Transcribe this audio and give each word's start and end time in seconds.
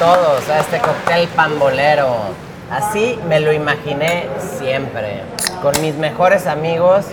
todos 0.00 0.48
a 0.48 0.60
este 0.60 0.78
cóctel 0.78 1.28
pambolero. 1.28 2.08
Así 2.70 3.20
me 3.28 3.38
lo 3.38 3.52
imaginé 3.52 4.28
siempre. 4.58 5.20
Con 5.60 5.78
mis 5.82 5.94
mejores 5.96 6.46
amigos 6.46 7.04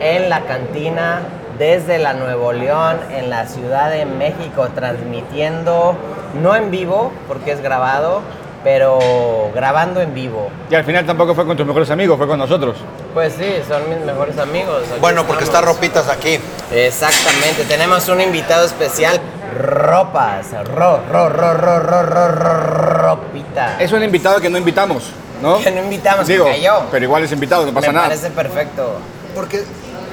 en 0.00 0.28
la 0.28 0.40
cantina 0.40 1.20
desde 1.60 2.00
la 2.00 2.12
Nuevo 2.12 2.52
León, 2.52 2.96
en 3.12 3.30
la 3.30 3.46
Ciudad 3.46 3.88
de 3.88 4.04
México, 4.04 4.66
transmitiendo, 4.74 5.94
no 6.42 6.56
en 6.56 6.72
vivo, 6.72 7.12
porque 7.28 7.52
es 7.52 7.62
grabado, 7.62 8.22
pero 8.64 9.50
grabando 9.54 10.00
en 10.00 10.14
vivo. 10.14 10.50
Y 10.70 10.74
al 10.74 10.84
final 10.84 11.04
tampoco 11.04 11.34
fue 11.34 11.46
con 11.46 11.56
tus 11.56 11.66
mejores 11.66 11.90
amigos, 11.90 12.16
fue 12.16 12.26
con 12.26 12.38
nosotros. 12.38 12.78
Pues 13.12 13.34
sí, 13.34 13.44
son 13.68 13.88
mis 13.90 13.98
mejores 14.00 14.38
amigos. 14.38 14.82
Bueno, 15.00 15.26
porque 15.26 15.44
está 15.44 15.60
Ropitas 15.60 16.08
aquí. 16.08 16.40
Exactamente, 16.72 17.64
tenemos 17.68 18.08
un 18.08 18.22
invitado 18.22 18.64
especial, 18.64 19.20
Ropas, 19.56 20.46
ro, 20.74 21.00
ro, 21.08 21.28
ro, 21.28 21.54
ro, 21.54 21.78
ro, 21.78 22.02
ro, 22.02 22.28
ro 22.32 22.74
Ropita. 23.04 23.76
Es 23.78 23.92
un 23.92 24.02
invitado 24.02 24.40
que 24.40 24.48
no 24.48 24.56
invitamos, 24.56 25.10
¿no? 25.42 25.60
Que 25.60 25.70
no 25.70 25.82
invitamos, 25.82 26.26
Digo, 26.26 26.46
que 26.46 26.52
cayó. 26.52 26.86
pero 26.90 27.04
igual 27.04 27.22
es 27.22 27.32
invitado, 27.32 27.66
no 27.66 27.72
pasa 27.72 27.88
Me 27.88 27.92
nada. 27.92 28.08
Me 28.08 28.14
parece 28.14 28.30
perfecto. 28.30 28.96
Porque 29.34 29.62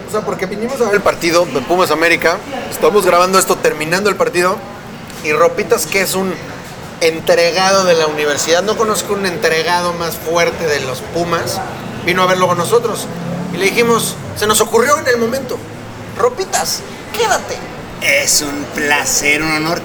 o 0.08 0.12
sea, 0.12 0.22
porque 0.22 0.46
vinimos 0.46 0.80
a 0.82 0.86
ver 0.86 0.96
el 0.96 1.02
partido 1.02 1.46
de 1.46 1.62
Pumas 1.62 1.90
América, 1.90 2.36
estamos 2.70 3.06
grabando 3.06 3.40
esto 3.40 3.56
terminando 3.56 4.10
el 4.10 4.18
partido 4.18 4.58
y 5.24 5.32
Ropitas 5.32 5.86
que 5.88 6.02
es 6.02 6.16
un 6.16 6.34
entregado 7.02 7.84
de 7.84 7.96
la 7.96 8.08
universidad. 8.08 8.64
No 8.64 8.78
conozco 8.78 9.14
un 9.14 9.26
entregado 9.26 9.94
más 9.94 10.16
fuerte 10.16 10.66
de 10.68 10.80
los 10.82 11.00
Pumas. 11.14 11.60
Vino 12.06 12.24
a 12.24 12.28
verlo 12.28 12.48
con 12.48 12.58
nosotros. 12.58 13.08
Y 13.54 13.58
le 13.58 13.66
dijimos, 13.66 14.16
se 14.38 14.48
nos 14.48 14.62
ocurrió 14.62 14.98
en 15.00 15.08
el 15.08 15.18
momento. 15.18 15.58
Ropitas, 16.18 16.80
quédate. 17.12 17.58
Es 18.02 18.42
un 18.42 18.66
placer, 18.76 19.42
un 19.42 19.52
honor. 19.52 19.82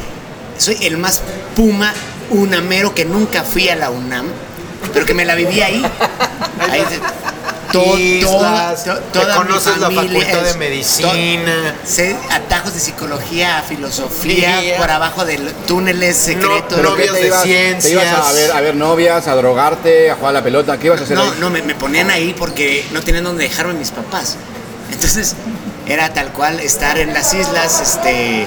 Soy 0.58 0.78
el 0.82 0.96
más 0.96 1.20
puma 1.54 1.92
unamero 2.30 2.94
que 2.94 3.04
nunca 3.04 3.44
fui 3.44 3.68
a 3.68 3.76
la 3.76 3.90
UNAM, 3.90 4.26
pero 4.94 5.04
que 5.04 5.14
me 5.14 5.24
la 5.24 5.34
viví 5.34 5.60
ahí. 5.60 5.84
Ahí 6.70 6.84
to- 7.72 7.98
Islas, 7.98 8.84
to- 8.84 8.94
te 8.98 9.18
toda 9.20 9.38
mi 9.40 9.46
conoces 9.46 9.78
la 9.78 9.90
facultad 9.90 10.42
de 10.42 10.54
medicina. 10.54 11.74
to- 11.82 11.88
sé 11.90 12.16
atajos 12.30 12.74
de 12.74 12.80
psicología, 12.80 13.62
filosofía, 13.66 14.76
por 14.78 14.90
abajo 14.90 15.24
de 15.24 15.38
túneles 15.66 16.16
secretos. 16.16 16.78
No, 16.78 16.90
novias 16.90 17.08
¿Qué 17.08 17.14
te 17.14 17.20
de 17.22 17.26
ibas- 17.28 17.42
Te 17.42 17.48
ciencias. 17.48 17.92
ibas 17.92 18.06
a 18.28 18.32
ver, 18.32 18.52
a 18.52 18.60
ver 18.60 18.74
novias, 18.76 19.26
a 19.28 19.34
drogarte, 19.34 20.10
a 20.10 20.14
jugar 20.16 20.30
a 20.30 20.38
la 20.38 20.42
pelota, 20.44 20.78
¿qué 20.78 20.86
ibas 20.86 21.00
a 21.00 21.04
hacer 21.04 21.16
No, 21.16 21.24
ahí? 21.24 21.32
no, 21.40 21.50
me, 21.50 21.62
me 21.62 21.74
ponían 21.74 22.10
ahí 22.10 22.34
porque 22.38 22.84
no 22.92 23.02
tenían 23.02 23.24
donde 23.24 23.44
dejarme 23.44 23.74
mis 23.74 23.90
papás. 23.90 24.36
Entonces, 24.92 25.34
era 25.86 26.12
tal 26.12 26.32
cual 26.32 26.60
estar 26.60 26.98
en 26.98 27.12
las 27.12 27.34
islas, 27.34 27.80
este, 27.80 28.46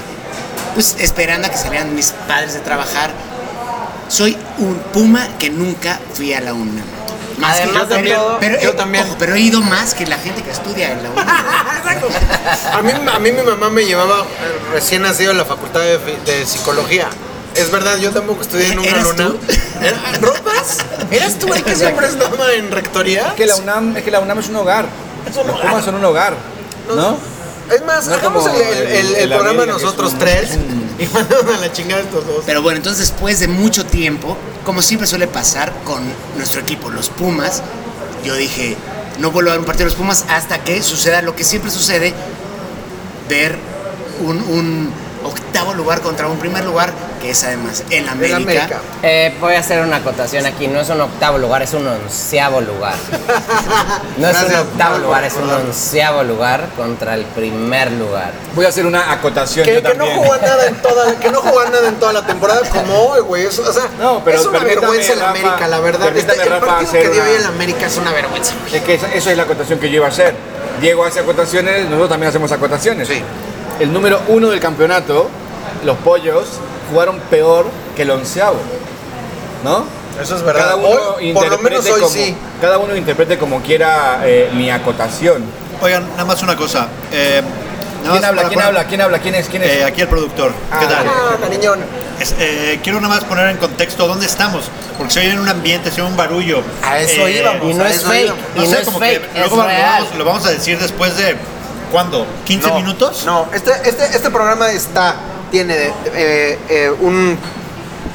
pues 0.74 0.96
esperando 0.98 1.48
a 1.48 1.50
que 1.50 1.56
salieran 1.58 1.94
mis 1.94 2.12
padres 2.28 2.54
de 2.54 2.60
trabajar. 2.60 3.10
Soy 4.08 4.36
un 4.58 4.74
puma 4.92 5.28
que 5.38 5.50
nunca 5.50 6.00
fui 6.14 6.32
a 6.34 6.40
la 6.40 6.52
UNAM. 6.52 6.84
Más 7.40 7.56
que- 7.56 7.62
Además 7.64 7.88
de 7.88 7.94
pero, 7.96 8.14
todo, 8.20 8.36
pero, 8.40 8.60
yo 8.60 8.70
eh, 8.70 8.74
también. 8.74 9.04
ojo, 9.04 9.16
pero 9.18 9.34
he 9.34 9.40
ido 9.40 9.60
más 9.62 9.94
que 9.94 10.06
la 10.06 10.18
gente 10.18 10.42
que 10.42 10.50
estudia 10.50 10.92
en 10.92 11.02
la 11.02 11.10
UNAM. 11.10 11.28
A 12.72 12.82
mí, 12.82 12.92
a 13.12 13.18
mí 13.18 13.32
mi 13.32 13.42
mamá 13.42 13.70
me 13.70 13.84
llevaba 13.84 14.20
eh, 14.20 14.24
recién 14.72 15.02
nacido 15.02 15.30
a 15.32 15.34
la 15.34 15.44
facultad 15.44 15.80
de, 15.80 16.46
psicología. 16.46 17.08
Es 17.54 17.70
verdad, 17.70 17.98
yo 17.98 18.10
tampoco 18.12 18.42
estudié 18.42 18.68
en 18.72 18.78
una 18.78 18.88
¿Eras 18.88 19.02
luna. 19.04 19.32
¿Ropas? 20.20 20.78
¿Eras 21.10 21.38
tú 21.38 21.52
el 21.52 21.64
que 21.64 21.74
siempre 21.74 22.06
estaba 22.06 22.52
en 22.52 22.70
rectoría? 22.70 23.28
Es 23.28 23.34
que 23.34 23.46
la 23.46 23.56
UNAM, 23.56 23.96
es 23.96 24.04
que 24.04 24.10
la 24.10 24.20
UNAM 24.20 24.38
es 24.38 24.48
un 24.48 24.56
hogar. 24.56 24.86
Es 25.28 25.36
un 25.36 25.46
Los 25.46 25.56
hogar. 25.56 25.68
Pumas 25.70 25.84
son 25.84 25.94
un 25.96 26.04
hogar, 26.04 26.34
¿no? 26.94 27.16
Es 27.74 27.84
más, 27.84 28.06
No 28.06 28.14
hagamos 28.14 28.46
el, 28.46 28.54
el- 28.60 28.62
el- 28.62 28.86
el- 28.86 29.06
el 29.14 29.16
el 29.16 29.28
programa 29.30 29.66
nosotros 29.66 30.12
un- 30.12 30.18
tres 30.18 30.50
y 30.98 31.06
mandamos 31.06 31.54
a 31.54 31.58
la 31.58 31.72
chingada 31.72 32.02
estos 32.02 32.26
dos. 32.26 32.42
Pero 32.46 32.62
bueno, 32.62 32.76
entonces 32.78 33.08
después 33.10 33.40
de 33.40 33.48
mucho 33.48 33.84
tiempo, 33.86 34.36
como 34.64 34.82
siempre 34.82 35.06
suele 35.06 35.26
pasar 35.26 35.72
con 35.84 36.02
nuestro 36.36 36.60
equipo, 36.60 36.90
los 36.90 37.08
Pumas, 37.08 37.62
yo 38.24 38.34
dije, 38.34 38.76
no 39.18 39.30
vuelvo 39.30 39.50
a 39.50 39.52
ver 39.54 39.60
un 39.60 39.66
partido 39.66 39.86
de 39.86 39.90
los 39.92 39.98
Pumas 39.98 40.24
hasta 40.28 40.62
que 40.64 40.82
suceda 40.82 41.22
lo 41.22 41.34
que 41.34 41.44
siempre 41.44 41.70
sucede, 41.70 42.14
ver 43.28 43.58
un, 44.20 44.38
un 44.38 44.92
octavo 45.24 45.74
lugar 45.74 46.00
contra 46.00 46.28
un 46.28 46.38
primer 46.38 46.64
lugar, 46.64 46.92
que 47.20 47.30
es 47.30 47.44
además 47.44 47.84
el 47.90 48.08
América. 48.08 48.36
América. 48.36 48.80
Eh, 49.02 49.34
voy 49.40 49.54
a 49.54 49.60
hacer 49.60 49.80
una 49.80 49.96
acotación 49.96 50.46
aquí. 50.46 50.66
No 50.68 50.80
es 50.80 50.88
un 50.88 51.00
octavo 51.00 51.38
lugar, 51.38 51.62
es 51.62 51.72
un 51.74 51.86
onceavo 51.86 52.60
lugar. 52.60 52.94
No 54.16 54.28
es 54.28 54.42
un 54.42 54.54
octavo 54.54 54.98
lugar, 54.98 55.24
es 55.24 55.34
un 55.34 55.50
onceavo 55.50 56.22
lugar 56.24 56.68
contra 56.76 57.14
el 57.14 57.24
primer 57.26 57.92
lugar. 57.92 58.32
Voy 58.54 58.64
a 58.64 58.68
hacer 58.68 58.86
una 58.86 59.12
acotación 59.12 59.64
Que, 59.66 59.74
yo 59.74 59.82
que 59.82 59.94
no 59.94 60.06
jugó 60.06 60.36
nada 60.36 60.66
en 60.66 60.76
toda, 60.82 61.14
que 61.18 61.30
no 61.30 61.40
jugó 61.40 61.64
nada 61.64 61.88
en 61.88 61.94
toda 61.96 62.12
la 62.12 62.26
temporada 62.26 62.60
como 62.72 62.94
hoy, 62.94 63.20
güey. 63.20 63.46
Eso, 63.46 63.62
O 63.68 63.72
sea, 63.72 63.88
No, 63.98 64.22
pero 64.24 64.40
es 64.40 64.46
una 64.46 64.58
vergüenza 64.60 65.12
el 65.12 65.22
América, 65.22 65.68
la 65.68 65.80
verdad. 65.80 66.16
Este- 66.16 66.32
el 66.40 66.48
Rafa, 66.50 66.66
partido 66.66 66.88
hacer 66.90 67.02
que 67.02 67.08
dio 67.10 67.22
hoy 67.22 67.30
el 67.36 67.44
América 67.46 67.86
es 67.86 67.96
una 67.96 68.12
vergüenza. 68.12 68.54
Es 68.72 68.82
que 68.82 68.94
esa, 68.94 69.12
esa 69.12 69.30
es 69.30 69.36
la 69.36 69.42
acotación 69.44 69.78
que 69.78 69.88
yo 69.90 69.96
iba 69.96 70.06
a 70.06 70.10
hacer. 70.10 70.34
Diego 70.80 71.04
hace 71.04 71.20
acotaciones, 71.20 71.84
nosotros 71.84 72.08
también 72.08 72.30
hacemos 72.30 72.50
acotaciones. 72.52 73.08
Sí. 73.08 73.22
El 73.78 73.92
número 73.92 74.20
uno 74.28 74.48
del 74.50 74.60
campeonato, 74.60 75.28
los 75.84 75.96
pollos, 75.98 76.44
jugaron 76.90 77.18
peor 77.30 77.66
que 77.96 78.02
el 78.02 78.10
onceavo. 78.10 78.56
¿no? 79.64 79.84
Eso 80.20 80.36
es 80.36 80.42
verdad. 80.42 80.62
Cada 80.62 80.76
uno 80.76 80.88
Hoy, 81.16 81.32
por 81.32 81.48
lo 81.48 81.58
menos 81.58 81.80
interprete 81.86 81.92
hoy 81.92 82.00
como, 82.00 82.12
sí. 82.14 82.36
Cada 82.60 82.78
uno 82.78 82.96
interprete 82.96 83.38
como 83.38 83.60
quiera 83.62 84.20
eh, 84.24 84.50
mi 84.54 84.70
acotación. 84.70 85.44
Oigan, 85.82 86.08
nada 86.12 86.24
más 86.24 86.42
una 86.42 86.56
cosa. 86.56 86.88
eh, 87.12 87.42
nada 88.04 88.10
¿Quién 88.10 88.14
más 88.22 88.24
habla? 88.24 88.48
¿Quién 88.48 88.60
habla? 88.60 88.84
¿Quién 88.86 89.00
habla? 89.00 89.18
¿Quién 89.18 89.34
es? 89.34 89.48
¿Quién 89.48 89.62
es? 89.62 89.70
Eh, 89.72 89.84
aquí 89.84 90.00
el 90.02 90.08
productor. 90.08 90.50
¿Qué 90.52 90.56
Ah, 90.86 90.88
tal? 90.88 91.06
Ah, 91.06 91.36
cariñón. 91.40 91.80
Es- 92.18 92.34
eh, 92.38 92.80
quiero 92.82 93.00
nada 93.00 93.14
más 93.14 93.24
poner 93.24 93.48
en 93.50 93.56
contexto 93.58 94.06
dónde 94.06 94.26
estamos, 94.26 94.64
porque 94.98 95.12
se 95.14 95.20
oye 95.20 95.30
en 95.30 95.38
un 95.40 95.48
ambiente, 95.48 95.90
se 95.90 96.02
oye 96.02 96.10
un 96.10 96.16
barullo. 96.16 96.62
A 96.82 96.98
eso 96.98 97.26
Eh, 97.26 97.38
íbamos. 97.40 97.70
Y 97.70 97.74
no 97.74 97.86
es 97.86 98.02
fake. 98.04 98.24
íbamos. 98.24 98.44
Y 98.56 98.58
no 98.68 98.78
es 98.78 98.84
como 98.84 98.98
fake, 98.98 99.20
que 99.20 99.26
es 99.26 99.46
luego 99.48 99.56
lo 99.56 99.62
real. 99.68 100.02
vamos, 100.02 100.18
lo 100.18 100.24
vamos 100.24 100.46
a 100.46 100.50
decir 100.50 100.78
después 100.78 101.16
de, 101.16 101.36
¿cuándo? 101.92 102.26
¿15 102.46 102.68
No, 102.68 102.74
minutos? 102.76 103.24
No, 103.24 103.46
este, 103.54 103.72
este, 103.84 104.04
este 104.04 104.30
programa 104.30 104.70
está, 104.72 105.16
tiene 105.50 105.74
eh, 106.14 106.58
eh, 106.68 106.90
un... 107.00 107.36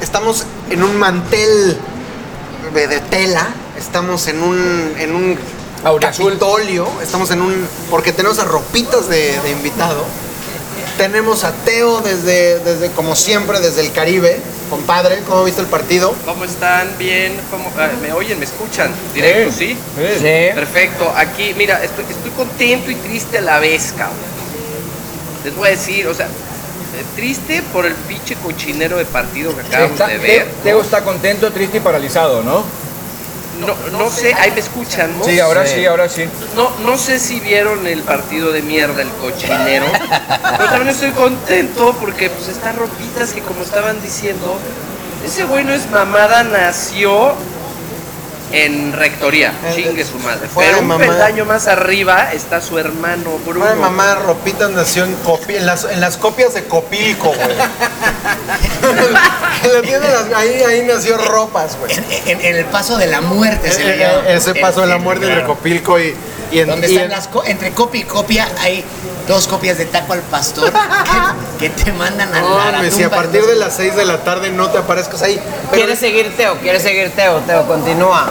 Estamos 0.00 0.44
en 0.70 0.82
un 0.82 0.96
mantel 0.96 1.78
de, 2.74 2.86
de 2.86 3.00
tela, 3.00 3.48
estamos 3.78 4.26
en 4.28 4.42
un, 4.42 4.94
en 4.98 5.14
un 5.14 5.38
capitolio, 6.00 6.88
estamos 7.02 7.30
en 7.30 7.40
un... 7.40 7.66
Porque 7.90 8.12
tenemos 8.12 8.38
a 8.38 8.44
ropitas 8.44 9.08
de, 9.08 9.40
de 9.40 9.50
invitado. 9.50 10.04
Tenemos 10.98 11.44
a 11.44 11.52
Teo 11.52 12.00
desde, 12.00 12.58
desde, 12.60 12.90
como 12.92 13.16
siempre, 13.16 13.60
desde 13.60 13.82
el 13.82 13.92
Caribe. 13.92 14.40
Compadre, 14.70 15.20
¿cómo 15.28 15.44
viste 15.44 15.60
el 15.60 15.66
partido? 15.66 16.14
¿Cómo 16.24 16.44
están? 16.44 16.88
Bien. 16.98 17.38
¿Cómo? 17.50 17.70
ah, 17.78 17.90
¿Me 18.00 18.12
oyen? 18.12 18.38
¿Me 18.38 18.46
escuchan? 18.46 18.90
Directo, 19.14 19.52
¿sí? 19.52 19.76
Sí. 19.96 20.54
Perfecto. 20.54 21.12
Aquí, 21.14 21.54
mira, 21.56 21.84
estoy, 21.84 22.04
estoy 22.08 22.30
contento 22.30 22.90
y 22.90 22.94
triste 22.94 23.38
a 23.38 23.42
la 23.42 23.58
vez, 23.60 23.92
cabrón. 23.96 24.16
Les 25.44 25.54
voy 25.54 25.68
a 25.68 25.70
decir, 25.72 26.08
o 26.08 26.14
sea, 26.14 26.28
triste 27.14 27.62
por 27.72 27.86
el 27.86 27.94
pinche 27.94 28.34
cochinero 28.36 28.96
de 28.98 29.04
partido 29.04 29.54
que 29.54 29.62
acabamos 29.62 29.92
Está- 29.92 30.08
de 30.08 30.18
ver. 30.18 30.46
Teo 30.62 30.80
está 30.82 31.02
contento, 31.02 31.50
triste 31.52 31.78
y 31.78 31.80
paralizado, 31.80 32.42
¿no? 32.42 32.64
No, 33.60 33.74
no 33.98 34.10
sé, 34.10 34.34
ahí 34.34 34.50
me 34.50 34.60
escuchan, 34.60 35.18
¿no? 35.18 35.24
Sí, 35.24 35.40
ahora 35.40 35.66
Sí. 35.66 35.76
sí, 35.76 35.86
ahora 35.86 36.08
sí. 36.10 36.28
No, 36.54 36.70
no 36.84 36.98
sé 36.98 37.18
si 37.18 37.40
vieron 37.40 37.86
el 37.86 38.02
partido 38.02 38.52
de 38.52 38.60
mierda, 38.60 39.00
el 39.00 39.08
cochinero. 39.08 39.86
pero 40.58 40.68
también 40.68 40.88
estoy 40.90 41.10
contento 41.12 41.96
porque 41.98 42.28
pues 42.28 42.48
está 42.48 42.72
ropitas 42.72 43.32
que 43.32 43.40
como 43.40 43.62
estaban 43.62 44.00
diciendo, 44.02 44.58
ese 45.24 45.44
güey 45.44 45.64
no 45.64 45.72
es 45.72 45.88
mamada, 45.90 46.42
nació 46.44 47.32
en 48.52 48.92
rectoría, 48.92 49.52
Eh, 49.64 49.72
chingue 49.74 50.04
su 50.04 50.18
madre. 50.20 50.48
Pero 50.56 50.78
un 50.80 50.86
mamá. 50.86 51.04
peldaño 51.04 51.44
más 51.44 51.66
arriba 51.66 52.32
está 52.32 52.60
su 52.60 52.78
hermano 52.78 53.38
Bruno. 53.44 53.60
Madre 53.64 53.76
mamá, 53.76 54.14
Ropitas 54.16 54.70
nació 54.70 55.04
en, 55.04 55.16
Copi- 55.24 55.56
en, 55.56 55.66
las, 55.66 55.84
en 55.84 56.00
las 56.00 56.16
copias 56.16 56.54
de 56.54 56.64
Copilco, 56.64 57.28
güey. 57.28 57.38
En 59.64 59.72
la 59.72 59.82
tienda 59.82 60.06
de 60.08 60.12
las- 60.14 60.32
ahí, 60.38 60.62
ahí 60.62 60.82
nació 60.86 61.16
Ropas, 61.18 61.76
güey. 61.78 61.92
En, 61.92 62.04
en- 62.26 62.40
en 62.44 62.56
el 62.56 62.64
paso 62.66 62.96
de 62.96 63.06
la 63.06 63.20
muerte 63.20 63.70
se 63.72 63.84
le 63.84 63.94
Eh, 63.94 63.98
llama. 63.98 64.28
eh, 64.28 64.36
Ese 64.36 64.54
paso 64.54 64.80
de 64.82 64.86
la 64.86 64.98
muerte 64.98 65.26
claro. 65.26 65.40
de 65.40 65.46
Copilco 65.46 65.98
y, 65.98 66.14
y 66.52 66.60
en, 66.60 66.68
Donde 66.68 66.86
y 66.88 66.92
están 66.92 67.04
en- 67.06 67.10
las 67.10 67.28
co- 67.28 67.44
entre 67.44 67.72
copia 67.72 68.00
y 68.00 68.04
copia 68.04 68.48
hay 68.60 68.84
dos 69.28 69.46
copias 69.48 69.78
de 69.78 69.86
taco 69.86 70.12
al 70.12 70.20
pastor 70.22 70.72
que, 71.58 71.68
que 71.68 71.70
te 71.84 71.92
mandan 71.92 72.32
a 72.34 72.40
No, 72.40 72.70
la, 72.72 72.90
si 72.90 73.02
a 73.02 73.10
partir 73.10 73.44
de 73.44 73.56
las 73.56 73.74
6 73.76 73.96
de 73.96 74.04
la 74.04 74.18
tarde 74.22 74.50
no 74.50 74.68
te 74.70 74.78
aparezcas 74.78 75.22
ahí. 75.22 75.40
Pero 75.70 75.72
¿Quieres 75.72 75.98
seguir 75.98 76.36
Teo? 76.36 76.56
¿Quieres 76.60 76.82
seguir 76.82 77.10
Teo? 77.16 77.38
Teo, 77.40 77.66
continúa. 77.66 78.26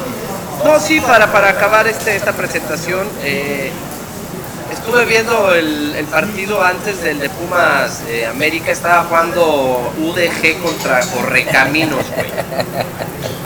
No, 0.63 0.79
sí, 0.79 0.99
para, 1.01 1.31
para 1.31 1.49
acabar 1.49 1.87
este, 1.87 2.15
esta 2.15 2.31
presentación, 2.33 3.07
eh, 3.23 3.71
estuve 4.85 5.05
viendo 5.05 5.53
el, 5.53 5.95
el 5.95 6.05
partido 6.05 6.63
antes 6.63 7.01
del 7.01 7.19
de 7.19 7.29
Pumas 7.29 8.03
eh, 8.07 8.27
América, 8.27 8.71
estaba 8.71 9.03
jugando 9.05 9.91
UDG 9.97 10.61
contra 10.61 11.01
Correcaminos, 11.07 12.05
güey. 12.15 12.29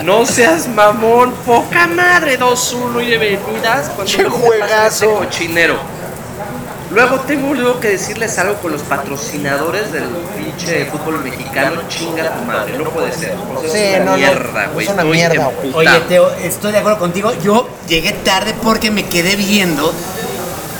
No 0.03 0.25
seas 0.25 0.67
mamón, 0.67 1.33
poca 1.45 1.87
madre, 1.87 2.37
2-1 2.39 3.03
y 3.03 3.09
de 3.11 3.17
venidas. 3.17 3.91
¡Qué 4.05 4.25
juegazo! 4.25 5.15
Cochinero. 5.15 5.77
Luego 6.91 7.19
tengo 7.19 7.53
luego 7.53 7.79
que 7.79 7.89
decirles 7.89 8.37
algo 8.39 8.55
con 8.55 8.71
los 8.71 8.81
patrocinadores 8.81 9.91
del 9.91 10.05
pinche 10.35 10.85
fútbol 10.85 11.23
mexicano. 11.23 11.81
Chinga 11.87 12.33
tu 12.33 12.43
madre, 12.45 12.77
no 12.77 12.85
puede 12.85 13.13
ser. 13.13 13.35
O 13.55 13.61
sea, 13.61 13.69
Sí, 13.69 13.77
es 13.77 13.95
una 14.01 14.05
no, 14.11 14.17
mierda, 14.17 14.67
güey. 14.73 14.87
es 14.87 14.93
una 14.93 15.03
Estoy 15.03 15.17
mierda. 15.17 15.51
Oye, 15.75 15.99
Teo, 16.07 16.31
estoy 16.43 16.71
de 16.71 16.79
acuerdo 16.79 16.97
contigo. 16.97 17.31
Yo 17.43 17.69
llegué 17.87 18.13
tarde 18.13 18.55
porque 18.63 18.89
me 18.89 19.05
quedé 19.05 19.35
viendo 19.35 19.93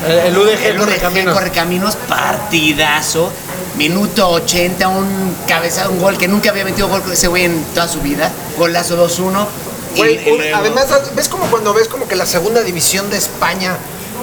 El, 0.08 0.20
el 0.20 0.38
UDG 0.38 0.64
el 0.66 0.78
Correcaminos. 0.78 1.34
Correcaminos, 1.34 1.96
partidazo. 2.08 3.32
Minuto 3.78 4.30
80, 4.30 4.88
un 4.90 5.36
cabezado, 5.48 5.92
un 5.92 6.00
gol 6.02 6.18
que 6.18 6.28
nunca 6.28 6.50
había 6.50 6.66
metido 6.66 6.88
gol 6.90 7.02
con 7.02 7.14
ese 7.14 7.28
güey 7.28 7.46
en 7.46 7.64
toda 7.74 7.88
su 7.88 8.02
vida. 8.02 8.32
Golazo 8.58 8.98
2-1. 8.98 9.48
y- 9.96 10.00
Güey, 10.00 10.52
además, 10.52 10.88
¿ves 11.16 11.30
como 11.30 11.46
cuando 11.48 11.74
ves 11.74 11.88
como 11.88 12.08
que 12.08 12.16
la 12.16 12.26
segunda 12.26 12.62
división 12.62 13.10
de 13.10 13.18
España, 13.18 13.76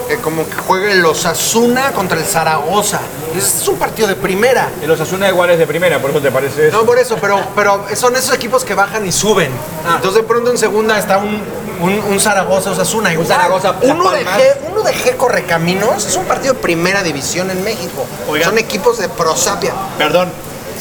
eh, 0.09 0.17
como 0.21 0.47
que 0.47 0.55
juega 0.55 0.91
el 0.91 1.03
Osasuna 1.05 1.91
contra 1.93 2.17
el 2.19 2.25
Zaragoza? 2.25 2.99
Es 3.35 3.67
un 3.67 3.77
partido 3.77 4.07
de 4.07 4.15
primera. 4.15 4.69
El 4.81 4.91
Osasuna 4.91 5.27
igual 5.27 5.49
es 5.51 5.59
de 5.59 5.67
primera, 5.67 5.99
por 6.01 6.11
eso 6.11 6.21
te 6.21 6.31
parece 6.31 6.67
eso. 6.69 6.77
No 6.77 6.85
por 6.85 6.97
eso, 6.99 7.17
pero, 7.19 7.39
pero 7.55 7.85
son 7.95 8.15
esos 8.15 8.33
equipos 8.35 8.63
que 8.63 8.73
bajan 8.75 9.05
y 9.07 9.11
suben. 9.11 9.51
Entonces 9.95 10.21
de 10.21 10.23
pronto 10.27 10.51
en 10.51 10.57
segunda 10.57 10.97
está 10.99 11.17
un, 11.17 11.41
un, 11.81 11.99
un 12.11 12.19
Zaragoza 12.19 12.71
Osasuna. 12.71 13.11
Un 13.17 13.25
Zaragoza, 13.25 13.75
uno 13.81 14.11
de. 14.11 14.25
G, 14.25 14.55
uno 14.71 14.81
de 14.83 14.93
G 14.93 15.15
Correcaminos 15.17 16.05
es 16.05 16.15
un 16.15 16.25
partido 16.25 16.53
de 16.53 16.59
primera 16.59 17.03
división 17.03 17.49
en 17.51 17.63
México. 17.63 18.05
Oigan. 18.29 18.49
Son 18.49 18.57
equipos 18.57 18.97
de 18.99 19.09
prosapia. 19.09 19.73
Perdón, 19.97 20.29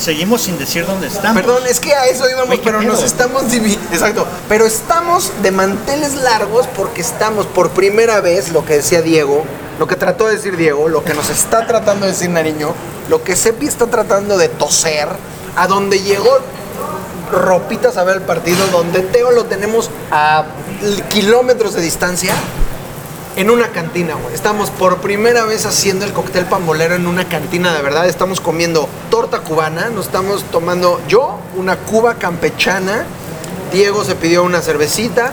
seguimos 0.01 0.43
sin 0.43 0.59
decir 0.59 0.87
dónde 0.87 1.07
estamos. 1.09 1.41
Perdón, 1.43 1.63
es 1.67 1.81
que 1.81 1.95
a 1.95 2.07
eso 2.07 2.29
íbamos, 2.29 2.47
Güey, 2.49 2.59
¿qué 2.61 2.65
pero 2.71 2.83
nos 2.83 3.03
estamos 3.03 3.45
divi- 3.45 3.79
Exacto. 3.93 4.27
Pero 4.49 4.67
estamos 4.67 5.33
de 5.43 5.51
manteles 5.51 6.15
largos 6.17 6.67
porque 6.77 7.01
estamos 7.01 7.47
por 7.47 7.71
primera 7.71 8.21
vez, 8.21 8.51
lo 8.53 8.65
que 8.65 8.75
decía 8.75 9.03
Diego, 9.03 9.45
lo 9.79 9.87
que 9.87 9.97
trató 9.97 10.27
de 10.27 10.37
decir 10.37 10.57
Diego, 10.57 10.89
lo 10.89 11.03
que 11.05 11.15
nos 11.15 11.31
está 11.31 11.67
tratando 11.67 12.07
de 12.07 12.13
decir 12.13 12.31
Nariño, 12.31 12.75
lo 13.09 13.23
que 13.23 13.37
Sepi 13.37 13.67
está 13.67 13.87
tratando 13.87 14.37
de 14.39 14.49
toser, 14.49 15.09
a 15.57 15.67
donde 15.67 16.01
llegó 16.01 16.39
Ropitas 17.33 17.97
a 17.97 18.05
ver 18.05 18.17
el 18.17 18.23
partido, 18.23 18.65
donde 18.71 19.01
Teo 19.01 19.33
lo 19.33 19.47
tenemos 19.47 19.91
a 20.13 20.45
kilómetros 21.09 21.75
de 21.75 21.83
distancia. 21.83 22.35
En 23.37 23.51
una 23.51 23.69
cantina. 23.69 24.15
Estamos 24.33 24.71
por 24.71 25.03
primera 25.03 25.45
vez 25.45 25.67
haciendo 25.67 26.07
el 26.07 26.15
cóctel 26.15 26.47
pambolero 26.47 26.95
en 26.95 27.07
una 27.07 27.29
cantina 27.29 27.75
de 27.75 27.83
verdad. 27.83 28.09
Estamos 28.09 28.41
comiendo 28.41 28.89
torta 29.11 29.41
cubana, 29.41 29.91
nos 29.91 30.07
estamos 30.07 30.43
tomando 30.45 31.03
yo 31.07 31.39
una 31.55 31.77
cuba 31.77 32.15
campechana. 32.15 33.05
Diego 33.75 34.05
se 34.05 34.15
pidió 34.15 34.43
una 34.43 34.63
cervecita. 34.63 35.33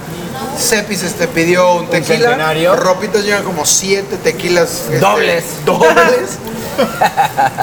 Sepis 0.57 1.03
este 1.03 1.27
pidió 1.27 1.75
un 1.75 1.87
tequila. 1.87 2.29
centenario. 2.29 2.75
Ropitas 2.75 3.23
lleva 3.23 3.41
como 3.41 3.65
siete 3.65 4.17
tequilas. 4.17 4.83
este, 4.85 4.99
Dobles. 4.99 5.43
Dobles. 5.65 6.39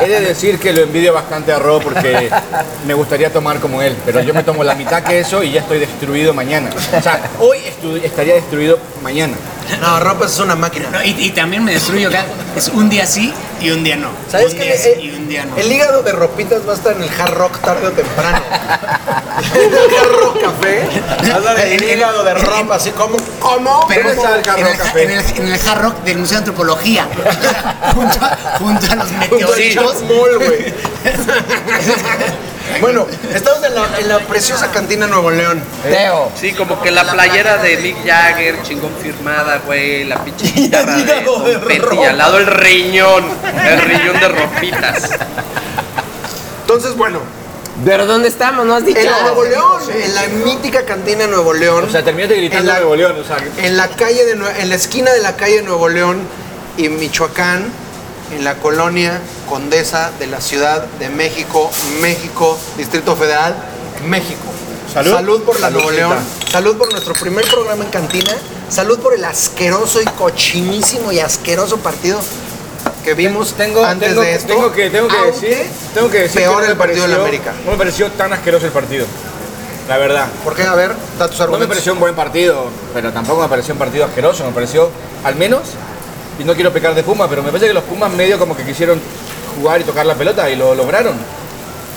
He 0.00 0.08
de 0.08 0.20
decir 0.20 0.58
que 0.60 0.72
lo 0.72 0.82
envidio 0.82 1.12
bastante 1.12 1.52
a 1.52 1.58
Ro 1.58 1.80
porque 1.80 2.30
me 2.86 2.94
gustaría 2.94 3.32
tomar 3.32 3.58
como 3.58 3.82
él, 3.82 3.96
pero 4.06 4.20
yo 4.22 4.32
me 4.32 4.44
tomo 4.44 4.62
la 4.62 4.74
mitad 4.76 5.02
que 5.02 5.18
eso 5.18 5.42
y 5.42 5.50
ya 5.52 5.60
estoy 5.62 5.80
destruido 5.80 6.32
mañana. 6.32 6.70
O 6.96 7.02
sea, 7.02 7.20
hoy 7.40 7.58
estaría 8.04 8.34
destruido 8.34 8.78
mañana. 9.02 9.34
No, 9.80 10.00
Ropas 10.00 10.32
es 10.32 10.38
una 10.38 10.56
máquina. 10.56 10.88
No, 10.90 11.02
y, 11.02 11.10
y 11.10 11.30
también 11.30 11.64
me 11.64 11.72
destruyo 11.72 12.10
cada- 12.10 12.26
Es 12.56 12.68
un 12.68 12.88
día 12.88 13.06
sí 13.06 13.32
y 13.60 13.70
un 13.70 13.84
día 13.84 13.96
no. 13.96 14.08
¿Sabes 14.30 14.52
un 14.52 14.58
qué? 14.58 14.64
día 14.64 14.76
sí 14.76 14.88
Eh, 14.88 15.00
y 15.02 15.10
un 15.10 15.28
día 15.28 15.44
no. 15.44 15.56
El 15.56 15.70
hígado 15.70 16.02
de 16.02 16.12
ropitas 16.12 16.66
va 16.66 16.72
a 16.72 16.76
estar 16.76 16.94
en 16.96 17.02
el 17.02 17.10
hard 17.20 17.34
rock 17.34 17.58
tarde 17.60 17.86
o 17.86 17.90
temprano. 17.92 18.38
el 19.54 19.74
hard 19.96 20.20
rock 20.20 20.40
café. 20.40 21.32
Anda 21.34 21.54
de 21.54 21.74
En- 21.74 21.82
en- 21.84 21.98
hígado 21.98 22.24
de 22.24 22.34
ropa, 22.34 22.74
así 22.76 22.90
como, 22.90 23.16
¿cómo? 23.38 23.84
Pero 23.88 24.10
¿Cómo? 24.14 24.24
en 24.24 24.32
el, 24.34 24.38
en, 24.60 24.66
el, 24.66 24.76
ja- 24.76 24.92
en, 25.00 25.10
el, 25.10 25.24
en 25.36 25.48
el 25.52 25.60
Hard 25.68 25.82
Rock 25.82 26.02
del 26.04 26.18
Museo 26.18 26.32
de 26.34 26.38
Antropología, 26.38 27.06
junto, 27.94 28.24
a, 28.24 28.36
junto 28.58 28.86
a 28.92 28.94
los 28.96 29.04
Junto 29.08 29.24
al 29.24 29.30
meteoritos. 29.30 29.92
Chuck 29.98 30.02
Moll, 30.08 30.38
güey. 30.38 30.74
bueno, 32.80 33.06
estamos 33.34 33.62
en 33.64 33.74
la, 33.74 33.98
en 33.98 34.08
la 34.08 34.18
preciosa 34.20 34.70
cantina 34.70 35.06
Nuevo 35.06 35.30
León. 35.30 35.62
Teo. 35.88 36.30
Sí, 36.38 36.52
como 36.52 36.80
que 36.82 36.90
la 36.90 37.04
playera 37.10 37.56
de 37.58 37.76
Mick 37.78 38.06
Jagger, 38.06 38.62
chingón 38.62 38.92
firmada, 39.02 39.60
güey, 39.66 40.04
la 40.04 40.22
pinche 40.24 40.46
guitarra 40.54 40.96
de 40.96 41.58
Petty, 41.66 41.96
y 41.96 42.04
al 42.04 42.18
lado 42.18 42.38
el 42.38 42.46
riñón, 42.46 43.24
el 43.66 43.80
riñón 43.82 44.20
de 44.20 44.28
ropitas. 44.28 45.10
Entonces, 46.62 46.96
bueno, 46.96 47.20
¿Pero 47.84 48.04
dónde 48.04 48.28
estamos? 48.28 48.66
¿No 48.66 48.74
has 48.74 48.84
dicho? 48.84 48.98
en 49.00 49.06
Nuevo 49.22 49.42
León, 49.44 49.80
en 50.02 50.14
la 50.14 50.26
mítica 50.44 50.84
cantina 50.84 51.26
Nuevo 51.26 51.54
León. 51.54 51.84
O 51.88 51.90
sea, 51.90 52.02
terminaste 52.04 52.36
gritando 52.36 52.60
En 52.62 52.66
la- 52.66 52.74
Nuevo 52.80 52.94
León, 52.96 53.16
o 53.18 53.24
sea, 53.24 53.38
en 53.56 53.76
la 53.76 53.88
calle 53.88 54.26
de 54.26 54.32
en 54.32 54.68
la 54.68 54.74
esquina 54.74 55.10
de 55.12 55.20
la 55.20 55.34
calle 55.36 55.62
Nuevo 55.62 55.88
León 55.88 56.20
y 56.76 56.90
Michoacán, 56.90 57.72
en 58.30 58.44
la 58.44 58.56
colonia 58.56 59.20
Condesa 59.48 60.10
de 60.18 60.26
la 60.26 60.40
Ciudad 60.40 60.84
de 60.98 61.08
México, 61.08 61.70
México, 62.00 62.58
Distrito 62.76 63.16
Federal, 63.16 63.56
México. 64.06 64.38
Salud. 64.92 65.42
por 65.42 65.60
la 65.60 65.70
Nuevo 65.70 65.88
Saludcita. 65.88 66.08
León. 66.08 66.18
Salud 66.50 66.76
por 66.76 66.90
nuestro 66.90 67.14
primer 67.14 67.46
programa 67.46 67.84
en 67.84 67.90
cantina. 67.90 68.32
Salud 68.68 68.98
por 68.98 69.14
el 69.14 69.24
asqueroso 69.24 70.00
y 70.02 70.04
cochinísimo 70.04 71.12
y 71.12 71.20
asqueroso 71.20 71.78
partido 71.78 72.20
que 73.04 73.14
vimos 73.14 73.54
tengo, 73.54 73.84
antes 73.84 74.10
tengo, 74.10 74.22
de 74.22 74.34
esto. 74.34 74.48
tengo 74.48 74.72
que, 74.72 74.90
tengo 74.90 75.08
que 75.08 75.22
decir, 75.26 75.66
tengo 75.94 76.10
que 76.10 76.18
decir 76.22 76.42
peor 76.42 76.60
que 76.60 76.66
no 76.66 76.72
el 76.72 76.78
partido 76.78 77.02
de 77.02 77.08
la 77.08 77.16
América. 77.16 77.52
No 77.64 77.72
me 77.72 77.78
pareció 77.78 78.10
tan 78.12 78.32
asqueroso 78.32 78.66
el 78.66 78.72
partido. 78.72 79.06
La 79.88 79.96
verdad. 79.96 80.28
¿Por 80.44 80.54
qué? 80.54 80.62
A 80.62 80.74
ver, 80.74 80.94
da 81.18 81.28
tus 81.28 81.40
No 81.40 81.58
me 81.58 81.66
pareció 81.66 81.92
un 81.92 82.00
buen 82.00 82.14
partido, 82.14 82.66
pero 82.94 83.12
tampoco 83.12 83.42
me 83.42 83.48
pareció 83.48 83.74
un 83.74 83.78
partido 83.78 84.04
asqueroso. 84.04 84.44
Me 84.44 84.52
pareció, 84.52 84.90
al 85.24 85.34
menos, 85.36 85.62
y 86.40 86.44
no 86.44 86.54
quiero 86.54 86.72
pecar 86.72 86.94
de 86.94 87.02
Puma, 87.02 87.28
pero 87.28 87.42
me 87.42 87.48
parece 87.50 87.66
que 87.68 87.74
los 87.74 87.84
Pumas 87.84 88.10
medio 88.12 88.38
como 88.38 88.56
que 88.56 88.64
quisieron 88.64 89.00
jugar 89.56 89.80
y 89.80 89.84
tocar 89.84 90.06
la 90.06 90.14
pelota 90.14 90.48
y 90.50 90.56
lo 90.56 90.74
lograron. 90.74 91.14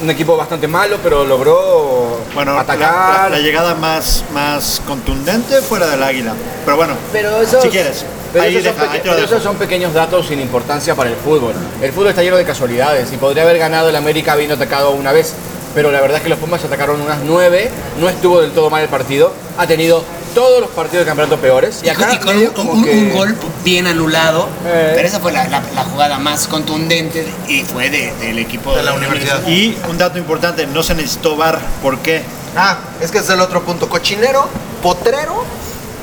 Un 0.02 0.10
equipo 0.10 0.36
bastante 0.36 0.68
malo, 0.68 0.98
pero 1.02 1.24
logró 1.24 2.20
Bueno, 2.34 2.58
atacar. 2.58 3.30
la- 3.32 3.38
la 3.38 3.40
llegada 3.40 3.74
más, 3.76 4.24
más 4.34 4.82
contundente 4.86 5.62
fuera 5.62 5.88
del 5.88 6.04
águila. 6.04 6.34
Pero 6.66 6.76
bueno, 6.78 6.94
Pero 7.14 7.42
esos, 7.42 7.64
si 7.64 7.70
quieres. 7.70 8.04
pero 8.34 8.44
ahí 8.44 8.56
esos 8.58 8.66
son 8.66 8.74
deja, 8.76 8.84
ahí 8.84 8.90
peque- 8.90 9.02
te 9.04 9.08
lo 9.08 9.14
pero 9.14 9.22
dejo. 9.22 9.34
esos 9.36 9.44
son 9.44 9.56
pequeños 9.56 9.94
datos 9.94 10.28
sin 10.28 10.42
importancia 10.42 10.94
para 10.96 11.10
el 11.10 11.16
fútbol. 11.16 11.54
El 11.82 11.92
fútbol 11.94 12.08
está 12.10 12.22
lleno 12.24 12.36
de 12.36 12.44
casualidades 12.44 13.14
y 13.14 13.18
podría 13.18 13.44
haber 13.44 13.60
ganado 13.60 13.88
el 13.90 13.96
América 13.96 14.34
habiendo 14.34 14.56
atacado 14.56 14.92
una 14.92 15.12
vez. 15.14 15.34
Pero 15.74 15.90
la 15.92 16.02
verdad 16.02 16.18
es 16.18 16.24
que 16.24 16.30
los 16.30 16.38
Pumas 16.40 16.64
atacaron 16.66 17.00
unas 17.02 17.20
nueve, 17.24 17.70
no 18.00 18.10
estuvo 18.10 18.42
del 18.42 18.52
todo 18.52 18.70
mal 18.70 18.82
el 18.84 18.90
partido. 18.90 19.32
Ha 19.58 19.66
tenido 19.68 20.04
todos 20.34 20.62
los 20.62 20.70
partidos 20.72 21.06
de 21.06 21.10
campeonato 21.10 21.38
peores. 21.40 21.82
Y 21.84 21.90
con, 21.90 22.12
y 22.14 22.18
con 22.18 22.36
medio 22.36 22.50
un, 22.50 22.54
como 22.56 22.72
un- 22.74 22.84
que- 22.84 22.92
un 22.92 23.14
gol 23.14 23.36
bien 23.64 23.88
anulado. 23.88 24.50
Eh. 24.66 24.94
Pero 24.96 25.08
esa 25.08 25.20
fue 25.20 25.32
la, 25.32 25.48
la- 25.48 25.64
la 25.76 25.84
jugada 25.86 26.20
más 26.20 26.48
contundente 26.48 27.26
y 27.48 27.64
fue 27.64 27.90
de- 27.90 28.14
del 28.20 28.40
equipo 28.40 28.76
De 28.76 28.84
la 28.84 28.94
universidad. 28.94 29.48
Y 29.48 29.78
un 29.90 29.98
dato 29.98 30.18
importante, 30.18 30.66
no 30.68 30.84
se 30.84 30.96
necesitó 30.96 31.36
VAR. 31.36 31.60
¿Por 31.82 32.00
qué? 32.00 32.24
Ah, 32.56 32.78
es 33.02 33.12
que 33.12 33.20
es 33.20 33.30
el 33.30 33.42
otro 33.42 33.64
punto. 33.64 33.90
Cochinero, 33.90 34.48
potrero, 34.82 35.44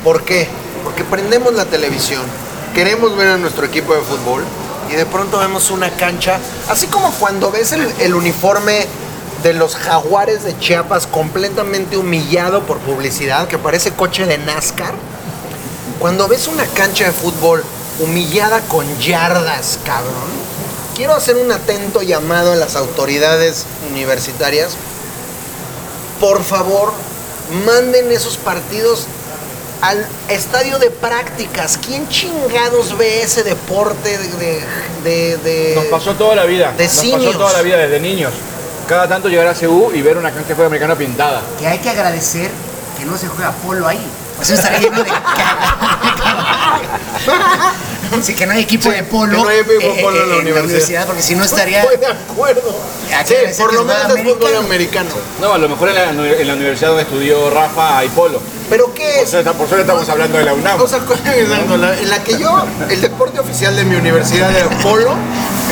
¿por 0.03 0.23
qué? 0.23 0.47
Porque 0.83 1.03
prendemos 1.03 1.53
la 1.53 1.65
televisión, 1.65 2.21
queremos 2.73 3.15
ver 3.15 3.27
a 3.29 3.37
nuestro 3.37 3.65
equipo 3.65 3.93
de 3.93 4.01
fútbol 4.01 4.43
y 4.91 4.95
de 4.95 5.05
pronto 5.05 5.37
vemos 5.39 5.69
una 5.71 5.89
cancha, 5.91 6.39
así 6.69 6.87
como 6.87 7.11
cuando 7.11 7.51
ves 7.51 7.71
el, 7.71 7.87
el 7.99 8.13
uniforme 8.15 8.85
de 9.43 9.53
los 9.53 9.75
jaguares 9.75 10.43
de 10.43 10.57
Chiapas 10.59 11.07
completamente 11.07 11.97
humillado 11.97 12.61
por 12.63 12.77
publicidad, 12.79 13.47
que 13.47 13.57
parece 13.57 13.91
coche 13.91 14.25
de 14.25 14.37
NASCAR. 14.37 14.93
Cuando 15.99 16.27
ves 16.27 16.47
una 16.47 16.65
cancha 16.65 17.05
de 17.05 17.11
fútbol 17.11 17.63
humillada 17.99 18.61
con 18.61 18.85
yardas, 18.99 19.79
cabrón, 19.85 20.29
quiero 20.95 21.13
hacer 21.13 21.37
un 21.37 21.51
atento 21.51 22.01
llamado 22.01 22.53
a 22.53 22.55
las 22.55 22.75
autoridades 22.75 23.65
universitarias 23.91 24.71
por 26.19 26.43
favor, 26.43 26.93
manden 27.65 28.11
esos 28.11 28.37
partidos 28.37 29.07
al 29.81 30.05
estadio 30.29 30.77
de 30.77 30.91
prácticas. 30.91 31.79
¿Quién 31.83 32.07
chingados 32.09 32.95
ve 32.95 33.23
ese 33.23 33.41
deporte 33.41 34.17
de... 34.19 34.27
de, 34.37 34.61
de- 35.03 35.37
de- 35.37 35.75
Nos 35.75 35.85
pasó 35.85 36.11
toda 36.13 36.35
la 36.35 36.45
vida. 36.45 36.73
de 36.77 36.83
Nos 36.85 36.93
simios. 36.93 37.25
pasó 37.25 37.37
toda 37.39 37.53
la 37.53 37.61
vida 37.63 37.77
desde 37.77 37.99
niños. 37.99 38.31
Cada 38.91 39.07
tanto 39.07 39.29
llegar 39.29 39.47
a 39.47 39.53
CU 39.53 39.89
y 39.95 40.01
ver 40.01 40.17
una 40.17 40.31
cancha 40.31 40.49
de 40.49 40.53
fútbol 40.55 40.65
americano 40.67 40.97
pintada. 40.97 41.41
Que 41.57 41.65
hay 41.65 41.77
que 41.79 41.89
agradecer 41.89 42.51
que 42.99 43.05
no 43.05 43.17
se 43.17 43.29
juega 43.29 43.51
polo 43.65 43.87
ahí. 43.87 44.05
O 44.37 44.43
sea, 44.43 44.55
estaría 44.57 44.79
lleno 44.79 45.01
de. 45.01 45.09
Sí, 48.21 48.35
que 48.35 48.45
no 48.45 48.51
hay 48.51 48.63
equipo 48.63 48.89
Sí, 48.89 48.95
de 48.97 49.03
polo, 49.03 49.37
no 49.41 49.47
hay 49.47 49.59
equipo 49.59 49.79
de 49.95 50.01
polo 50.01 50.21
en 50.23 50.29
la 50.31 50.35
universidad. 50.39 51.05
porque 51.05 51.21
si 51.21 51.33
no 51.33 51.45
estaría. 51.45 51.81
Estoy 51.83 51.95
de 51.97 52.07
acuerdo. 52.07 52.75
Sí, 53.25 53.33
por 53.57 53.73
lo 53.73 53.85
menos 53.85 54.13
es 54.17 54.23
fútbol 54.23 54.55
americano. 54.57 55.09
No, 55.39 55.53
a 55.53 55.57
lo 55.57 55.69
mejor 55.69 55.87
en 55.89 55.95
la, 55.95 56.09
en 56.09 56.47
la 56.47 56.53
universidad 56.53 56.89
donde 56.89 57.03
estudió 57.03 57.49
Rafa 57.49 57.99
hay 57.99 58.09
polo. 58.09 58.41
¿Pero 58.69 58.93
qué 58.93 59.25
suerte, 59.25 59.49
por 59.51 59.65
suerte 59.67 59.83
estamos 59.83 60.09
hablando 60.09 60.37
de 60.37 60.43
la 60.43 60.53
UNAM. 60.53 60.81
O 60.81 60.87
sea, 60.89 60.97
exacto, 61.35 61.77
la- 61.77 61.97
en 61.97 62.09
la 62.09 62.21
que 62.21 62.37
yo, 62.37 62.65
el 62.89 62.99
deporte 62.99 63.39
oficial 63.39 63.73
de 63.77 63.85
mi 63.85 63.95
universidad 63.95 64.51
era 64.55 64.67
polo 64.81 65.11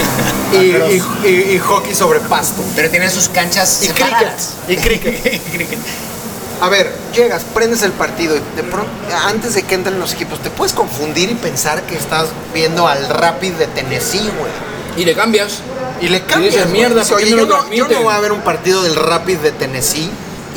y, 0.53 0.57
y- 0.57 1.03
y- 1.25 1.53
y 1.55 1.59
hockey 1.59 1.93
sobre 1.95 2.19
pasto. 2.21 2.61
Pero 2.75 2.89
tienen 2.89 3.09
sus 3.11 3.29
canchas 3.29 3.83
Y 3.83 3.87
cricket. 3.89 4.33
Y 4.67 4.75
cricket. 4.77 5.79
A 6.61 6.67
ver, 6.67 6.93
llegas, 7.15 7.43
prendes 7.53 7.83
el 7.83 7.93
partido 7.93 8.35
y 8.35 8.41
de 8.57 8.63
pronto, 8.63 8.91
antes 9.25 9.53
de 9.53 9.63
que 9.63 9.75
entren 9.75 9.97
los 9.97 10.11
equipos, 10.13 10.39
te 10.43 10.49
puedes 10.49 10.73
confundir 10.73 11.29
y 11.31 11.35
pensar 11.35 11.83
que 11.83 11.95
estás 11.95 12.27
viendo 12.53 12.85
al 12.87 13.07
Rapid 13.07 13.53
de 13.53 13.67
Tennessee, 13.67 14.29
güey. 14.37 14.51
Y 14.97 15.05
le 15.05 15.13
cambias. 15.15 15.59
Y 16.01 16.09
le 16.09 16.21
cambias. 16.23 16.55
dices. 16.55 16.69
"Mierda, 16.69 16.95
Dices, 17.01 17.09
¿por 17.11 17.19
qué 17.19 17.25
Oye, 17.27 17.35
no 17.35 17.41
yo 17.41 17.45
lo 17.45 17.49
no, 17.49 17.61
yo 17.61 17.61
no 17.61 17.67
transmiten?" 17.87 18.03
voy 18.03 18.13
a 18.13 18.19
ver 18.19 18.31
un 18.33 18.41
partido 18.41 18.83
del 18.83 18.95
Rapid 18.95 19.37
de 19.37 19.51
Tennessee. 19.53 20.09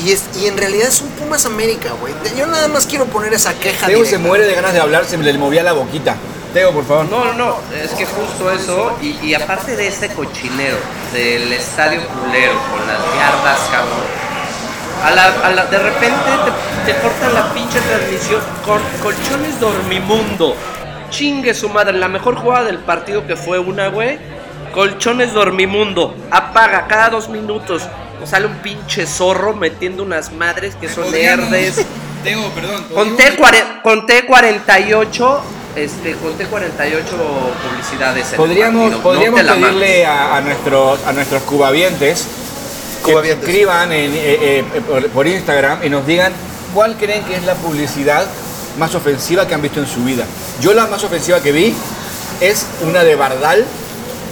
Y, 0.04 0.10
es, 0.10 0.22
y 0.42 0.46
en 0.46 0.56
realidad 0.56 0.88
es 0.88 1.00
un 1.02 1.08
Pumas 1.10 1.46
América, 1.46 1.90
güey. 2.00 2.12
Yo 2.36 2.46
nada 2.46 2.66
más 2.66 2.86
quiero 2.86 3.04
poner 3.06 3.32
esa 3.34 3.54
queja. 3.54 3.86
Teo 3.86 4.04
se 4.04 4.18
muere 4.18 4.44
de 4.46 4.54
ganas 4.54 4.72
de 4.72 4.80
hablar, 4.80 5.04
se 5.06 5.16
le 5.18 5.32
movía 5.38 5.62
la 5.62 5.72
boquita. 5.74 6.16
Teo, 6.52 6.72
por 6.72 6.84
favor. 6.84 7.06
No, 7.10 7.24
no, 7.24 7.32
no, 7.34 7.56
es 7.82 7.90
que 7.92 8.04
justo 8.06 8.50
eso, 8.50 8.96
y, 9.00 9.16
y 9.22 9.34
aparte 9.34 9.74
de 9.76 9.86
ese 9.88 10.08
cochinero 10.12 10.76
del 11.12 11.52
estadio 11.52 12.00
culero 12.08 12.52
con 12.70 12.86
las 12.86 12.98
yardas, 12.98 13.58
cabrón, 13.70 14.22
a 15.04 15.10
la, 15.10 15.24
a 15.46 15.50
la- 15.52 15.64
de 15.66 15.78
repente 15.78 16.30
te, 16.84 16.92
te 16.92 16.98
cortan 17.00 17.34
la 17.34 17.52
pinche 17.54 17.80
transmisión 17.80 18.40
con 18.64 18.80
colchones 19.02 19.58
dormimundo. 19.58 20.54
Chingue 21.10 21.54
su 21.54 21.68
madre, 21.68 21.92
la 21.94 22.08
mejor 22.08 22.36
jugada 22.36 22.64
del 22.64 22.78
partido 22.78 23.26
que 23.26 23.36
fue 23.36 23.58
una, 23.58 23.88
güey. 23.88 24.18
Colchones 24.72 25.32
dormimundo, 25.34 26.14
apaga 26.30 26.86
cada 26.86 27.10
dos 27.10 27.28
minutos. 27.28 27.82
Sale 28.24 28.46
un 28.46 28.54
pinche 28.58 29.04
zorro 29.06 29.52
metiendo 29.54 30.02
unas 30.04 30.32
madres 30.32 30.76
que 30.76 30.88
son 30.88 31.10
verdes. 31.10 31.84
Teo, 32.22 32.48
perdón. 32.50 32.84
Con 32.94 33.16
T40 33.16 33.82
con 33.82 34.06
T48, 34.06 35.40
este, 35.76 36.12
con 36.14 36.36
T48 36.38 37.02
publicidades. 37.62 38.32
en 38.32 38.36
Podríamos, 38.36 38.94
podríamos 38.96 39.42
No 39.44 39.54
pedirle 39.54 40.06
a, 40.06 40.36
a 40.36 40.40
nuestros, 40.40 41.00
a 41.06 41.12
nuestros 41.12 41.42
cubavientes 41.42 42.26
que 43.04 43.10
Cubavientes. 43.12 43.48
escriban 43.48 43.92
en, 43.92 44.12
eh, 44.14 44.18
eh, 44.58 44.64
por, 44.88 45.08
por 45.08 45.26
Instagram 45.26 45.84
y 45.84 45.90
nos 45.90 46.06
digan 46.06 46.32
cuál 46.74 46.96
creen 46.96 47.24
que 47.24 47.34
es 47.36 47.44
la 47.44 47.54
publicidad 47.54 48.26
más 48.78 48.94
ofensiva 48.94 49.46
que 49.46 49.54
han 49.54 49.62
visto 49.62 49.80
en 49.80 49.86
su 49.86 50.04
vida. 50.04 50.24
Yo 50.60 50.72
la 50.72 50.86
más 50.86 51.02
ofensiva 51.04 51.40
que 51.40 51.52
vi 51.52 51.74
es 52.40 52.66
una 52.88 53.02
de 53.02 53.14
Bardal, 53.16 53.64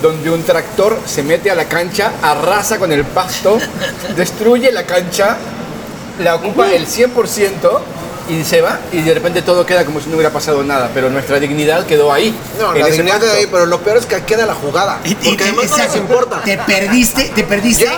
donde 0.03 0.31
un 0.31 0.43
tractor 0.43 0.99
se 1.05 1.23
mete 1.23 1.51
a 1.51 1.55
la 1.55 1.67
cancha, 1.67 2.13
arrasa 2.23 2.79
con 2.79 2.93
el 2.93 3.05
pasto, 3.05 3.59
destruye 4.17 4.73
la 4.73 4.85
cancha, 4.87 5.37
la 6.21 6.37
ocupa 6.37 6.71
el 6.73 6.87
100% 6.87 7.81
y 8.31 8.45
se 8.45 8.61
va 8.61 8.79
y 8.93 9.03
de 9.03 9.13
repente 9.15 9.43
todo 9.43 9.67
queda 9.67 9.85
como 9.85 10.01
si 10.01 10.09
no 10.09 10.15
hubiera 10.17 10.33
pasado 10.33 10.63
nada, 10.63 10.91
pero 10.95 11.11
nuestra 11.11 11.39
dignidad 11.41 11.85
quedó 11.87 12.13
ahí. 12.13 12.35
No, 12.59 12.73
la 12.75 12.87
dignidad 12.87 13.21
de 13.21 13.31
ahí, 13.33 13.49
pero 13.51 13.67
lo 13.67 13.81
peor 13.81 13.97
es 13.97 14.07
que 14.07 14.23
queda 14.23 14.47
la 14.47 14.55
jugada. 14.55 15.01
Y- 15.05 15.11
y- 15.11 15.15
Porque 15.15 15.45
además 15.45 15.57
no 15.71 15.77
les 15.77 15.79
exacto. 15.87 15.99
importa. 15.99 16.43
Te 16.45 16.59
perdiste, 16.59 17.25
te 17.35 17.45
perdiste 17.45 17.89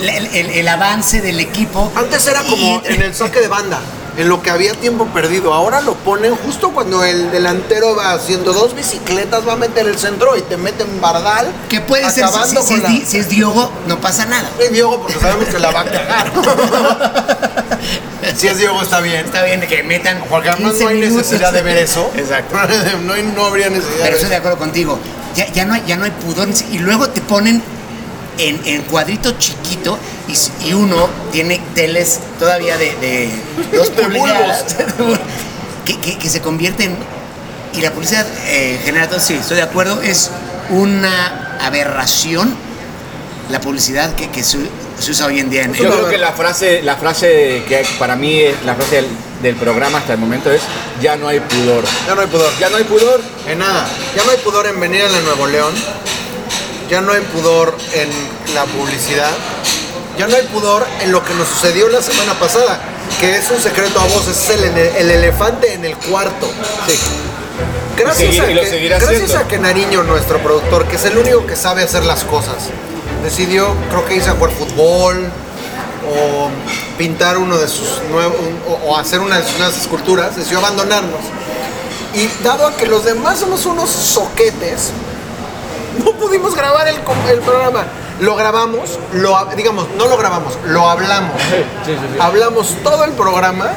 el, 0.00 0.08
el- 0.08 0.50
el 0.50 0.68
avance 0.68 1.20
del 1.20 1.40
equipo. 1.40 1.90
Antes 1.96 2.26
era 2.26 2.42
como 2.42 2.82
Y- 2.88 2.92
en 2.94 3.02
el 3.02 3.14
saque 3.14 3.40
de 3.40 3.48
banda, 3.48 3.80
en 4.18 4.28
lo 4.28 4.42
que 4.42 4.50
había 4.50 4.74
tiempo 4.74 5.06
perdido. 5.06 5.54
Ahora 5.54 5.80
lo 5.80 5.94
ponen 5.94 6.34
justo 6.36 6.70
cuando 6.72 7.02
el 7.04 7.30
delantero 7.30 7.94
va 7.96 8.12
haciendo 8.12 8.52
dos 8.52 8.74
bicicletas, 8.74 9.46
va 9.48 9.52
a 9.54 9.56
meter 9.56 9.86
el 9.86 9.96
centro 9.98 10.36
y 10.36 10.42
te 10.42 10.56
meten 10.56 11.00
bardal. 11.00 11.46
Que 11.70 11.80
puede 11.80 12.10
ser, 12.10 12.26
si, 12.28 12.74
es, 12.74 12.82
la- 12.82 12.88
Di- 12.90 13.04
si 13.06 13.18
es 13.18 13.28
Diogo, 13.28 13.70
no 13.86 13.98
pasa 14.00 14.26
nada. 14.26 14.50
Es 14.58 14.72
Diogo 14.72 15.00
porque 15.02 15.18
sabemos 15.20 15.46
que 15.48 15.58
la 15.60 15.70
va 15.70 15.80
a 15.80 15.84
cagar. 15.84 16.32
si 18.36 18.46
es 18.48 18.58
Diogo 18.58 18.82
está 18.82 19.00
bien. 19.00 19.24
Está 19.24 19.42
bien 19.44 19.60
que 19.60 19.82
metan. 19.82 20.22
Porque 20.28 20.50
además 20.50 20.72
15 20.72 20.84
no 20.84 20.90
hay 20.90 20.96
minutos. 21.00 21.16
necesidad 21.18 21.52
de 21.52 21.62
ver 21.62 21.76
eso. 21.78 22.10
Exacto. 22.16 22.56
no, 23.04 23.12
hay- 23.12 23.22
no 23.34 23.46
habría 23.46 23.70
necesidad. 23.70 23.96
Pero 24.02 24.10
de 24.10 24.14
estoy 24.16 24.30
de 24.30 24.36
acuerdo 24.36 24.58
contigo. 24.58 24.98
Ya, 25.34 25.46
ya, 25.52 25.64
no, 25.64 25.74
hay, 25.74 25.82
ya 25.86 25.96
no 25.96 26.04
hay 26.04 26.10
pudor. 26.10 26.48
Y 26.72 26.78
luego 26.78 27.08
te 27.10 27.20
ponen 27.20 27.62
en, 28.38 28.60
en 28.64 28.82
cuadrito 28.82 29.32
chiquito 29.38 29.98
y, 30.28 30.72
uno 30.72 31.08
tiene 31.32 31.60
teles 31.74 32.20
todavía 32.38 32.76
de, 32.76 32.94
de 32.96 33.30
dos 33.76 33.88
pulgadas 33.90 34.64
que, 35.84 35.98
que- 35.98 36.18
que 36.18 36.28
se 36.28 36.40
convierten. 36.40 36.96
Y 37.74 37.80
la 37.80 37.90
publicidad 37.92 38.26
eh, 38.46 38.80
genera 38.84 39.08
todo. 39.08 39.20
Sí, 39.20 39.34
estoy 39.34 39.56
de 39.56 39.62
acuerdo. 39.62 40.00
Es 40.02 40.30
una 40.70 41.58
aberración 41.60 42.54
la 43.50 43.60
publicidad 43.60 44.14
que, 44.14 44.28
que 44.30 44.42
se, 44.44 44.58
se 44.98 45.10
usa 45.10 45.26
hoy 45.26 45.38
en 45.40 45.48
día 45.48 45.62
en 45.62 45.72
Yo 45.72 45.88
creo 45.90 46.08
que 46.10 46.18
la 46.18 46.32
frase, 46.32 46.82
la 46.82 46.96
frase 46.96 47.62
que 47.66 47.86
para 47.98 48.14
mí 48.16 48.40
es 48.40 48.54
la 48.66 48.74
frase 48.74 48.96
del, 48.96 49.06
del 49.42 49.56
programa 49.56 49.98
hasta 49.98 50.12
el 50.12 50.18
momento 50.18 50.50
es 50.52 50.60
ya 51.00 51.16
no 51.16 51.28
hay 51.28 51.40
pudor. 51.40 51.84
Ya 52.06 52.14
no 52.14 52.20
hay 52.20 52.26
pudor. 52.26 52.52
Ya 52.60 52.68
no 52.68 52.76
hay 52.76 52.84
pudor. 52.84 53.22
En 53.46 53.58
nada. 53.60 53.86
Ya 54.14 54.24
no 54.24 54.30
hay 54.32 54.38
pudor 54.38 54.66
en 54.66 54.78
venir 54.80 55.02
a 55.02 55.08
la 55.08 55.20
Nuevo 55.20 55.46
León. 55.46 55.72
Ya 56.90 57.00
no 57.00 57.12
hay 57.12 57.20
pudor 57.22 57.76
en 57.94 58.08
la 58.54 58.64
publicidad. 58.64 59.30
Ya 60.18 60.26
no 60.26 60.34
hay 60.36 60.42
pudor 60.48 60.84
en 61.00 61.12
lo 61.12 61.22
que 61.24 61.32
nos 61.34 61.46
sucedió 61.48 61.88
la 61.88 62.02
semana 62.02 62.34
pasada, 62.34 62.80
que 63.20 63.36
es 63.36 63.48
un 63.50 63.60
secreto 63.62 64.00
a 64.00 64.04
voces, 64.04 64.36
es 64.36 64.50
el, 64.50 64.64
el 64.76 65.10
elefante 65.10 65.72
en 65.74 65.84
el 65.84 65.96
cuarto. 65.96 66.48
Gracias, 67.96 68.34
Y 68.34 68.36
seguir- 68.36 68.42
a, 68.42 68.50
y 68.50 68.54
lo 68.54 68.60
que, 68.62 68.70
seguirá 68.70 68.98
gracias 68.98 69.34
a 69.34 69.46
que 69.48 69.58
Nariño, 69.58 70.02
nuestro 70.02 70.38
productor, 70.38 70.86
que 70.86 70.96
es 70.96 71.04
el 71.04 71.18
único 71.18 71.46
que 71.46 71.56
sabe 71.56 71.82
hacer 71.82 72.04
las 72.04 72.24
cosas, 72.24 72.54
decidió, 73.22 73.74
creo 73.90 74.04
que 74.06 74.16
irse 74.16 74.30
a 74.30 74.32
jugar 74.32 74.50
fútbol 74.52 75.30
o 76.10 76.48
pintar 76.96 77.38
uno 77.38 77.56
de 77.58 77.68
sus 77.68 78.00
nuevos, 78.10 78.36
o, 78.68 78.72
o 78.90 78.96
hacer 78.96 79.20
una 79.20 79.38
de 79.38 79.44
sus 79.44 79.56
nuevas 79.58 79.76
esculturas, 79.80 80.34
decidió 80.36 80.58
abandonarnos. 80.58 81.20
Y 82.14 82.28
dado 82.42 82.66
a 82.66 82.76
que 82.76 82.86
los 82.86 83.04
demás 83.04 83.38
somos 83.40 83.66
unos 83.66 83.90
soquetes, 83.90 84.90
no 86.04 86.12
pudimos 86.12 86.54
grabar 86.54 86.88
el, 86.88 86.96
el 87.30 87.38
programa. 87.40 87.86
Lo 88.20 88.34
grabamos, 88.34 88.98
lo, 89.12 89.44
digamos, 89.56 89.86
no 89.96 90.06
lo 90.06 90.16
grabamos, 90.16 90.58
lo 90.66 90.88
hablamos. 90.90 91.40
Hablamos 92.18 92.76
todo 92.82 93.04
el 93.04 93.12
programa 93.12 93.70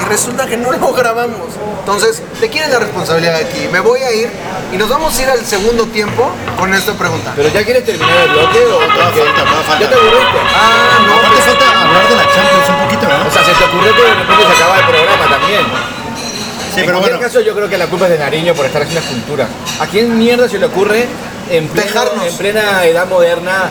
y 0.00 0.04
resulta 0.06 0.46
que 0.46 0.56
no 0.56 0.72
lo 0.72 0.92
grabamos. 0.92 1.54
Entonces, 1.80 2.20
¿de 2.40 2.48
quién 2.50 2.64
es 2.64 2.70
la 2.70 2.80
responsabilidad 2.80 3.36
aquí? 3.36 3.68
Me 3.70 3.78
voy 3.78 4.00
a 4.00 4.12
ir 4.12 4.28
y 4.72 4.76
nos 4.76 4.88
vamos 4.88 5.16
a 5.16 5.22
ir 5.22 5.28
al 5.28 5.44
segundo 5.44 5.84
tiempo 5.86 6.28
con 6.58 6.74
esta 6.74 6.94
pregunta. 6.94 7.32
Pero 7.36 7.48
ya 7.48 7.64
quieres 7.64 7.84
terminar 7.84 8.16
el 8.26 8.30
bloque 8.30 8.58
o 8.66 8.80
qué? 8.80 9.22
falta. 9.66 9.80
¿Ya 9.80 9.88
te 9.88 9.94
aburriste? 9.94 10.38
Ah, 10.56 10.98
no, 11.06 11.14
Aparte 11.14 11.42
falta 11.42 11.82
hablar 11.82 12.08
de 12.08 12.16
la 12.16 12.22
Champions 12.34 12.68
un 12.68 12.84
poquito, 12.88 13.02
¿no? 13.06 13.28
O 13.28 13.30
sea, 13.30 13.44
se 13.44 13.52
te 13.52 13.64
ocurrió 13.64 13.94
que 13.94 14.02
de 14.02 14.14
repente 14.14 14.44
se 14.46 14.62
acaba 14.62 14.78
el 14.78 14.86
programa 14.86 15.30
también. 15.38 15.60
Sí, 16.74 16.80
en 16.80 16.86
pero 16.86 16.98
cualquier 16.98 17.16
bueno. 17.18 17.20
caso, 17.20 17.40
yo 17.40 17.54
creo 17.54 17.68
que 17.68 17.78
la 17.78 17.86
culpa 17.86 18.06
es 18.06 18.10
de 18.10 18.18
Nariño 18.18 18.54
por 18.54 18.66
estar 18.66 18.82
haciendo 18.82 19.00
escultura. 19.00 19.46
¿A 19.78 19.86
quién 19.86 20.18
mierda 20.18 20.48
se 20.48 20.58
le 20.58 20.66
ocurre 20.66 21.06
en, 21.50 21.68
pleno- 21.68 22.24
en 22.26 22.36
plena 22.36 22.84
edad 22.84 23.06
moderna 23.08 23.70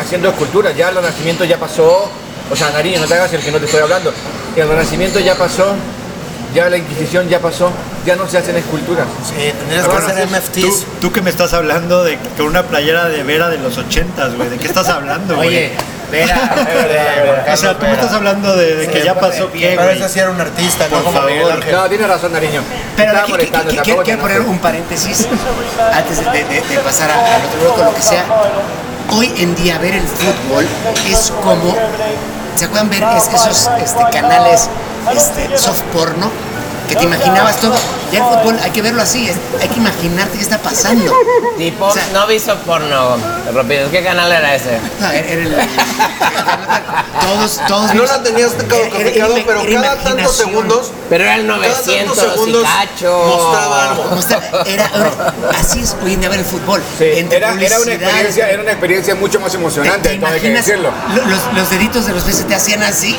haciendo 0.00 0.28
esculturas? 0.28 0.76
Ya 0.76 0.88
el 0.88 0.96
renacimiento 0.96 1.44
ya 1.44 1.58
pasó. 1.58 2.10
O 2.50 2.54
sea, 2.56 2.70
Nariño, 2.70 3.00
no 3.00 3.06
te 3.06 3.14
hagas 3.14 3.32
el 3.32 3.40
que 3.40 3.50
no 3.50 3.58
te 3.58 3.64
estoy 3.64 3.80
hablando. 3.80 4.12
El 4.56 4.68
renacimiento 4.68 5.18
ya 5.20 5.34
pasó. 5.36 5.74
Ya 6.54 6.70
la 6.70 6.76
Inquisición 6.78 7.28
ya 7.28 7.40
pasó. 7.40 7.70
Ya 8.06 8.14
no 8.16 8.28
se 8.28 8.38
hacen 8.38 8.56
esculturas. 8.56 9.06
Sí, 9.28 9.52
tendrías 9.58 9.86
que 9.88 9.96
hacer 9.96 10.28
Tú, 10.28 10.34
MFTs. 10.66 10.86
tú 11.00 11.12
que 11.12 11.20
me 11.20 11.30
estás 11.30 11.52
hablando 11.52 12.04
de 12.04 12.18
con 12.36 12.46
una 12.46 12.62
playera 12.62 13.06
de 13.08 13.22
Vera 13.24 13.48
de 13.48 13.58
los 13.58 13.76
ochentas, 13.78 14.34
güey. 14.36 14.48
¿De 14.48 14.56
qué 14.56 14.68
estás 14.68 14.88
hablando, 14.88 15.34
güey? 15.36 15.48
Oye, 15.48 15.72
Vera, 16.16 17.44
o 17.52 17.56
sea, 17.56 17.74
tú 17.78 17.86
me 17.86 17.92
estás 17.92 18.12
hablando 18.12 18.56
de, 18.56 18.76
de 18.76 18.88
que 18.88 19.02
ya 19.04 19.14
pasó 19.14 19.50
qué, 19.52 19.74
Pero 19.76 19.90
ese 19.90 20.08
sí 20.08 20.18
era 20.20 20.30
un 20.30 20.40
artista, 20.40 20.86
Por 20.86 20.98
no 20.98 21.04
como 21.04 21.16
favor. 21.18 21.30
Miguel 21.32 21.50
Ángel. 21.52 21.72
No, 21.74 21.88
tienes 21.88 22.08
razón, 22.08 22.32
Nariño. 22.32 22.62
Pero 22.96 23.18
aquí, 23.18 23.32
quiero 23.82 24.02
te 24.02 24.16
poner 24.16 24.40
un 24.40 24.58
paréntesis 24.58 25.26
antes 25.92 26.18
de, 26.18 26.44
de- 26.44 26.60
de 26.62 26.78
pasar 26.78 27.10
a- 27.10 27.36
al 27.36 27.42
otro 27.44 27.60
bloque, 27.60 27.82
lo 27.84 27.94
que 27.94 28.02
sea. 28.02 28.24
Hoy 29.12 29.32
en 29.38 29.54
día 29.54 29.78
ver 29.78 29.94
el 29.94 30.06
fútbol 30.08 30.66
es 31.08 31.32
como, 31.42 31.76
¿se 32.56 32.64
acuerdan 32.64 32.90
ver 32.90 33.02
es- 33.16 33.28
esos 33.32 33.70
este, 33.82 34.02
canales 34.12 34.68
este, 35.14 35.56
soft 35.56 35.82
porno? 35.92 36.30
Que 36.88 36.94
te 36.96 37.04
imaginabas 37.04 37.58
todo. 37.60 37.74
Ya 38.12 38.18
el 38.18 38.24
fútbol 38.24 38.58
hay 38.62 38.70
que 38.70 38.82
verlo 38.82 39.02
así, 39.02 39.28
es- 39.28 39.36
hay 39.60 39.68
que 39.68 39.76
imaginarte 39.78 40.36
qué 40.36 40.42
está 40.42 40.58
pasando. 40.58 41.12
Tipo, 41.58 41.86
O 41.86 41.92
sea- 41.92 42.06
no 42.12 42.26
visto 42.26 42.54
porno, 42.64 43.16
Ropido. 43.52 43.90
¿Qué 43.90 44.04
canal 44.04 44.30
era 44.30 44.54
ese? 44.54 44.78
No, 45.00 45.10
era- 45.10 45.26
era 45.28 45.42
el- 45.42 45.56
todos, 47.20 47.60
todos 47.66 47.94
No 47.94 48.04
la 48.04 48.22
tenías 48.22 48.52
era- 48.52 49.28
pero 49.46 49.60
era 49.62 49.82
cada 49.82 49.96
tantos 49.96 50.36
segundos 50.36 50.92
Pero 51.08 51.24
era 51.24 51.34
el 51.36 51.46
Cada 51.46 51.60
tantos 51.62 51.86
900 51.86 52.16
y 52.16 52.20
segundos 52.30 52.64
cacho. 52.64 53.24
mostraba 53.26 53.90
algo. 53.90 54.16
Era- 54.66 54.90
así 55.58 55.80
es 55.80 55.96
hoy 56.04 56.14
en 56.14 56.20
día 56.20 56.28
ver 56.28 56.40
el 56.40 56.44
fútbol. 56.44 56.82
Sí, 56.98 57.04
Entre 57.14 57.38
era, 57.38 57.48
era, 57.48 57.78
una 57.80 57.92
experiencia, 57.94 58.50
era 58.50 58.62
una 58.62 58.70
experiencia 58.72 59.14
mucho 59.14 59.40
más 59.40 59.54
emocionante, 59.54 60.16
¿Te 60.18 60.26
hay 60.26 60.40
que 60.40 60.50
decirlo. 60.50 60.90
Lo- 61.14 61.24
Los, 61.26 61.40
los 61.54 61.70
deditos 61.70 62.06
de 62.06 62.12
los 62.12 62.22
pies 62.22 62.36
se 62.36 62.44
te 62.44 62.54
hacían 62.54 62.82
así 62.82 63.16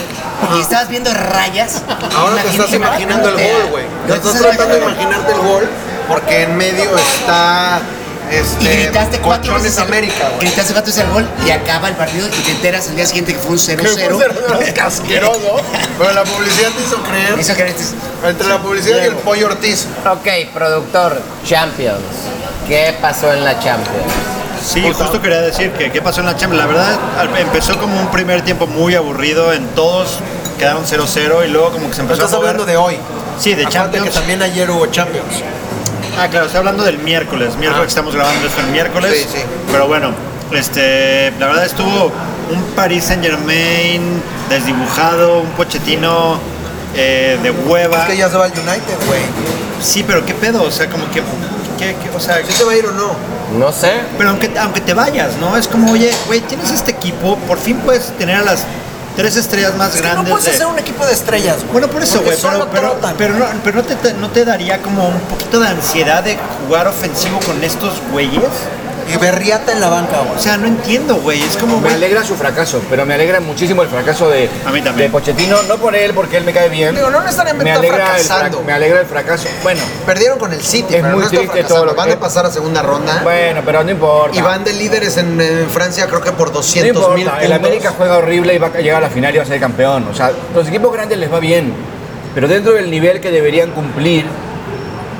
y 0.56 0.62
estabas 0.62 0.88
viendo 0.90 1.14
rayas. 1.14 1.82
Ahora 2.16 2.42
te 2.44 2.50
estás 2.50 2.72
imaginando 2.74 3.30
el. 3.30 3.36
Gol, 3.62 3.70
güey. 3.72 3.86
No, 4.08 4.16
estás 4.16 4.38
tratando 4.40 4.76
de 4.76 4.82
imaginarte 4.82 5.32
el 5.34 5.40
gol 5.40 5.68
porque 6.08 6.44
en 6.44 6.56
medio 6.58 6.98
está 6.98 7.80
este, 8.32 8.64
Y 8.66 8.68
gritaste 8.84 9.20
cuatro 9.20 9.54
veces. 9.54 9.78
el- 9.78 9.84
América, 9.84 10.28
güey. 10.36 10.40
Gritaste 10.48 10.74
cuatro 10.74 10.92
veces 10.92 11.06
el 11.06 11.12
gol 11.12 11.28
y 11.46 11.52
acaba 11.52 11.88
el 11.88 11.96
partido 11.96 12.28
y 12.28 12.32
te 12.44 12.52
enteras 12.52 12.88
al 12.90 12.96
día 12.98 13.06
siguiente 13.06 13.34
que 13.34 13.40
fue 13.40 13.52
un 13.52 13.58
0-0. 13.60 13.78
Que 13.78 13.88
fue 13.88 14.14
un 14.14 14.20
cero 14.66 14.86
asqueroso. 14.86 15.62
Pero 15.98 16.12
la 16.14 16.24
publicidad 16.24 16.70
te 16.72 16.84
hizo 16.84 17.02
creer. 17.04 17.40
Eso 17.40 17.56
que 17.56 17.62
eres- 17.62 17.94
Entre 18.26 18.48
la 18.48 18.62
publicidad 18.62 19.02
y 19.02 19.06
el 19.06 19.16
pollo 19.16 19.48
Ortiz. 19.48 19.86
Ok, 20.12 20.52
productor, 20.54 21.22
Champions. 21.46 22.02
¿Qué 22.68 22.94
pasó 23.02 23.32
en 23.34 23.46
la 23.46 23.54
Champions? 23.62 24.12
Sí, 24.66 24.82
justo 24.92 25.22
quería 25.22 25.40
decir 25.42 25.72
que 25.72 25.90
qué 25.92 26.02
pasó 26.02 26.20
en 26.20 26.26
la 26.26 26.36
Champions. 26.36 26.58
La 26.58 26.66
verdad, 26.66 26.98
empezó 27.40 27.78
como 27.80 27.98
un 27.98 28.08
primer 28.12 28.42
tiempo 28.42 28.68
muy 28.68 28.96
aburrido 28.96 29.54
en 29.54 29.66
todos 29.70 30.20
quedaron 30.58 30.84
0-0 30.86 31.46
y 31.46 31.52
luego 31.52 31.72
como 31.72 31.88
que 31.90 31.96
se 31.96 32.02
empezó 32.02 32.22
estás 32.22 32.34
a 32.34 32.38
mover. 32.38 32.50
hablando 32.52 32.66
de 32.72 32.78
hoy. 32.78 32.98
Sí, 33.40 33.54
de 33.54 33.66
Acuérdate 33.66 33.74
Champions. 33.74 34.06
que 34.10 34.14
también 34.20 34.42
ayer 34.42 34.70
hubo 34.72 34.86
Champions. 34.88 35.28
Ah, 36.20 36.28
claro, 36.30 36.46
estoy 36.48 36.60
hablando 36.60 36.84
del 36.84 36.98
miércoles. 37.00 37.56
Miércoles 37.58 37.78
Ah. 37.78 37.82
que 37.84 37.88
estamos 37.90 38.16
grabando 38.16 38.48
esto 38.48 38.60
el 38.62 38.68
miércoles. 38.68 39.12
Sí, 39.32 39.38
sí. 39.40 39.44
Pero 39.72 39.88
bueno, 39.88 40.12
este, 40.52 41.32
la 41.40 41.48
verdad 41.48 41.66
estuvo 41.66 42.12
un 42.52 42.64
Paris 42.76 43.06
Saint 43.06 43.24
Germain 43.24 44.22
desdibujado, 44.50 45.40
un 45.42 45.50
Pochettino 45.52 46.40
eh, 46.96 47.38
de 47.44 47.52
hueva. 47.52 48.04
Es 48.04 48.10
que 48.10 48.18
ya 48.18 48.30
se 48.30 48.38
va 48.38 48.46
al 48.46 48.52
United, 48.52 49.06
güey. 49.08 49.20
Sí, 49.82 50.04
pero 50.08 50.26
qué 50.26 50.34
pedo, 50.34 50.64
o 50.64 50.72
sea, 50.72 50.90
como 50.90 51.06
que, 51.12 51.22
que- 51.78 51.96
que- 51.96 52.16
o 52.16 52.20
sea, 52.20 52.38
¿Sí 52.46 52.52
se 52.54 52.64
va 52.64 52.72
a 52.72 52.76
ir 52.78 52.86
o 52.88 52.92
no? 52.92 53.12
No 53.60 53.72
sé. 53.72 53.92
pero 54.18 54.32
aunque, 54.32 54.52
aunque 54.60 54.82
te 54.82 54.94
vayas, 54.96 55.36
¿no? 55.40 55.56
Es 55.56 55.68
como, 55.68 55.92
oye, 55.92 56.12
güey, 56.26 56.42
tienes 56.42 56.72
este 56.72 56.92
equipo, 56.92 57.38
por 57.48 57.60
fin 57.60 57.78
puedes 57.86 58.08
tener 58.18 58.38
a 58.38 58.42
las 58.42 58.64
tres 59.18 59.36
estrellas 59.36 59.76
más 59.76 59.90
Es 59.94 60.02
que 60.02 60.08
no 60.08 60.14
grandes. 60.14 60.32
puedes 60.32 60.46
de- 60.46 60.52
hacer 60.54 60.68
un 60.68 60.80
equipo 60.80 61.06
de 61.06 61.12
estrellas, 61.14 61.58
güey. 61.58 61.72
Bueno, 61.74 61.88
por 61.90 62.02
eso, 62.04 62.22
güey, 62.22 62.38
pero, 62.42 62.68
pero, 62.72 62.96
pero, 63.18 63.34
no, 63.36 63.46
pero 63.64 63.76
no, 63.78 63.84
te, 63.84 63.96
no, 63.96 64.00
te, 64.02 64.14
no 64.14 64.30
te 64.32 64.46
daría 64.46 64.82
como 64.82 65.08
un 65.10 65.20
poquito 65.22 65.60
de 65.60 65.68
ansiedad 65.68 66.24
de 66.24 66.38
jugar 66.66 66.88
ofensivo 66.88 67.40
con 67.46 67.62
estos 67.64 67.94
güeyes. 68.12 68.44
Y 69.14 69.18
Berriata 69.18 69.72
en 69.72 69.80
la 69.80 69.90
banca, 69.90 70.22
O 70.22 70.26
güey. 70.26 70.40
sea, 70.42 70.58
no 70.58 70.68
entiendo, 70.68 71.16
güey. 71.18 71.42
Es 71.42 71.56
como, 71.58 71.76
Me 71.78 71.82
güey. 71.84 71.94
alegra 71.96 72.24
su 72.24 72.36
fracaso, 72.36 72.82
pero 72.90 73.06
me 73.06 73.14
alegra 73.14 73.40
muchísimo 73.40 73.82
el 73.84 73.88
fracaso 73.88 74.30
de, 74.30 74.50
A 74.66 74.72
mí 74.72 74.82
también. 74.82 75.08
de 75.08 75.12
Pochettino. 75.12 75.62
No 75.64 75.78
por 75.78 75.96
él, 75.96 76.14
porque 76.14 76.38
él 76.38 76.44
me 76.44 76.54
cae 76.54 76.70
bien. 76.70 76.96
Digo, 76.96 77.10
no 77.10 77.22
necesariamente 77.22 77.64
me 77.66 77.70
está 77.72 77.80
alegra, 77.80 77.98
el 77.98 78.24
fracasando. 78.24 78.58
fra- 78.58 78.66
me 78.68 78.74
alegra 78.74 79.00
el 79.02 79.06
fracaso. 79.08 79.48
Bueno, 79.64 79.82
Perdieron 80.06 80.38
con 80.40 80.52
el 80.54 80.62
City, 80.62 80.96
Es 80.96 81.02
pero 81.02 81.16
muy 81.16 81.24
no 81.24 81.30
triste 81.30 81.64
todo 81.64 81.86
lo 81.86 81.96
Van 81.96 82.08
que- 82.08 82.14
a 82.14 82.20
pasar 82.20 82.46
a 82.46 82.52
segunda 82.52 82.82
ronda. 82.82 83.22
bueno, 83.24 83.62
pero 83.66 83.84
no 83.84 83.92
importa. 83.92 84.38
Y 84.38 84.42
van 84.42 84.64
de 84.64 84.74
líderes 84.74 85.18
en, 85.18 85.40
en 85.40 85.70
Francia, 85.70 86.08
creo 86.08 86.22
que 86.22 86.32
por 86.32 86.48
no 86.50 86.56
200 86.56 87.16
mil 87.16 87.26
puntos. 87.26 87.44
El 87.44 87.54
América 87.54 87.94
juega 87.98 88.18
horrible 88.18 88.54
y 88.54 88.58
va 88.58 88.68
a 88.68 88.78
llegar 88.80 88.98
a 89.04 89.08
la 89.08 89.10
final 89.10 89.34
y 89.34 89.38
va 89.38 89.44
a 89.44 89.48
ser 89.48 89.60
campeón. 89.60 90.08
O 90.12 90.14
sea, 90.16 90.32
los 90.56 90.68
equipos 90.68 90.92
grandes 90.94 91.18
les 91.18 91.32
va 91.32 91.40
bien, 91.40 91.74
pero 92.36 92.48
dentro 92.48 92.74
del 92.74 92.90
nivel 92.92 93.20
que 93.22 93.32
deberían 93.32 93.72
cumplir, 93.72 94.26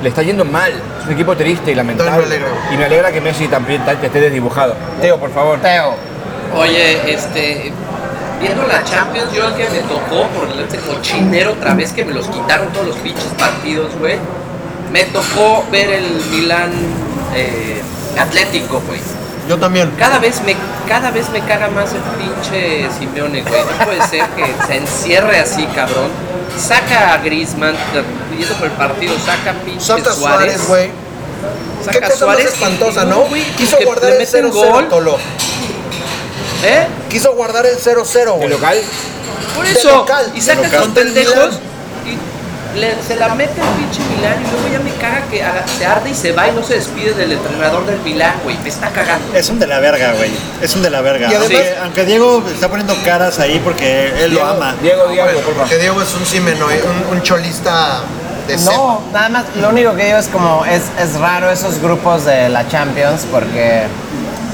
le 0.02 0.08
está 0.08 0.22
yendo 0.22 0.44
mal. 0.44 0.72
Es 1.00 1.06
un 1.06 1.12
equipo 1.12 1.36
triste 1.36 1.72
y 1.72 1.74
lamentable. 1.74 2.10
Entonces 2.12 2.28
me 2.40 2.46
alegra. 2.46 2.72
Y 2.72 2.76
me 2.76 2.84
alegra 2.84 3.12
que 3.12 3.20
Messi 3.20 3.48
también 3.48 3.84
ta- 3.84 3.92
esté 3.92 4.20
desdibujado. 4.20 4.74
Teo, 5.00 5.18
por 5.18 5.30
favor. 5.32 5.58
Teo. 5.60 5.94
Oye, 6.56 7.12
este. 7.12 7.72
Viendo 8.40 8.64
la 8.68 8.84
Champions, 8.84 9.32
yo 9.32 9.48
el 9.48 9.54
que 9.54 9.68
me 9.68 9.80
tocó 9.80 10.28
por 10.28 10.48
este 10.60 10.78
cochinero 10.78 11.52
otra 11.54 11.74
vez 11.74 11.92
que 11.92 12.04
me 12.04 12.12
los 12.12 12.28
quitaron 12.28 12.68
todos 12.72 12.86
los 12.86 12.96
pinches 12.98 13.24
partidos, 13.36 13.90
güey. 13.98 14.14
Me 14.92 15.02
tocó 15.04 15.64
ver 15.72 15.90
el 15.90 16.04
Milan 16.30 16.70
eh, 17.34 17.82
Atlético, 18.16 18.80
güey. 18.86 19.00
Yo 19.48 19.56
también. 19.58 19.90
Cada 19.98 20.18
vez 20.18 20.40
me 20.44 20.54
cada 20.88 21.10
vez 21.10 21.28
me 21.30 21.40
caga 21.40 21.68
más 21.68 21.90
el 21.92 22.00
pinche 22.00 22.88
Simeone, 22.98 23.42
güey. 23.42 23.60
No 23.78 23.84
puede 23.84 24.06
ser 24.08 24.26
que 24.30 24.44
se 24.66 24.76
encierre 24.76 25.38
así, 25.40 25.66
cabrón. 25.74 26.10
Saca 26.58 27.14
a 27.14 27.18
Griezmann, 27.18 27.74
yendo 28.38 28.54
por 28.56 28.66
el 28.66 28.72
partido, 28.72 29.14
saca 29.18 29.50
a 29.50 29.54
pinche 29.64 29.84
Saca 29.84 30.10
a 30.10 30.14
Suárez. 30.14 30.60
Suárez, 30.60 30.66
güey. 30.68 30.86
Qué 30.88 31.84
Saca 31.84 32.06
a 32.06 32.10
cosa 32.10 32.26
más 32.26 32.34
Suárez 32.36 32.44
y- 32.44 32.54
espantosa, 32.54 33.02
y 33.04 33.06
¿no? 33.06 33.20
güey, 33.22 33.44
Quiso 33.56 33.78
que 33.78 33.84
guardar 33.84 34.10
le 34.10 34.16
el 34.16 34.18
meten 34.20 34.44
0-0, 34.50 34.52
gol. 34.72 34.88
Tolo. 34.88 35.18
¿Eh? 36.64 36.86
Quiso 37.08 37.32
guardar 37.34 37.66
el 37.66 37.76
0-0, 37.78 38.16
¿El 38.32 38.38
güey. 38.38 38.48
local? 38.48 38.78
Por 39.54 39.66
eso. 39.66 39.90
local, 39.96 40.32
y 40.34 40.40
saca 40.40 40.66
el 40.82 40.90
pendejos. 40.92 41.60
Le- 42.76 43.02
se 43.02 43.16
la 43.16 43.34
mete 43.34 43.60
el 43.60 43.66
pinche 43.68 44.00
Milán 44.14 44.36
y 44.44 44.50
luego 44.50 44.68
ya 44.70 44.78
me 44.80 44.90
caga 45.00 45.22
que 45.30 45.42
haga- 45.42 45.64
se 45.66 45.86
arde 45.86 46.10
y 46.10 46.14
se 46.14 46.32
va 46.32 46.48
y 46.48 46.52
no 46.52 46.62
se 46.62 46.74
despide 46.74 47.14
del 47.14 47.32
entrenador 47.32 47.86
del 47.86 47.98
Milán, 48.00 48.34
güey. 48.44 48.56
Me 48.62 48.68
está 48.68 48.88
cagando. 48.90 49.34
Es 49.34 49.48
un 49.48 49.58
de 49.58 49.66
la 49.66 49.80
verga, 49.80 50.12
güey. 50.12 50.30
Es 50.62 50.74
un 50.76 50.82
de 50.82 50.90
la 50.90 51.00
verga. 51.00 51.28
Y 51.30 51.34
además- 51.34 51.50
aunque, 51.50 51.76
aunque 51.82 52.04
Diego 52.04 52.42
está 52.52 52.68
poniendo 52.68 52.94
caras 53.04 53.38
ahí 53.38 53.58
porque 53.64 54.12
él 54.22 54.34
lo 54.34 54.44
ama. 54.44 54.74
Diego, 54.82 55.08
Diego, 55.08 55.26
por 55.28 55.40
favor. 55.42 55.54
Porque 55.58 55.78
Diego 55.78 56.02
es 56.02 56.14
un 56.14 56.24
Simeno, 56.26 56.66
un, 56.66 57.16
un 57.16 57.22
cholista 57.22 58.00
de 58.46 58.56
No, 58.58 59.02
nada 59.12 59.28
más, 59.28 59.44
lo 59.60 59.70
único 59.70 59.94
que 59.96 60.04
digo 60.06 60.18
es 60.18 60.28
como, 60.28 60.64
es, 60.66 60.82
es 61.00 61.18
raro 61.18 61.50
esos 61.50 61.80
grupos 61.80 62.24
de 62.26 62.48
la 62.48 62.66
Champions 62.68 63.26
porque 63.30 63.82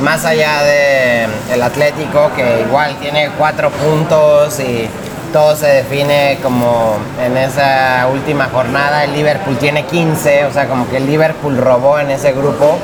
más 0.01 0.25
allá 0.25 0.63
de 0.63 1.27
el 1.53 1.63
Atlético, 1.63 2.31
que 2.35 2.63
igual 2.67 2.97
tiene 3.01 3.31
cuatro 3.39 3.71
puntos 3.71 4.59
y 4.61 4.89
todo 5.35 5.57
se 5.57 5.67
define 5.67 6.39
como 6.45 6.97
en 7.21 7.37
esa 7.37 8.07
última 8.13 8.45
jornada, 8.53 9.03
el 9.03 9.13
Liverpool 9.15 9.59
tiene 9.59 9.85
15, 9.85 10.45
o 10.45 10.53
sea, 10.53 10.69
como 10.69 10.89
que 10.89 10.99
el 10.99 11.07
Liverpool 11.09 11.57
robó 11.57 11.99
en 11.99 12.13
ese 12.13 12.31
grupo, 12.31 12.79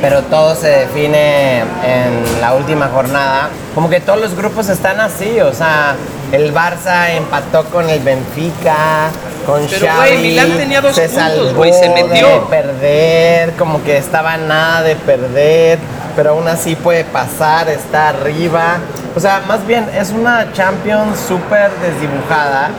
pero 0.00 0.22
todo 0.22 0.56
se 0.56 0.66
define 0.66 1.60
en 1.60 2.40
la 2.40 2.54
última 2.54 2.88
jornada. 2.88 3.50
Como 3.76 3.88
que 3.88 4.00
todos 4.00 4.20
los 4.20 4.34
grupos 4.34 4.68
están 4.68 5.00
así, 5.00 5.40
o 5.40 5.54
sea, 5.54 5.94
el 6.32 6.52
Barça 6.52 7.10
empató 7.10 7.66
con 7.66 7.88
el 7.88 8.00
Benfica, 8.00 9.10
con 9.46 9.64
Pero, 9.64 9.86
Xavi, 9.86 10.16
Milán 10.18 10.56
tenía 10.56 10.80
dos 10.80 10.96
se 10.96 11.08
puntos, 11.08 11.54
güey, 11.54 11.72
se 11.72 11.88
de 11.88 12.02
metió. 12.02 12.48
perder, 12.48 13.52
como 13.52 13.80
que 13.84 13.96
estaba 13.96 14.36
nada 14.38 14.82
de 14.82 14.96
perder, 14.96 15.78
pero 16.16 16.30
aún 16.30 16.48
así 16.48 16.74
puede 16.74 17.04
pasar, 17.04 17.68
está 17.68 18.08
arriba. 18.08 18.78
O 19.14 19.20
sea, 19.20 19.42
más 19.46 19.66
bien 19.66 19.88
es 19.94 20.10
una 20.10 20.52
Champions 20.52 21.18
súper 21.28 21.70
desdibujada, 21.82 22.70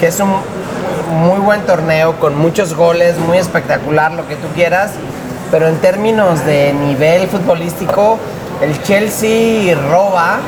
que 0.00 0.06
es 0.06 0.18
un 0.20 0.32
muy 1.10 1.38
buen 1.40 1.62
torneo 1.62 2.18
con 2.18 2.36
muchos 2.38 2.74
goles, 2.74 3.18
muy 3.18 3.38
espectacular, 3.38 4.12
lo 4.12 4.26
que 4.26 4.36
tú 4.36 4.48
quieras, 4.54 4.92
pero 5.50 5.68
en 5.68 5.76
términos 5.78 6.44
de 6.46 6.72
nivel 6.72 7.28
futbolístico, 7.28 8.18
el 8.62 8.82
Chelsea 8.82 9.74
roba. 9.90 10.38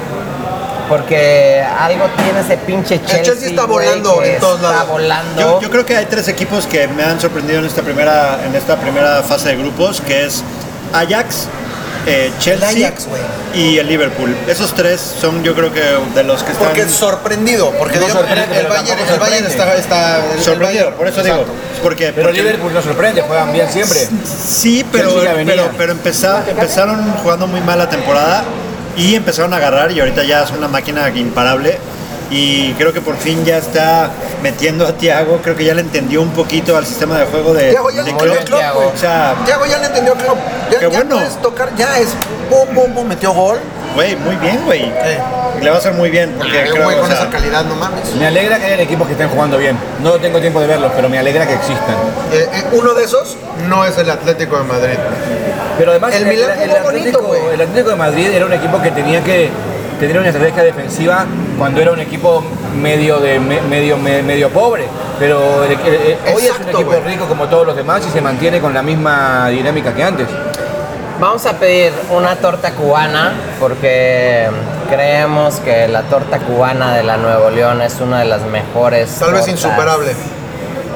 Porque 0.89 1.63
algo 1.79 2.07
tiene 2.17 2.41
ese 2.41 2.57
pinche 2.57 2.99
Chelsea. 3.01 3.23
Chelsea 3.23 3.51
está 3.51 3.63
güey, 3.63 3.87
volando 3.87 4.25
en 4.25 4.41
todos 4.41 4.57
está 4.57 4.73
lados. 4.73 4.89
volando. 4.89 5.41
Yo, 5.41 5.61
yo 5.61 5.71
creo 5.71 5.87
que 5.87 5.97
hay 5.97 6.07
tres 6.07 6.27
equipos 6.27 6.67
que 6.67 6.89
me 6.89 7.05
han 7.05 7.21
sorprendido 7.21 7.61
en 7.61 7.67
esta 7.67 7.83
primera, 7.83 8.41
en 8.45 8.57
esta 8.57 8.75
primera 8.75 9.23
fase 9.23 9.51
de 9.51 9.57
grupos, 9.59 10.01
que 10.01 10.27
es 10.27 10.43
Ajax, 10.93 11.47
eh, 12.07 12.33
Chelsea 12.39 12.71
El 12.71 12.85
Ajax, 12.85 13.07
güey. 13.07 13.21
y 13.55 13.79
el 13.79 13.87
Liverpool. 13.89 14.35
Esos 14.49 14.75
tres 14.75 15.01
son 15.01 15.43
yo 15.45 15.55
creo 15.55 15.73
que 15.73 15.81
de 16.15 16.23
los 16.25 16.43
que 16.43 16.53
están 16.53 16.67
Porque 16.69 16.83
es 16.83 16.91
sorprendido, 16.91 17.73
porque 17.79 17.99
No 17.99 18.07
el, 18.07 18.13
Bayern, 18.13 19.45
el 19.45 19.51
está, 19.51 19.75
está 19.77 20.17
el- 20.25 20.39
el 20.39 20.45
sorprendido, 20.45 20.59
Bayern, 20.85 20.95
por 20.95 21.09
eso 21.09 21.21
exacto. 21.21 21.45
digo. 21.45 21.55
Porque, 21.83 22.13
Pero 22.13 22.29
porque- 22.29 22.43
Liverpool 22.43 22.73
no 22.75 22.83
sorprende, 22.83 23.23
juegan 23.23 23.53
bien 23.53 23.69
siempre. 23.71 23.99
Sí, 24.47 24.85
pero, 24.91 25.11
pero, 25.45 25.71
pero 25.77 25.93
empeza- 25.93 26.43
empezaron 26.49 27.11
jugando 27.23 27.47
muy 27.47 27.61
mal 27.61 27.79
la 27.79 27.89
temporada 27.89 28.45
y 28.97 29.15
empezaron 29.15 29.53
a 29.55 29.57
agarrar 29.57 29.93
y 29.93 30.01
ahorita 30.01 30.25
ya 30.25 30.43
es 30.43 30.51
una 30.51 30.69
máquina 30.69 31.09
imparable. 31.11 31.79
Y 32.31 32.73
creo 32.75 32.93
que 32.93 33.01
por 33.01 33.17
fin 33.17 33.45
ya 33.45 33.59
está 33.59 34.11
metiendo 34.43 34.87
a 34.87 34.93
Thiago, 34.93 35.41
creo 35.43 35.57
que 35.57 35.65
ya 35.65 35.75
le 35.75 35.81
entendió 35.81 36.23
un 36.23 36.31
poquito 36.31 36.77
al 36.77 36.87
sistema 36.87 37.19
de 37.19 37.27
juego 37.27 37.53
de, 37.55 37.71
Thiago 37.71 37.91
ya 37.91 37.99
de 37.99 38.05
le 38.05 38.11
entendió 38.11 38.45
Klopp, 38.45 38.61
Thiago. 38.61 38.93
O 38.95 38.97
sea, 38.97 39.35
Thiago 39.45 39.67
ya 39.67 39.79
le 39.79 39.87
entendió 39.87 40.15
Klopp. 40.15 40.39
Ya, 40.71 40.79
Qué 40.79 40.85
ya 40.85 40.89
bueno. 40.89 41.17
puedes 41.17 41.43
tocar, 41.43 41.75
ya 41.77 41.99
es 41.99 42.09
pum, 42.49 42.69
pum, 42.75 42.95
pum, 42.95 43.07
metió 43.09 43.33
gol. 43.33 43.59
güey, 43.97 44.15
muy 44.17 44.37
bien, 44.37 44.61
güey. 44.65 44.83
Eh. 44.85 45.19
Le 45.61 45.69
va 45.69 45.77
a 45.77 45.79
hacer 45.79 45.93
muy 45.93 46.09
bien 46.09 46.33
porque 46.39 46.63
creo, 46.71 46.85
güey, 46.85 46.97
o 46.97 47.01
con 47.01 47.11
sea, 47.11 47.21
esa 47.23 47.31
calidad, 47.31 47.65
no 47.65 47.75
mames. 47.75 48.15
Me 48.15 48.27
alegra 48.27 48.59
que 48.59 48.67
hayan 48.67 48.81
equipos 48.81 49.07
que 49.09 49.13
estén 49.13 49.29
jugando 49.29 49.59
bien. 49.59 49.77
No 50.03 50.13
tengo 50.13 50.41
tiempo 50.41 50.61
de 50.61 50.69
verlos, 50.69 50.93
pero 50.95 51.09
me 51.09 51.19
alegra 51.19 51.47
que 51.47 51.55
existan. 51.55 51.97
Eh, 52.33 52.49
eh, 52.53 52.65
uno 52.73 52.95
de 52.95 53.05
esos 53.05 53.37
no 53.69 53.85
es 53.85 53.99
el 53.99 54.09
Atlético 54.09 54.57
de 54.57 54.65
Madrid. 54.65 54.99
Pero 55.77 55.91
además 55.91 56.15
El 56.15 56.27
Milán 56.27 56.51
jugó 56.57 56.79
bonito, 56.83 56.89
Atlético, 56.89 57.23
güey. 57.23 57.41
el 57.55 57.61
Atlético 57.61 57.91
de 57.91 57.97
Madrid 57.97 58.27
era 58.29 58.47
un 58.47 58.53
equipo 58.53 58.81
que 58.81 58.91
tenía 58.93 59.23
que 59.25 59.51
tener 60.01 60.19
una 60.19 60.29
estrategia 60.29 60.63
defensiva 60.65 61.27
cuando 61.59 61.81
era 61.81 61.93
un 61.93 62.01
equipo 62.01 62.43
medio 62.75 63.19
de 63.19 63.39
me- 63.39 63.61
medio 63.63 63.97
me- 63.97 64.23
medio 64.23 64.49
pobre. 64.51 64.85
Pero 65.19 65.65
el- 65.65 65.73
el- 65.73 65.79
el- 66.27 66.35
hoy 66.35 66.43
es 66.47 66.53
un 66.59 66.69
equipo 66.69 66.93
rico 67.07 67.27
como 67.27 67.47
todos 67.47 67.67
los 67.67 67.77
demás 67.77 68.03
y 68.09 68.11
se 68.11 68.21
mantiene 68.21 68.61
con 68.61 68.73
la 68.73 68.83
misma 68.83 69.49
dinámica 69.49 69.95
que 69.95 70.03
antes. 70.03 70.27
Vamos 71.21 71.45
a 71.45 71.53
pedir 71.59 71.93
una 72.11 72.37
torta 72.37 72.71
cubana 72.73 73.33
porque 73.61 74.49
creemos 74.89 75.57
que 75.57 75.87
la 75.87 76.03
torta 76.05 76.39
cubana 76.39 76.95
de 76.97 77.03
la 77.03 77.19
Nuevo 77.19 77.51
León 77.51 77.83
es 77.83 78.01
una 78.01 78.21
de 78.21 78.25
las 78.25 78.41
mejores. 78.47 79.11
Tal 79.19 79.35
vez 79.35 79.47
insuperable. 79.47 80.13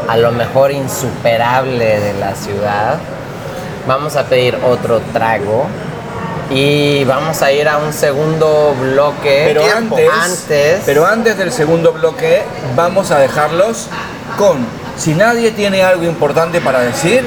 A 0.09 0.17
lo 0.17 0.33
mejor 0.33 0.71
insuperable 0.73 2.01
de 2.01 2.14
la 2.14 2.35
ciudad. 2.35 2.97
Vamos 3.87 4.17
a 4.17 4.25
pedir 4.25 4.57
otro 4.67 5.01
trago 5.12 5.67
y 6.51 7.05
vamos 7.05 7.43
a 7.43 7.53
ir 7.53 7.69
a 7.69 7.79
un 7.79 7.93
segundo 7.93 8.75
bloque. 8.81 9.45
Pero 9.47 9.65
antes, 9.65 10.11
Antes. 10.11 10.83
pero 10.85 11.07
antes 11.07 11.37
del 11.39 11.53
segundo 11.53 11.93
bloque 11.93 12.43
vamos 12.75 13.11
a 13.11 13.19
dejarlos 13.19 13.89
con 14.39 14.67
si 14.97 15.15
nadie 15.15 15.51
tiene 15.51 15.83
algo 15.83 16.05
importante 16.05 16.61
para 16.61 16.81
decir, 16.81 17.25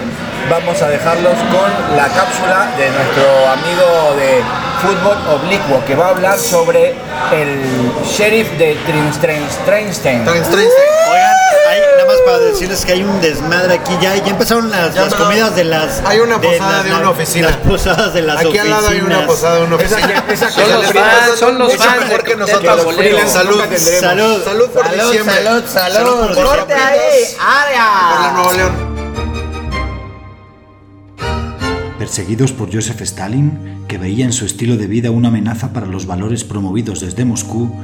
vamos 0.50 0.82
a 0.82 0.88
dejarlos 0.88 1.34
con 1.34 1.98
la 1.98 2.08
cápsula 2.08 2.72
de 2.78 2.90
nuestro 2.90 3.50
amigo 3.52 4.16
de 4.16 4.42
fútbol 4.82 5.18
oblicuo 5.36 5.84
que 5.86 5.96
va 5.96 6.08
a 6.08 6.10
hablar 6.10 6.38
sobre 6.40 6.96
el 7.34 7.62
sheriff 8.06 8.50
de 8.58 8.78
train. 9.26 9.44
Oigan, 11.12 11.36
más 12.08 12.17
para 12.26 12.39
decirles 12.39 12.84
que 12.86 12.93
hay 12.93 13.04
un 13.04 13.22
desmadre 13.22 13.74
aquí. 13.76 13.93
Ya, 14.02 14.15
ya 14.15 14.28
empezaron 14.32 14.70
las, 14.72 14.93
Ya 14.96 15.02
las 15.02 15.13
empezaron. 15.13 15.28
comidas 15.28 15.56
de 15.56 15.63
las. 15.65 16.02
Hay 16.06 16.20
una 16.20 16.39
posada 16.41 16.84
de 16.84 16.89
las- 16.89 17.00
una 17.00 17.10
oficina. 17.10 17.48
Las 17.50 17.58
posadas 17.58 18.13
de 18.13 18.22
las 18.24 18.38
Aquí 18.39 18.58
al 18.58 18.70
lado 18.70 18.88
hay 18.88 18.98
una 19.02 19.06
oficinas. 19.20 19.28
posada 19.28 19.56
de 19.60 19.63
una 19.65 19.76
oficina. 19.76 20.24
Son 20.50 20.70
los 20.72 20.86
fans, 20.93 21.39
son 21.39 21.60
los 21.60 21.76
fans 21.76 22.00
mejor 22.06 22.24
que 22.24 22.36
nosotros. 22.36 22.76
Pambolero. 22.78 23.28
Salud. 23.28 23.62
Salud. 24.00 24.43
Salud 24.43 24.70
por 24.70 24.86
Salud, 24.86 25.04
diciembre. 25.12 25.36
salud, 25.43 25.63
salud. 25.67 25.93
Salud 25.96 26.17
por 26.36 26.46
Corte 26.46 26.74
diciembre. 26.74 26.76
ahí, 26.76 27.36
Por 27.36 27.46
la 27.46 27.62
área. 28.24 28.32
Nuevo 28.34 28.54
León. 28.54 28.98
Perseguidos 32.00 32.52
por 32.54 32.74
Joseph 32.74 33.02
Stalin, 33.02 33.86
que 33.88 33.98
veía 33.98 34.24
en 34.26 34.32
su 34.32 34.46
estilo 34.46 34.78
de 34.78 34.88
vida 34.88 35.10
una 35.12 35.30
amenaza 35.30 35.74
para 35.74 35.88
los 35.88 36.06
valores 36.06 36.43
promovidos 36.43 37.00
desde 37.02 37.26
Moscú, 37.26 37.76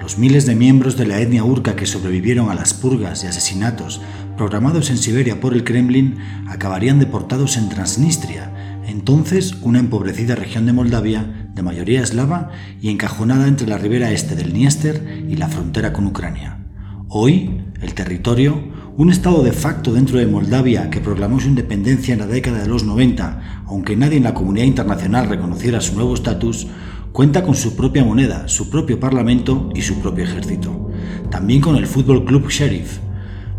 los 0.00 0.16
miles 0.16 0.46
de 0.46 0.54
miembros 0.54 0.96
de 0.96 1.06
la 1.06 1.20
etnia 1.20 1.44
urca 1.44 1.76
que 1.76 1.86
sobrevivieron 1.86 2.50
a 2.50 2.54
las 2.54 2.72
purgas 2.72 3.22
y 3.22 3.26
asesinatos 3.26 4.00
programados 4.36 4.88
en 4.88 4.96
Siberia 4.96 5.40
por 5.40 5.52
el 5.52 5.62
Kremlin 5.62 6.16
acabarían 6.48 6.98
deportados 6.98 7.58
en 7.58 7.68
Transnistria, 7.68 8.80
entonces 8.86 9.56
una 9.60 9.78
empobrecida 9.78 10.34
región 10.34 10.64
de 10.64 10.72
Moldavia 10.72 11.50
de 11.54 11.62
mayoría 11.62 12.02
eslava 12.02 12.50
y 12.80 12.88
encajonada 12.88 13.46
entre 13.46 13.66
la 13.66 13.76
ribera 13.76 14.10
este 14.10 14.34
del 14.34 14.52
Dniester 14.52 15.26
y 15.28 15.36
la 15.36 15.48
frontera 15.48 15.92
con 15.92 16.06
Ucrania. 16.06 16.64
Hoy, 17.08 17.60
el 17.82 17.92
territorio, 17.92 18.62
un 18.96 19.10
estado 19.10 19.42
de 19.42 19.52
facto 19.52 19.92
dentro 19.92 20.18
de 20.18 20.26
Moldavia 20.26 20.90
que 20.90 21.00
proclamó 21.00 21.40
su 21.40 21.48
independencia 21.48 22.14
en 22.14 22.20
la 22.20 22.26
década 22.26 22.60
de 22.60 22.68
los 22.68 22.84
90, 22.84 23.64
aunque 23.66 23.96
nadie 23.96 24.16
en 24.16 24.24
la 24.24 24.34
comunidad 24.34 24.66
internacional 24.66 25.28
reconociera 25.28 25.80
su 25.80 25.94
nuevo 25.94 26.14
estatus, 26.14 26.66
cuenta 27.12 27.42
con 27.42 27.54
su 27.54 27.76
propia 27.76 28.04
moneda, 28.04 28.48
su 28.48 28.70
propio 28.70 29.00
parlamento 29.00 29.70
y 29.74 29.82
su 29.82 30.00
propio 30.00 30.24
ejército. 30.24 30.90
También 31.30 31.60
con 31.60 31.76
el 31.76 31.86
Fútbol 31.86 32.24
Club 32.24 32.48
Sheriff. 32.48 32.98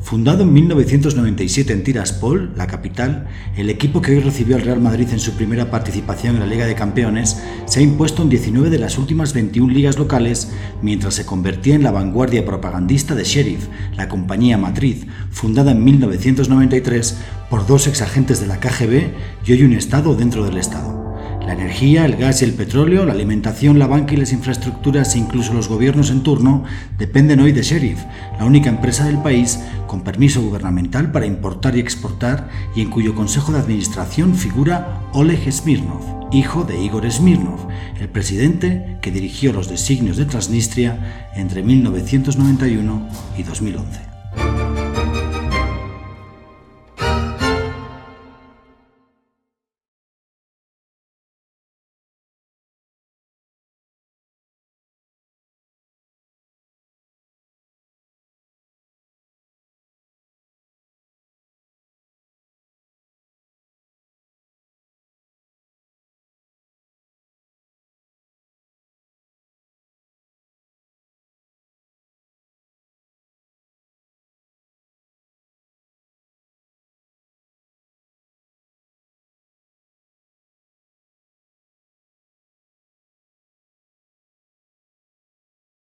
Fundado 0.02 0.44
en 0.44 0.52
1997 0.52 1.74
en 1.74 1.84
Tiraspol, 1.84 2.54
la 2.56 2.66
capital, 2.66 3.28
el 3.56 3.70
equipo 3.70 4.02
que 4.02 4.14
hoy 4.14 4.20
recibió 4.20 4.56
al 4.56 4.64
Real 4.64 4.82
Madrid 4.82 5.08
en 5.12 5.20
su 5.20 5.34
primera 5.34 5.70
participación 5.70 6.36
en 6.36 6.42
la 6.42 6.48
Liga 6.48 6.66
de 6.66 6.74
Campeones 6.74 7.42
se 7.66 7.80
ha 7.80 7.84
impuesto 7.84 8.24
en 8.24 8.30
19 8.30 8.72
de 8.72 8.80
las 8.80 8.98
últimas 8.98 9.34
21 9.34 9.72
ligas 9.72 10.00
locales, 10.00 10.52
mientras 10.82 11.14
se 11.14 11.26
convertía 11.26 11.76
en 11.76 11.84
la 11.84 11.92
vanguardia 11.92 12.46
propagandista 12.46 13.14
de 13.14 13.24
Sheriff, 13.24 13.68
la 13.96 14.10
compañía 14.10 14.58
matriz, 14.58 15.06
fundada 15.30 15.72
en 15.72 15.84
1993 15.84 17.18
por 17.50 17.68
dos 17.68 17.86
exagentes 17.86 18.42
de 18.42 18.48
la 18.48 18.60
KGB 18.60 19.12
y 19.46 19.52
hoy 19.52 19.64
un 19.64 19.74
Estado 19.74 20.16
dentro 20.16 20.44
del 20.44 20.58
Estado. 20.58 21.01
La 21.46 21.54
energía, 21.54 22.06
el 22.06 22.16
gas 22.16 22.42
y 22.42 22.46
el 22.46 22.54
petróleo, 22.54 23.06
la 23.06 23.14
alimentación, 23.14 23.80
la 23.80 23.88
banca 23.88 24.14
y 24.14 24.18
las 24.18 24.32
infraestructuras 24.32 25.16
e 25.16 25.20
incluso 25.20 25.54
los 25.54 25.68
gobiernos 25.68 26.12
en 26.12 26.22
turno 26.22 26.64
dependen 26.98 27.40
hoy 27.40 27.52
de 27.52 27.64
Sheriff, 27.64 28.00
la 28.38 28.46
única 28.46 28.70
empresa 28.70 29.06
del 29.06 29.18
país 29.18 29.60
con 29.88 30.02
permiso 30.02 30.42
gubernamental 30.42 31.12
para 31.12 31.26
importar 31.26 31.76
y 31.76 31.80
exportar 31.80 32.50
y 32.76 32.82
en 32.82 32.90
cuyo 32.90 33.16
consejo 33.16 33.52
de 33.52 33.60
administración 33.60 34.36
figura 34.36 35.02
Oleg 35.14 35.52
Smirnov, 35.52 36.30
hijo 36.32 36.64
de 36.64 36.82
Igor 36.82 37.12
Smirnov, 37.12 37.68
el 38.00 38.08
presidente 38.08 38.98
que 39.02 39.12
dirigió 39.12 39.52
los 39.52 39.68
designios 39.68 40.18
de 40.18 40.26
Transnistria 40.26 41.30
entre 41.36 41.64
1991 41.64 43.08
y 43.38 43.44
2011. 43.44 44.11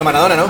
Maradona, 0.01 0.38
¿no? 0.38 0.45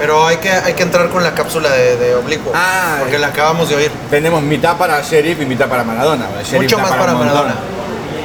Pero 0.00 0.26
hay 0.26 0.38
que, 0.38 0.50
hay 0.50 0.74
que 0.74 0.82
entrar 0.82 1.08
con 1.10 1.22
la 1.22 1.32
cápsula 1.32 1.70
de, 1.70 1.96
de 1.98 2.16
oblicuo. 2.16 2.50
Ah, 2.52 2.96
porque 2.98 3.16
la 3.16 3.28
acabamos 3.28 3.68
de 3.68 3.76
oír. 3.76 3.92
Tenemos 4.10 4.42
mitad 4.42 4.76
para 4.76 5.00
Sheriff 5.02 5.40
y 5.40 5.46
mitad 5.46 5.68
para 5.68 5.84
Maradona. 5.84 6.26
Sheriff 6.42 6.62
Mucho 6.62 6.78
más 6.80 6.90
para. 6.90 7.14
Maradona. 7.14 7.54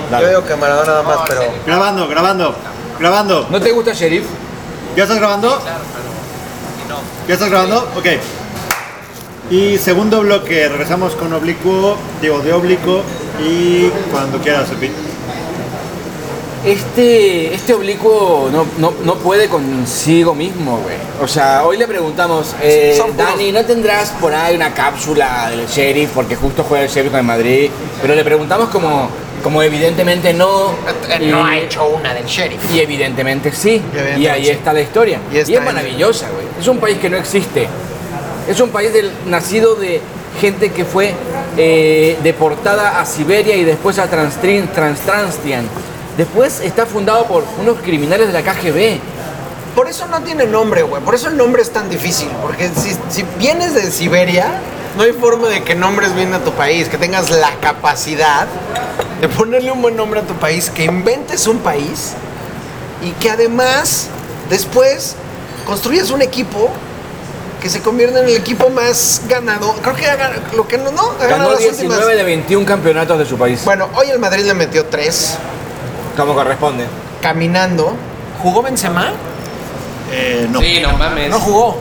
Dale. 0.09 0.23
Yo 0.23 0.29
digo 0.29 0.45
que 0.47 0.55
Maradona 0.55 0.87
nada 0.87 1.03
más, 1.03 1.17
pero. 1.27 1.43
Grabando, 1.67 2.07
grabando, 2.07 2.55
grabando. 2.99 3.47
¿No 3.51 3.61
te 3.61 3.71
gusta 3.71 3.93
Sheriff? 3.93 4.25
¿Ya 4.95 5.03
estás 5.03 5.19
grabando? 5.19 5.61
¿Ya 7.27 7.33
estás 7.35 7.51
grabando? 7.51 7.91
Ok. 7.95 8.07
Y 9.51 9.77
segundo 9.77 10.21
bloque, 10.21 10.69
regresamos 10.69 11.13
con 11.13 11.31
oblicuo, 11.33 11.97
digo 12.19 12.39
de 12.39 12.51
oblicuo 12.51 13.03
y 13.39 13.89
cuando 14.11 14.39
quieras, 14.39 14.71
Epi. 14.71 14.91
Este, 16.65 17.53
este 17.53 17.73
oblicuo 17.73 18.49
no, 18.49 18.65
no, 18.77 18.93
no 19.03 19.15
puede 19.15 19.49
consigo 19.49 20.33
mismo, 20.33 20.77
güey. 20.77 20.95
O 21.21 21.27
sea, 21.27 21.65
hoy 21.65 21.77
le 21.77 21.85
preguntamos, 21.87 22.55
eh, 22.61 22.93
Son 22.97 23.11
puros- 23.11 23.17
Dani, 23.31 23.51
¿no 23.51 23.65
tendrás 23.65 24.11
por 24.11 24.33
ahí 24.33 24.55
una 24.55 24.73
cápsula 24.73 25.49
del 25.49 25.67
sheriff? 25.67 26.11
Porque 26.15 26.37
justo 26.37 26.63
juega 26.67 26.85
el 26.85 26.89
sheriff 26.89 27.11
con 27.11 27.19
el 27.19 27.25
Madrid. 27.25 27.69
Pero 28.01 28.15
le 28.15 28.23
preguntamos 28.23 28.69
como, 28.69 29.09
como 29.43 29.61
evidentemente 29.61 30.33
no. 30.33 30.73
y- 31.19 31.25
No 31.25 31.45
ha 31.45 31.57
hecho 31.57 31.85
una 31.85 32.13
del 32.13 32.25
sheriff. 32.25 32.61
Y 32.73 32.79
evidentemente 32.79 33.51
sí. 33.51 33.71
Y 33.71 33.75
evidentemente 33.97 34.21
y 34.21 34.27
ahí 34.27 34.45
sí. 34.45 34.51
está 34.51 34.71
la 34.71 34.81
historia. 34.81 35.19
Y 35.33 35.35
Y, 35.35 35.39
está 35.39 35.51
es 35.51 35.57
en- 35.59 35.65
maravillosa, 35.65 36.29
güey. 36.29 36.45
Es 36.61 36.67
un 36.69 36.77
país 36.77 36.97
que 36.97 37.09
no 37.09 37.17
existe. 37.17 37.67
Es 38.47 38.59
un 38.61 38.69
país 38.69 38.93
del, 38.93 39.11
nacido 39.27 39.75
de 39.75 39.99
gente 40.39 40.71
que 40.71 40.85
fue 40.85 41.13
eh, 41.57 42.17
deportada 42.23 43.01
a 43.01 43.05
Siberia 43.05 43.55
y 43.57 43.65
después 43.65 43.99
a 43.99 44.09
Transtrin- 44.09 44.71
Transtranstian. 44.71 45.65
Después 46.17 46.59
está 46.61 46.85
fundado 46.85 47.25
por 47.25 47.43
unos 47.59 47.79
criminales 47.81 48.27
de 48.27 48.33
la 48.33 48.41
KGB. 48.43 48.99
Por 49.75 49.87
eso 49.89 50.05
no 50.07 50.21
tiene 50.21 50.45
nombre, 50.45 50.83
güey. 50.83 51.01
Por 51.01 51.15
eso 51.15 51.29
el 51.29 51.37
nombre 51.37 51.61
es 51.63 51.71
tan 51.71 51.89
difícil. 51.89 52.29
Porque 52.41 52.69
si, 52.69 52.95
si 53.09 53.23
vienes 53.39 53.73
de 53.73 53.89
Siberia, 53.91 54.59
no 54.95 55.03
hay 55.03 55.13
forma 55.13 55.47
de 55.49 55.63
que 55.63 55.73
nombres 55.73 56.13
bien 56.15 56.31
a 56.33 56.39
tu 56.39 56.51
país, 56.51 56.87
que 56.89 56.97
tengas 56.99 57.31
la 57.31 57.49
capacidad 57.61 58.45
de 59.19 59.27
ponerle 59.29 59.71
un 59.71 59.81
buen 59.81 59.95
nombre 59.95 60.19
a 60.19 60.23
tu 60.23 60.35
país, 60.35 60.69
que 60.69 60.83
inventes 60.85 61.47
un 61.47 61.57
país 61.59 62.13
y 63.01 63.09
que 63.13 63.31
además 63.31 64.07
después 64.51 65.15
construyas 65.65 66.11
un 66.11 66.21
equipo 66.21 66.69
que 67.59 67.69
se 67.69 67.79
convierta 67.79 68.19
en 68.19 68.25
el 68.27 68.35
equipo 68.35 68.69
más 68.69 69.21
ganado. 69.27 69.73
Creo 69.81 69.95
que 69.95 70.05
ha 70.07 70.17
gan- 70.19 70.51
lo 70.55 70.67
que 70.67 70.77
no, 70.77 70.91
no, 70.91 71.13
Ganó 71.19 71.49
las 71.49 71.59
19 71.59 71.95
últimas. 71.95 72.17
de 72.17 72.23
21 72.23 72.65
campeonatos 72.65 73.17
de 73.17 73.25
su 73.25 73.37
país. 73.37 73.61
Bueno, 73.65 73.87
hoy 73.95 74.09
el 74.11 74.19
Madrid 74.19 74.43
le 74.45 74.53
metió 74.53 74.85
tres 74.85 75.35
Como 76.17 76.33
corresponde. 76.33 76.85
caminando. 77.21 77.95
¿Jugó 78.41 78.61
Benzema? 78.61 79.11
Eh, 80.11 80.47
no, 80.49 80.59
Sí, 80.59 80.79
no 80.81 80.97
mames. 80.97 81.29
No 81.29 81.39
jugó. 81.39 81.77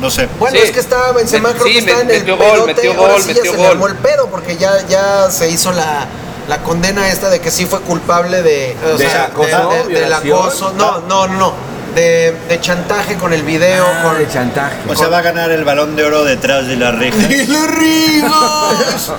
no 0.00 0.10
sé. 0.10 0.28
Bueno, 0.38 0.56
Sí. 0.56 0.62
es 0.66 0.72
que 0.72 0.80
estaba 0.80 1.12
Benzema, 1.12 1.48
Me- 1.50 1.54
creo 1.54 1.66
sí, 1.66 1.74
que 1.74 1.82
me- 1.82 1.92
en 1.92 1.98
el 2.00 2.06
metió 2.18 2.36
gol, 2.36 2.46
pedote, 2.52 2.74
metió 2.74 2.92
ahora 2.92 3.12
gol, 3.14 3.22
sí 3.22 3.28
ya 3.28 3.34
metió 3.34 3.50
se 3.52 3.56
gol. 3.56 3.66
le 3.66 3.72
armó 3.72 3.86
el 3.88 3.94
pedo 3.96 4.26
porque 4.28 4.56
ya, 4.56 4.86
ya 4.86 5.30
se 5.30 5.50
hizo 5.50 5.72
la, 5.72 6.06
la 6.48 6.58
condena 6.62 7.08
esta 7.08 7.30
de 7.30 7.40
que 7.40 7.50
sí 7.50 7.66
fue 7.66 7.80
culpable 7.80 8.42
de, 8.42 8.76
o 8.84 8.96
¿De 8.98 9.08
sea, 9.08 9.24
acoso, 9.24 9.46
de- 9.70 9.76
de- 9.76 9.82
del 9.84 9.88
violación? 9.88 10.38
acoso. 10.38 10.72
No, 10.76 11.00
no, 11.00 11.26
no, 11.26 11.34
no. 11.34 11.52
De, 11.94 12.34
de 12.48 12.60
chantaje 12.60 13.14
con 13.16 13.32
el 13.32 13.42
video, 13.42 13.86
Ah, 13.86 14.02
con 14.02 14.18
de 14.18 14.28
chantaje. 14.28 14.76
O 14.88 14.96
sea, 14.96 15.08
va 15.08 15.18
a 15.18 15.22
ganar 15.22 15.50
el 15.52 15.64
balón 15.64 15.94
de 15.94 16.04
oro 16.04 16.24
detrás 16.24 16.66
de 16.66 16.76
la 16.76 16.90
reja. 16.90 17.16
¡Y 17.30 17.46
la 17.46 17.66
riegas! 17.66 19.12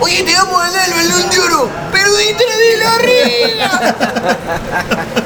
Oye, 0.00 0.22
te 0.22 0.34
vamos 0.34 0.62
a 0.64 0.70
dar 0.70 0.88
el 0.88 0.94
balón 0.94 1.30
de 1.30 1.38
oro, 1.40 1.68
pero 1.92 2.10
detrás 2.14 2.58
de 2.58 2.76
la 2.78 2.98
riega. 2.98 3.94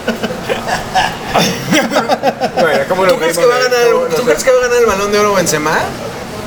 Bueno, 2.61 2.81
¿cómo 2.88 3.05
¿Tú 3.07 3.16
crees, 3.18 3.38
que 3.38 3.46
va 3.46 3.55
a 3.57 3.59
ganar, 3.59 3.81
el- 3.81 4.14
¿Tú 4.16 4.22
crees 4.24 4.44
que 4.44 4.50
va 4.50 4.59
a 4.59 4.62
ganar 4.62 4.79
el 4.79 4.87
balón 4.87 5.12
de 5.12 5.18
oro 5.18 5.35
Benzema? 5.35 5.79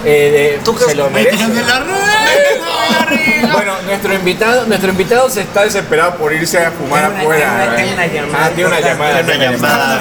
Eh, 0.05 0.57
de- 0.57 0.59
¿Tú 0.63 0.77
se 0.77 0.95
lo 0.95 1.09
merece. 1.09 1.37
Bueno, 3.53 3.73
nuestro 3.85 4.13
invitado, 4.13 4.65
nuestro 4.65 4.89
invitado 4.89 5.29
se 5.29 5.41
está 5.41 5.63
desesperado 5.63 6.15
por 6.15 6.33
irse 6.33 6.57
a 6.57 6.71
fumar 6.71 7.09
una- 7.11 7.19
afuera. 7.21 7.73
tengo 7.75 7.93
una- 7.93 8.07
llamada 8.07 8.45
Ah, 8.45 8.49
tiene 8.49 8.67
una 8.69 8.79
llamada. 8.79 9.13
Tiene 9.13 9.25
una 9.25 9.37
tiene 9.37 9.51
llamada. 9.51 9.99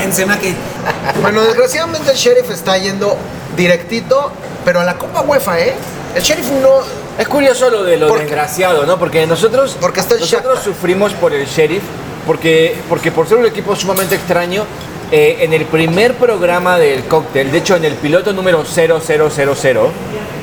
Bueno, 1.21 1.43
desgraciadamente 1.43 2.11
el 2.13 2.17
Sheriff 2.17 2.51
está 2.51 2.79
yendo 2.79 3.17
directito, 3.57 4.33
pero 4.65 4.81
a 4.81 4.85
la 4.85 4.95
Copa 4.95 5.21
UEFA, 5.23 5.61
¿eh? 5.61 5.75
El 6.15 6.23
Sheriff 6.23 6.51
no... 6.63 6.81
Es 7.19 7.29
curioso 7.29 7.69
lo 7.69 7.85
de 7.85 7.99
lo 7.99 8.09
Porque- 8.09 8.25
desgraciado, 8.25 8.87
¿no? 8.87 8.99
Porque 8.99 9.27
nosotros, 9.27 9.77
Porque 9.81 10.01
está 10.01 10.15
el 10.15 10.21
nosotros 10.21 10.61
sufrimos 10.65 11.13
por 11.13 11.35
el 11.35 11.45
sheriff, 11.47 11.83
porque, 12.27 12.75
porque 12.89 13.11
por 13.13 13.29
ser 13.29 13.39
un 13.39 13.47
equipo 13.47 13.75
sumamente 13.77 14.15
extraño, 14.15 14.65
eh, 15.11 15.39
en 15.41 15.53
el 15.53 15.65
primer 15.67 16.15
programa 16.15 16.79
del 16.79 17.05
cóctel, 17.05 17.51
de 17.53 17.59
hecho 17.59 17.77
en 17.77 17.85
el 17.85 17.95
piloto 17.95 18.33
número 18.33 18.65
0000, 18.65 19.91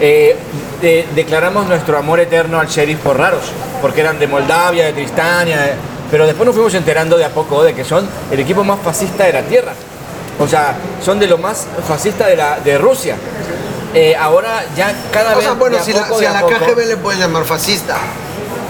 eh, 0.01 0.35
eh, 0.81 1.07
declaramos 1.15 1.67
nuestro 1.67 1.97
amor 1.97 2.19
eterno 2.19 2.59
al 2.59 2.67
sheriff 2.67 2.99
por 2.99 3.17
raros, 3.17 3.51
porque 3.81 4.01
eran 4.01 4.19
de 4.19 4.27
Moldavia, 4.27 4.85
de 4.85 4.93
Tristania, 4.93 5.61
de- 5.61 5.73
pero 6.11 6.25
después 6.25 6.45
nos 6.45 6.55
fuimos 6.55 6.73
enterando 6.73 7.17
de 7.17 7.25
a 7.25 7.29
poco 7.29 7.63
de 7.63 7.73
que 7.73 7.83
son 7.83 8.07
el 8.31 8.39
equipo 8.39 8.63
más 8.63 8.79
fascista 8.83 9.25
de 9.25 9.33
la 9.33 9.41
tierra. 9.43 9.73
O 10.39 10.47
sea, 10.47 10.75
son 11.03 11.19
de 11.19 11.27
lo 11.27 11.37
más 11.37 11.67
fascista 11.87 12.27
de, 12.27 12.35
la, 12.37 12.59
de 12.59 12.77
Rusia. 12.77 13.15
Eh, 13.93 14.15
ahora 14.15 14.63
ya 14.77 14.93
cada 15.11 15.33
O 15.33 15.35
vez 15.35 15.45
sea, 15.45 15.53
bueno, 15.53 15.75
de 15.75 15.81
a 15.81 15.85
si, 15.85 15.93
la, 15.93 16.03
poco, 16.03 16.15
si 16.15 16.21
de 16.21 16.27
a 16.27 16.33
la 16.33 16.41
KGB 16.43 16.85
le 16.87 16.97
puedes 16.97 17.19
llamar 17.19 17.43
fascista, 17.43 17.97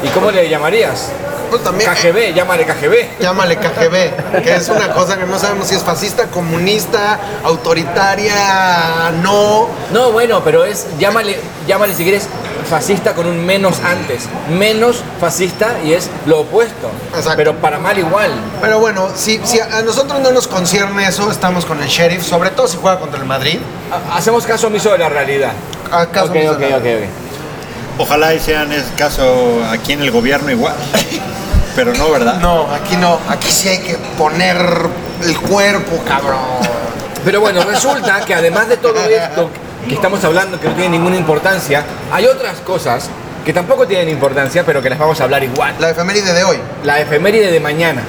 ¿Y 0.04 0.08
cómo 0.10 0.32
le 0.32 0.48
llamarías? 0.50 1.12
Pues 1.50 1.64
también 1.64 1.90
KGB, 1.92 2.34
llámale 2.36 2.66
KGB. 2.66 3.20
llámale 3.20 3.58
KGB, 3.58 4.42
que 4.44 4.56
es 4.56 4.70
una 4.70 4.92
cosa 4.94 5.18
que 5.18 5.26
no 5.26 5.38
sabemos 5.40 5.68
si 5.68 5.76
es 5.76 5.84
fascista, 5.84 6.26
comunista, 6.28 7.20
autoritaria, 7.44 9.12
no. 9.22 9.68
No, 9.94 10.12
bueno, 10.12 10.42
pero 10.44 10.64
es, 10.66 10.86
llámale, 11.00 11.40
llámale 11.68 11.94
si 11.96 12.04
quieres 12.04 12.28
fascista 12.70 13.14
con 13.14 13.26
un 13.26 13.46
menos 13.46 13.80
antes. 13.84 14.24
Menos 14.50 15.02
fascista 15.20 15.78
y 15.84 15.94
es 15.94 16.10
lo 16.26 16.42
opuesto. 16.42 16.92
Exacto. 17.16 17.34
Pero 17.38 17.56
para 17.56 17.80
mal 17.80 17.98
igual. 17.98 18.32
Pero 18.62 18.80
bueno, 18.80 19.10
si, 19.16 19.40
si 19.44 19.60
a 19.60 19.82
nosotros 19.82 20.20
no 20.22 20.32
nos 20.32 20.48
concierne 20.48 21.08
eso, 21.08 21.32
estamos 21.32 21.66
con 21.66 21.82
el 21.82 21.88
sheriff, 21.90 22.24
sobre 22.26 22.52
todo 22.52 22.68
si 22.68 22.78
juega 22.80 23.00
contra 23.00 23.20
el 23.20 23.26
Madrid. 23.26 23.60
Ha- 23.92 24.18
Hacemos 24.18 24.46
caso 24.46 24.68
omiso 24.68 24.92
de 24.92 25.00
la 25.00 25.10
realidad. 25.10 25.52
A 25.92 26.06
caso 26.08 26.26
ok, 26.28 26.32
omiso 26.32 26.52
ok, 26.54 26.60
de 26.60 26.70
la- 26.70 26.78
ok, 26.78 26.84
ok. 26.84 28.02
Ojalá 28.02 28.34
hicieran 28.34 28.72
ese 28.72 28.94
caso 28.98 29.62
aquí 29.72 29.94
en 29.94 30.02
el 30.02 30.12
gobierno 30.12 30.50
igual. 30.52 30.76
Pero 31.80 31.94
no, 31.94 32.12
¿verdad? 32.12 32.36
No, 32.42 32.68
aquí 32.74 32.98
no, 32.98 33.18
aquí 33.30 33.50
sí 33.50 33.70
hay 33.70 33.78
que 33.78 33.96
poner 34.18 34.58
el 35.24 35.38
cuerpo, 35.40 35.98
cabrón. 36.06 36.40
Pero 37.24 37.40
bueno, 37.40 37.64
resulta 37.64 38.20
que 38.26 38.34
además 38.34 38.68
de 38.68 38.76
todo 38.76 39.00
esto 39.06 39.50
que 39.88 39.94
estamos 39.96 40.22
hablando, 40.26 40.60
que 40.60 40.68
no 40.68 40.74
tiene 40.74 40.90
ninguna 40.90 41.16
importancia, 41.16 41.86
hay 42.12 42.26
otras 42.26 42.58
cosas 42.66 43.10
que 43.46 43.54
tampoco 43.54 43.88
tienen 43.88 44.10
importancia, 44.10 44.66
pero 44.66 44.82
que 44.82 44.90
las 44.90 45.00
vamos 45.00 45.22
a 45.22 45.24
hablar 45.24 45.42
igual. 45.42 45.74
La 45.80 45.92
efeméride 45.92 46.34
de 46.34 46.44
hoy. 46.44 46.58
La 46.84 47.00
efeméride 47.00 47.50
de 47.50 47.60
mañana. 47.62 48.02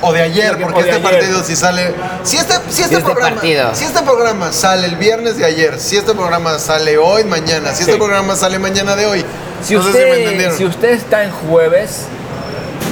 O 0.00 0.14
de 0.14 0.22
ayer, 0.22 0.54
O 0.54 0.56
de 0.56 0.64
porque 0.64 0.80
este 0.80 0.92
ayer. 0.92 1.02
partido 1.02 1.44
si 1.44 1.56
sale. 1.56 1.92
Si 2.24 2.38
este, 2.38 2.54
si 2.70 2.80
este 2.82 2.94
este 2.96 3.04
programa. 3.04 3.36
partido. 3.36 3.74
Si 3.74 3.84
este 3.84 4.00
programa 4.02 4.50
sale 4.50 4.86
el 4.86 4.96
viernes 4.96 5.36
de 5.36 5.44
ayer, 5.44 5.78
si 5.78 5.98
este 5.98 6.14
programa 6.14 6.58
sale 6.58 6.96
hoy, 6.96 7.24
mañana, 7.24 7.74
si 7.74 7.80
este 7.82 7.92
Sí. 7.92 7.98
programa 7.98 8.34
sale 8.34 8.58
mañana 8.58 8.96
de 8.96 9.04
hoy. 9.04 9.26
Si 9.62 9.74
no 9.74 9.82
sé 9.82 9.88
usted, 9.90 10.28
si 10.30 10.34
me 10.36 10.50
si 10.52 10.64
usted 10.64 10.90
está 10.92 11.22
en 11.24 11.30
jueves 11.32 12.06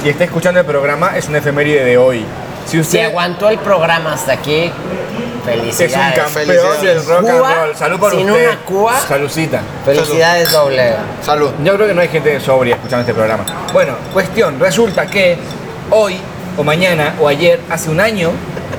y 0.03 0.09
está 0.09 0.23
escuchando 0.23 0.59
el 0.59 0.65
programa, 0.65 1.17
es 1.17 1.27
una 1.27 1.39
efeméride 1.39 1.83
de 1.83 1.97
hoy. 1.97 2.25
Si 2.65 2.71
Si 2.71 2.79
usted 2.79 3.05
aguantó 3.05 3.49
el 3.49 3.57
programa 3.59 4.13
hasta 4.13 4.33
aquí, 4.33 4.65
es 4.65 4.71
un 4.71 5.43
felicidades. 5.43 6.19
campeón 6.19 6.45
Felicidades. 6.47 6.81
del 6.81 7.05
rock 7.05 7.29
and 7.29 7.37
Cuba, 7.39 7.55
roll, 7.55 7.75
salud 7.75 7.99
por 7.99 8.11
sin 8.11 8.29
usted. 8.29 8.47
una 8.49 8.59
Cuba. 8.59 8.99
Saludcita. 9.07 9.61
Felicidades 9.85 10.51
doble. 10.51 10.93
Salud. 11.25 11.51
Yo 11.63 11.75
creo 11.75 11.87
que 11.87 11.93
no 11.95 12.01
hay 12.01 12.07
gente 12.09 12.39
sobria 12.39 12.75
escuchando 12.75 13.01
este 13.01 13.13
programa. 13.13 13.43
Bueno, 13.73 13.95
cuestión, 14.13 14.59
resulta 14.59 15.07
que 15.07 15.37
hoy 15.89 16.17
o 16.57 16.63
mañana 16.63 17.15
o 17.19 17.27
ayer, 17.27 17.59
hace 17.69 17.89
un 17.89 17.99
año, 17.99 18.29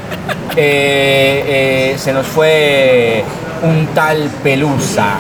eh, 0.57 1.93
eh, 1.95 1.99
se 1.99 2.13
nos 2.13 2.27
fue 2.27 3.25
un 3.63 3.89
tal 3.89 4.31
Pelusa 4.43 5.19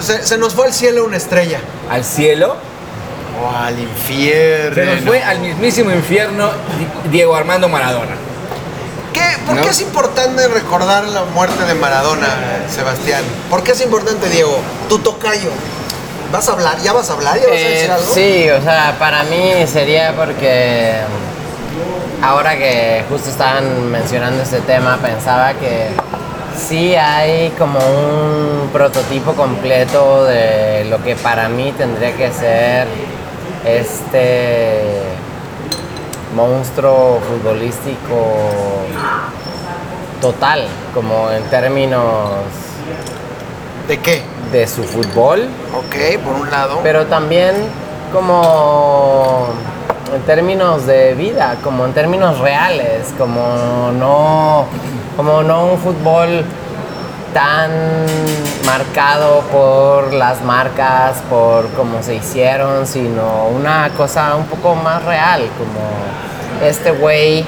se 0.00 0.36
nos 0.36 0.52
fue 0.54 0.66
al 0.66 0.72
cielo 0.74 1.04
una 1.06 1.16
estrella. 1.16 1.60
al 1.90 2.04
cielo. 2.04 2.56
O 3.42 3.50
al 3.50 3.78
infierno. 3.78 4.74
Se 4.74 4.84
nos 4.96 5.04
fue 5.04 5.22
al 5.22 5.38
mismísimo 5.40 5.90
infierno 5.90 6.48
Di- 6.78 7.10
Diego 7.10 7.34
Armando 7.36 7.68
Maradona. 7.68 8.14
¿Qué? 9.12 9.20
¿Por 9.46 9.60
qué 9.60 9.68
es 9.70 9.80
importante 9.80 10.46
recordar 10.48 11.04
la 11.04 11.24
muerte 11.24 11.64
de 11.64 11.74
Maradona, 11.74 12.28
Sebastián? 12.68 13.22
¿Por 13.50 13.62
qué 13.62 13.72
es 13.72 13.80
importante, 13.80 14.28
Diego? 14.28 14.58
Tu 14.88 14.98
tocayo. 14.98 15.50
¿Vas 16.32 16.48
a 16.48 16.52
hablar? 16.52 16.78
¿Ya 16.82 16.92
vas 16.92 17.08
a 17.08 17.12
hablar? 17.14 17.36
¿Ya 17.40 17.46
vas 17.48 17.52
a 17.52 17.60
Eh, 17.60 17.70
decir 17.70 17.90
algo? 17.90 18.12
sí, 18.14 18.50
o 18.50 18.62
sea, 18.62 18.96
para 18.98 19.22
mí 19.24 19.52
sería 19.70 20.12
porque 20.16 20.92
ahora 22.22 22.56
que 22.56 23.04
justo 23.08 23.30
estaban 23.30 23.90
mencionando 23.90 24.42
este 24.42 24.60
tema, 24.60 24.98
pensaba 25.00 25.54
que 25.54 25.88
sí 26.68 26.94
hay 26.96 27.50
como 27.58 27.78
un 27.78 28.70
prototipo 28.72 29.32
completo 29.34 30.24
de 30.24 30.86
lo 30.90 31.02
que 31.02 31.14
para 31.16 31.48
mí 31.48 31.72
tendría 31.78 32.14
que 32.16 32.32
ser 32.32 32.86
este 33.66 35.02
monstruo 36.34 37.18
futbolístico 37.28 38.36
total, 40.20 40.64
como 40.94 41.30
en 41.30 41.42
términos 41.44 42.30
¿De 43.88 43.98
qué? 43.98 44.22
de 44.52 44.66
su 44.66 44.82
fútbol, 44.84 45.48
Ok, 45.74 46.22
por 46.24 46.34
un 46.34 46.50
lado. 46.50 46.80
pero 46.82 47.06
también 47.06 47.54
como 48.12 49.46
en 50.14 50.22
términos 50.22 50.86
de 50.86 51.14
vida, 51.14 51.56
como 51.62 51.84
en 51.84 51.92
términos 51.92 52.38
reales, 52.38 53.12
como 53.18 53.90
no, 53.98 54.66
como 55.16 55.42
no 55.42 55.66
un 55.66 55.78
fútbol 55.78 56.44
tan 57.36 57.70
marcado 58.64 59.40
por 59.52 60.14
las 60.14 60.42
marcas, 60.42 61.16
por 61.28 61.68
cómo 61.72 62.02
se 62.02 62.14
hicieron, 62.14 62.86
sino 62.86 63.48
una 63.54 63.90
cosa 63.94 64.34
un 64.36 64.46
poco 64.46 64.74
más 64.74 65.04
real, 65.04 65.42
como 65.58 66.66
este 66.66 66.92
güey 66.92 67.44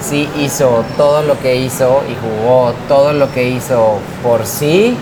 sí 0.00 0.30
hizo 0.36 0.84
todo 0.96 1.22
lo 1.24 1.40
que 1.40 1.56
hizo 1.56 2.04
y 2.08 2.14
jugó 2.14 2.72
todo 2.86 3.12
lo 3.12 3.32
que 3.32 3.42
hizo 3.48 3.98
por 4.22 4.46
sí 4.46 4.96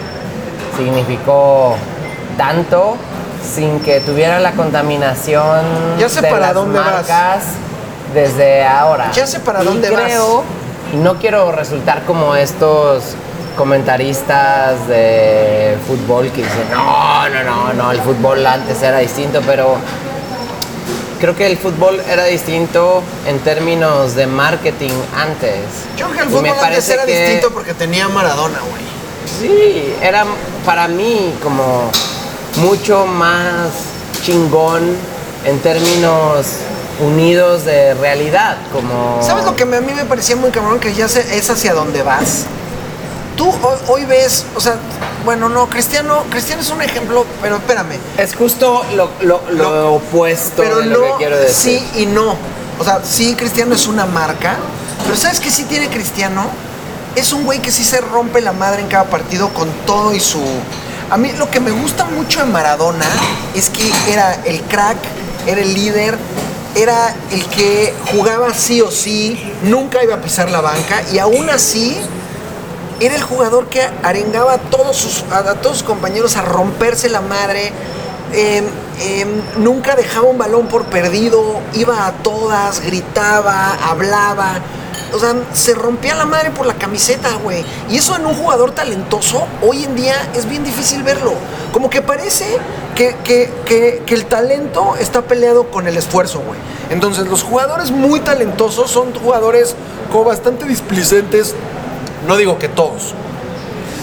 significó 0.79 1.75
tanto 2.39 2.97
sin 3.43 3.79
que 3.81 4.01
tuviera 4.01 4.41
la 4.41 4.53
contaminación 4.53 5.61
Ya 5.99 6.09
sé 6.09 6.23
de 6.23 6.29
para 6.29 6.41
las 6.47 6.55
dónde 6.55 6.79
vas. 6.79 6.93
marcas 6.93 7.43
desde 8.15 8.65
ahora. 8.65 9.11
Ya 9.13 9.27
sé 9.27 9.41
para 9.41 9.61
Y 9.63 9.67
dónde 9.67 9.91
vas. 9.91 10.01
creo, 10.03 10.43
y 10.95 10.97
no 10.97 11.17
quiero 11.17 11.53
resultar 11.53 12.05
como 12.07 12.35
estos 12.37 13.15
comentaristas 13.61 14.89
de 14.89 15.77
fútbol 15.87 16.31
que 16.33 16.39
dicen, 16.43 16.65
no, 16.73 17.29
no, 17.29 17.43
no, 17.45 17.73
no, 17.75 17.93
el 17.93 18.01
fútbol 18.01 18.47
antes 18.47 18.81
era 18.83 19.01
distinto, 19.01 19.43
pero 19.45 19.77
creo 21.21 21.37
que 21.37 21.47
el 21.47 21.59
fútbol 21.59 22.01
era 22.11 22.25
distinto 22.25 23.03
en 23.27 23.39
términos 23.41 24.15
de 24.15 24.27
marketing 24.27 24.95
antes. 25.15 25.61
Yo 25.99 26.07
creo 26.07 26.17
que 26.17 26.23
el 26.23 26.29
fútbol 26.31 26.43
me 26.45 26.49
antes 26.53 26.63
parece 26.63 26.95
era 26.95 27.05
que- 27.05 27.21
distinto 27.21 27.51
porque 27.53 27.75
tenía 27.75 28.09
Maradona, 28.09 28.61
güey. 28.61 28.83
Sí, 29.39 29.95
era 30.01 30.25
para 30.65 30.89
mí 30.89 31.35
como 31.43 31.91
mucho 32.63 33.05
más 33.05 33.69
chingón 34.23 34.97
en 35.45 35.59
términos 35.59 36.47
unidos 36.99 37.67
de 37.67 37.93
realidad, 37.93 38.57
como... 38.73 39.21
¿Sabes 39.23 39.45
lo 39.45 39.55
que 39.55 39.65
a 39.65 39.67
mí 39.67 39.93
me 39.95 40.07
parecía 40.07 40.35
muy 40.37 40.51
cabrón? 40.51 40.81
Que 40.81 40.95
ya 40.95 41.09
sé, 41.09 41.37
es 41.37 41.51
hacia 41.51 41.75
dónde 41.75 42.03
vas. 42.03 42.47
Tú 43.41 43.51
hoy, 43.89 44.05
ves, 44.05 44.45
o 44.55 44.61
sea, 44.61 44.75
bueno, 45.25 45.49
no, 45.49 45.67
Cristiano, 45.71 46.25
Cristiano 46.31 46.61
es 46.61 46.69
un 46.69 46.83
ejemplo, 46.83 47.25
pero 47.41 47.57
espérame. 47.57 47.97
Es 48.19 48.35
justo 48.37 48.85
lo, 48.95 49.09
lo- 49.23 49.41
lo 49.51 49.71
No, 49.73 49.89
opuesto 49.95 50.57
Pero 50.63 50.77
de 50.81 50.85
lo 50.85 50.99
no, 50.99 51.05
que 51.07 51.13
quiero 51.25 51.39
decir. 51.39 51.81
sí 51.81 52.03
y 52.03 52.05
no. 52.05 52.37
O 52.79 52.85
sea, 52.85 53.01
sí, 53.03 53.35
Cristiano 53.37 53.75
es 53.75 53.87
una 53.87 54.05
marca, 54.05 54.57
pero 55.05 55.17
¿sabes 55.17 55.41
qué 55.41 55.51
sí 55.51 55.65
tiene 55.65 55.89
Cristiano? 55.89 56.45
Es 57.17 57.33
un 57.33 57.45
güey 57.47 57.61
que 57.63 57.73
sí 57.73 57.83
se 57.83 58.03
rompe 58.03 58.43
la 58.43 58.53
madre 58.53 58.83
en 58.83 58.89
cada 58.89 59.05
partido 59.05 59.49
con 59.55 59.71
todo 59.87 60.15
y 60.15 60.21
su... 60.21 60.43
A 61.11 61.17
mí 61.17 61.33
lo 61.39 61.51
que 61.51 61.61
me 61.61 61.71
gusta 61.71 62.05
mucho 62.05 62.43
en 62.43 62.53
Maradona 62.53 63.07
es 63.55 63.71
que 63.71 63.91
era 64.13 64.35
el 64.45 64.61
crack, 64.65 64.99
era 65.47 65.63
el 65.63 65.73
líder, 65.73 66.19
era 66.75 67.15
el 67.33 67.43
que 67.47 67.95
jugaba 68.13 68.53
sí 68.53 68.83
o 68.83 68.91
sí, 68.91 69.51
nunca 69.63 70.05
iba 70.05 70.17
a 70.17 70.21
pisar 70.21 70.51
la 70.51 70.61
banca 70.61 71.03
y 71.11 71.19
aún 71.19 71.49
así 71.49 71.99
era 73.01 73.15
el 73.15 73.23
jugador 73.23 73.67
que 73.69 73.83
arengaba 74.03 74.55
a 74.55 74.59
todos 74.59 74.97
sus, 74.97 75.25
a, 75.33 75.55
todos 75.55 75.79
sus 75.79 75.87
compañeros 75.87 76.37
a 76.37 76.43
romperse 76.43 77.09
la 77.09 77.21
madre. 77.21 77.73
eh, 78.33 78.63
eh, 79.03 79.27
nunca 79.57 79.97
dejaba 79.97 80.27
un 80.29 80.37
balón 80.37 80.67
por 80.69 80.85
perdido, 80.85 81.59
iba 81.73 82.07
a 82.07 82.13
todas, 82.23 82.81
gritaba, 82.81 83.73
hablaba. 83.89 84.61
O 85.15 85.19
sea, 85.19 85.35
se 85.55 85.75
rompía 85.75 86.15
la 86.15 86.27
madre 86.27 86.51
por 86.51 86.67
la 86.67 86.75
camiseta, 86.75 87.31
güey. 87.43 87.65
Y 87.89 87.97
eso 87.97 88.15
en 88.15 88.27
un 88.27 88.35
jugador 88.35 88.73
talentoso, 88.73 89.47
hoy 89.63 89.83
en 89.85 89.97
día 89.97 90.15
es 90.37 90.47
bien 90.47 90.63
difícil 90.63 91.03
verlo. 91.03 91.33
Como 91.73 91.89
que 91.91 92.03
parece 92.03 92.45
que, 92.95 93.17
que- 93.25 93.51
que- 93.65 94.03
que 94.07 94.15
el 94.15 94.27
talento 94.27 94.95
está 95.01 95.23
peleado 95.23 95.71
con 95.71 95.89
el 95.89 95.97
esfuerzo, 95.97 96.41
güey. 96.47 96.61
Entonces, 96.91 97.27
los 97.27 97.43
jugadores 97.43 97.91
muy 97.91 98.21
talentosos 98.21 98.91
son 98.91 99.15
jugadores 99.15 99.75
como 100.13 100.25
bastante 100.25 100.67
displicentes, 100.67 101.55
no 102.27 102.37
digo 102.37 102.59
que 102.59 102.69
todos. 102.69 103.15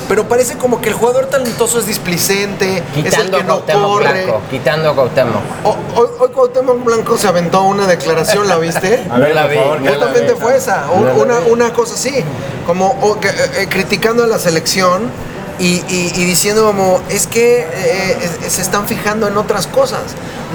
Pero 0.08 0.26
parece 0.30 0.58
como 0.58 0.80
que 0.80 0.88
el 0.88 0.96
jugador 0.96 1.26
talentoso 1.26 1.80
es 1.80 1.86
displicente, 1.86 2.78
es 2.78 2.84
el 2.96 3.04
Quitando 3.04 3.38
que 3.40 3.44
no 3.44 3.50
Cuauhtémoc 3.56 3.88
corre. 3.92 4.24
Blanco, 4.24 4.42
quitando 4.50 4.90
a 4.90 4.96
Cuauhtémoc. 4.96 5.42
O- 5.66 5.78
Hoy, 6.00 6.08
hoy 6.20 6.30
Cuauhtémoc 6.30 6.84
Blanco 6.86 7.18
se 7.18 7.28
aventó 7.28 7.64
una 7.64 7.86
declaración, 7.88 8.48
¿la 8.48 8.58
viste? 8.58 9.06
A 9.12 9.18
ver, 9.20 9.36
la 9.36 9.42
por 9.44 9.52
vi, 9.52 9.58
favor, 9.58 9.78
no 9.82 9.84
que- 9.84 9.90
la 9.90 9.96
Justamente 10.06 10.34
vi. 10.34 10.40
fue 10.40 10.56
esa, 10.56 10.86
un- 10.94 11.02
No 11.02 11.08
la 11.10 11.14
una, 11.14 11.40
vi. 11.40 11.52
una 11.52 11.74
cosa 11.74 11.96
así, 11.96 12.24
como 12.66 12.88
o 13.02 13.20
que, 13.20 13.28
eh, 13.28 13.34
eh, 13.64 13.68
criticando 13.70 14.24
a 14.24 14.28
la 14.28 14.40
selección, 14.40 15.10
y, 15.60 15.84
y- 15.88 16.12
y 16.16 16.26
diciendo 16.26 16.66
como, 16.66 17.02
es 17.10 17.28
que 17.28 17.62
eh, 17.72 18.18
es- 18.46 18.54
se 18.54 18.62
están 18.62 18.88
fijando 18.88 19.28
en 19.28 19.38
otras 19.38 19.68
cosas. 19.68 20.02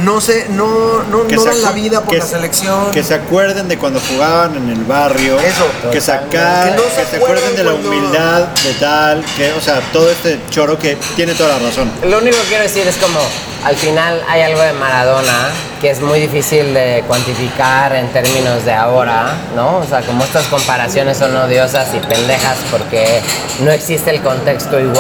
No 0.03 0.23
se, 0.23 0.49
no, 0.49 1.03
no, 1.11 1.27
Que 1.27 1.37
no 1.37 1.45
dan 1.45 1.61
la 1.61 1.73
vida 1.73 2.01
por 2.01 2.15
que 2.15 2.19
la 2.21 2.25
se- 2.25 2.31
selección. 2.37 2.91
Que 2.93 3.03
se 3.05 3.13
acuerden 3.15 3.69
de 3.69 3.77
cuando 3.77 4.01
jugaban 4.01 4.57
en 4.57 4.71
el 4.71 4.85
barrio. 4.85 5.39
Eso. 5.39 5.67
Que, 5.91 6.01
saca- 6.01 6.65
Que 6.65 6.71
no 6.77 6.83
se 6.95 7.03
que 7.03 7.07
se 7.11 7.17
acuerden 7.17 7.55
de 7.57 7.65
la 7.65 7.73
cuando- 7.73 7.89
humildad, 7.91 8.41
de 8.65 8.73
tal, 8.81 9.23
que, 9.37 9.53
o 9.53 9.61
sea, 9.61 9.81
todo 9.93 10.11
este 10.11 10.41
choro 10.49 10.79
que 10.79 10.97
tiene 11.15 11.35
toda 11.35 11.59
la 11.59 11.67
razón. 11.69 11.91
Lo 12.05 12.19
único 12.19 12.39
que 12.39 12.45
quiero 12.49 12.63
decir 12.63 12.87
es 12.87 12.97
como, 12.97 13.19
al 13.65 13.77
final 13.77 14.23
hay 14.29 14.41
algo 14.43 14.61
de 14.63 14.73
Maradona 14.73 15.51
que 15.83 15.91
es 15.91 16.01
muy 16.01 16.21
difícil 16.21 16.73
de 16.75 17.03
cuantificar 17.09 17.93
en 17.95 18.09
términos 18.13 18.65
de 18.65 18.73
ahora, 18.73 19.35
¿no? 19.57 19.79
O 19.79 19.85
sea, 19.87 20.01
como 20.03 20.23
estas 20.25 20.47
comparaciones 20.47 21.19
son 21.19 21.37
odiosas 21.37 21.89
y 21.93 21.99
pendejas 21.99 22.57
porque 22.71 23.21
no 23.61 23.71
existe 23.73 24.11
el 24.11 24.23
contexto 24.23 24.79
igual, 24.79 24.92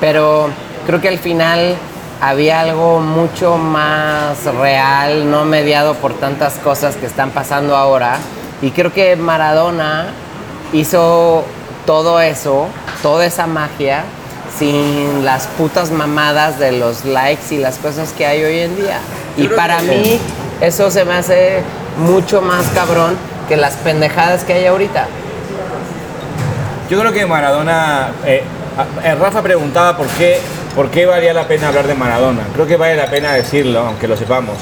pero 0.00 0.48
creo 0.86 1.00
que 1.00 1.08
al 1.08 1.18
final 1.18 1.76
había 2.20 2.60
algo 2.60 3.00
mucho 3.00 3.56
más 3.56 4.44
real, 4.44 5.30
no 5.30 5.44
mediado 5.44 5.94
por 5.94 6.14
tantas 6.14 6.54
cosas 6.54 6.96
que 6.96 7.06
están 7.06 7.30
pasando 7.30 7.76
ahora. 7.76 8.18
Y 8.62 8.70
creo 8.70 8.92
que 8.92 9.16
Maradona 9.16 10.06
hizo 10.72 11.44
todo 11.84 12.20
eso, 12.20 12.68
toda 13.02 13.26
esa 13.26 13.46
magia, 13.46 14.04
sin 14.58 15.24
las 15.24 15.46
putas 15.46 15.90
mamadas 15.90 16.58
de 16.58 16.72
los 16.72 17.04
likes 17.04 17.54
y 17.54 17.58
las 17.58 17.76
cosas 17.76 18.12
que 18.12 18.26
hay 18.26 18.42
hoy 18.42 18.58
en 18.60 18.76
día. 18.76 18.98
Y 19.36 19.48
para 19.48 19.82
mí 19.82 20.18
eso 20.60 20.90
se 20.90 21.04
me 21.04 21.14
hace 21.14 21.62
mucho 21.98 22.40
más 22.40 22.66
cabrón 22.68 23.16
que 23.48 23.56
las 23.56 23.74
pendejadas 23.74 24.44
que 24.44 24.54
hay 24.54 24.66
ahorita. 24.66 25.06
Yo 26.88 27.00
creo 27.00 27.12
que 27.12 27.26
Maradona. 27.26 28.12
eh, 28.24 28.42
Rafa 28.76 29.42
preguntaba 29.42 29.96
por 29.96 30.06
qué, 30.08 30.38
por 30.74 30.90
qué 30.90 31.06
valía 31.06 31.32
la 31.32 31.48
pena 31.48 31.68
hablar 31.68 31.86
de 31.86 31.94
Maradona. 31.94 32.42
Creo 32.52 32.66
que 32.66 32.76
vale 32.76 32.94
la 32.94 33.08
pena 33.10 33.32
decirlo, 33.32 33.80
aunque 33.80 34.06
lo 34.06 34.16
sepamos. 34.16 34.56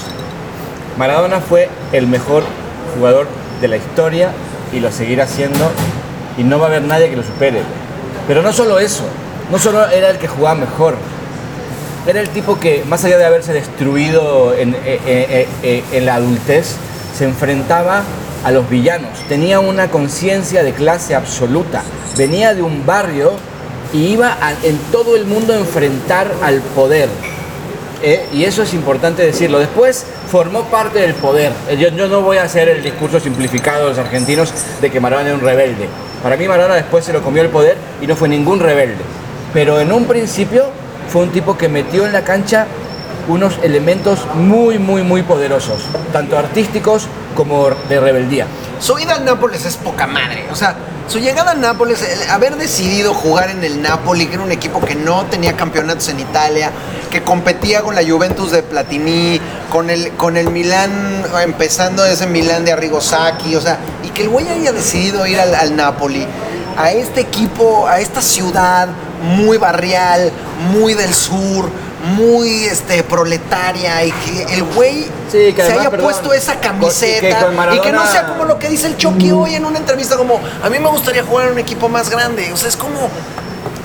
Maradona 0.96 1.40
fue 1.40 1.68
el 1.92 2.06
mejor 2.06 2.44
jugador 2.96 3.26
de 3.60 3.66
la 3.66 3.76
historia 3.76 4.30
y 4.72 4.78
lo 4.78 4.92
seguirá 4.92 5.26
siendo. 5.26 5.68
Y 6.38 6.44
no 6.44 6.58
va 6.58 6.66
a 6.66 6.68
haber 6.68 6.82
nadie 6.82 7.10
que 7.10 7.16
lo 7.16 7.24
supere. 7.24 7.62
Pero 8.28 8.42
no 8.42 8.52
solo 8.52 8.78
eso, 8.78 9.04
no 9.50 9.58
solo 9.58 9.88
era 9.88 10.10
el 10.10 10.18
que 10.18 10.28
jugaba 10.28 10.54
mejor. 10.54 10.94
Era 12.06 12.20
el 12.20 12.28
tipo 12.28 12.60
que, 12.60 12.84
más 12.86 13.04
allá 13.04 13.18
de 13.18 13.24
haberse 13.24 13.52
destruido 13.52 14.54
en, 14.54 14.74
eh, 14.74 15.00
eh, 15.06 15.48
eh, 15.62 15.84
en 15.92 16.06
la 16.06 16.16
adultez, 16.16 16.76
se 17.16 17.24
enfrentaba 17.24 18.02
a 18.44 18.50
los 18.52 18.68
villanos. 18.68 19.18
Tenía 19.28 19.58
una 19.58 19.88
conciencia 19.88 20.62
de 20.62 20.72
clase 20.72 21.14
absoluta. 21.14 21.82
Venía 22.16 22.54
de 22.54 22.62
un 22.62 22.84
barrio 22.86 23.32
y 23.94 24.08
iba 24.08 24.36
en 24.64 24.76
todo 24.90 25.16
el 25.16 25.24
mundo 25.24 25.54
a 25.54 25.56
enfrentar 25.56 26.30
al 26.42 26.60
poder. 26.60 27.08
¿eh? 28.02 28.26
Y 28.32 28.44
eso 28.44 28.62
es 28.62 28.74
importante 28.74 29.24
decirlo. 29.24 29.60
Después 29.60 30.04
formó 30.30 30.64
parte 30.64 30.98
del 30.98 31.14
poder. 31.14 31.52
Eh, 31.68 31.76
Yo, 31.76 32.08
no 32.08 32.20
voy 32.20 32.38
a 32.38 32.42
hacer 32.42 32.68
el 32.68 32.82
discurso 32.82 33.20
simplificado 33.20 33.84
de 33.84 33.90
los 33.90 33.98
argentinos 33.98 34.52
de 34.80 34.90
que 34.90 35.00
Maradona 35.00 35.28
era 35.28 35.38
un 35.38 35.44
rebelde. 35.44 35.88
Para 36.22 36.36
mí 36.36 36.46
Maradona 36.48 36.74
después 36.74 37.04
se 37.04 37.12
lo 37.12 37.22
comió 37.22 37.42
el 37.42 37.50
poder 37.50 37.76
y 38.02 38.06
no 38.06 38.16
fue 38.16 38.28
ningún 38.28 38.58
rebelde. 38.58 39.02
Pero 39.52 39.80
en 39.80 39.92
un 39.92 40.06
principio 40.06 40.66
fue 41.08 41.22
un 41.22 41.30
tipo 41.30 41.56
que 41.56 41.68
metió 41.68 42.04
en 42.04 42.12
la 42.12 42.24
cancha 42.24 42.66
unos 43.28 43.58
elementos 43.62 44.26
muy, 44.34 44.78
muy, 44.78 45.02
muy 45.02 45.22
poderosos, 45.22 45.84
tanto 46.12 46.36
artísticos 46.36 47.06
como 47.36 47.70
de 47.88 48.00
rebeldía. 48.00 48.46
Su 48.80 48.98
ida 48.98 49.14
al 49.14 49.24
Nápoles 49.24 49.64
es 49.64 49.76
poca 49.76 50.06
madre. 50.06 50.44
O 50.50 50.54
sea, 50.56 50.76
su 51.08 51.18
llegada 51.18 51.52
al 51.52 51.60
Nápoles, 51.60 52.02
el 52.02 52.30
haber 52.30 52.56
decidido 52.56 53.14
jugar 53.14 53.50
en 53.50 53.62
el 53.62 53.82
Napoli, 53.82 54.26
que 54.26 54.34
era 54.34 54.42
un 54.42 54.52
equipo 54.52 54.80
que 54.80 54.94
no 54.94 55.24
tenía 55.26 55.54
campeonatos 55.54 56.08
en 56.08 56.20
Italia, 56.20 56.70
que 57.10 57.22
competía 57.22 57.82
con 57.82 57.94
la 57.94 58.02
Juventus 58.02 58.50
de 58.50 58.62
Platini, 58.62 59.40
con 59.70 59.90
el, 59.90 60.12
con 60.12 60.36
el 60.36 60.50
Milán, 60.50 61.24
empezando 61.42 62.04
ese 62.04 62.26
Milán 62.26 62.64
de 62.64 62.72
Arrigo 62.72 63.00
Sacchi, 63.00 63.54
o 63.54 63.60
sea, 63.60 63.78
y 64.02 64.08
que 64.08 64.22
el 64.22 64.28
güey 64.28 64.48
haya 64.48 64.72
decidido 64.72 65.26
ir 65.26 65.38
al, 65.38 65.54
al 65.54 65.76
Napoli, 65.76 66.26
a 66.76 66.90
este 66.90 67.20
equipo, 67.20 67.86
a 67.86 68.00
esta 68.00 68.20
ciudad 68.20 68.88
muy 69.22 69.58
barrial, 69.58 70.32
muy 70.72 70.94
del 70.94 71.14
sur, 71.14 71.70
muy 72.04 72.64
este 72.64 73.02
proletaria 73.02 74.04
y 74.04 74.12
que 74.12 74.54
el 74.54 74.62
güey 74.64 75.04
Sí, 75.30 75.52
que 75.52 75.62
se 75.64 75.72
haya 75.72 75.90
perdón, 75.90 76.04
puesto 76.06 76.32
esa 76.32 76.52
con- 76.54 76.62
camiseta 76.62 77.20
que 77.38 77.44
con 77.44 77.54
y 77.74 77.80
que 77.80 77.92
no 77.92 77.98
Maradona- 78.00 78.10
sea 78.12 78.26
como 78.26 78.44
lo 78.44 78.58
que 78.58 78.68
dice 78.68 78.86
el 78.86 78.96
Chucky 78.96 79.32
hoy 79.32 79.54
en 79.54 79.64
una 79.64 79.78
entrevista 79.78 80.16
como 80.16 80.38
a 80.62 80.68
mí 80.68 80.78
me 80.78 80.88
gustaría 80.88 81.22
jugar 81.24 81.46
en 81.46 81.52
un 81.54 81.58
equipo 81.58 81.88
más 81.88 82.10
grande 82.10 82.52
o 82.52 82.56
sea 82.56 82.68
es 82.68 82.76
como 82.76 83.08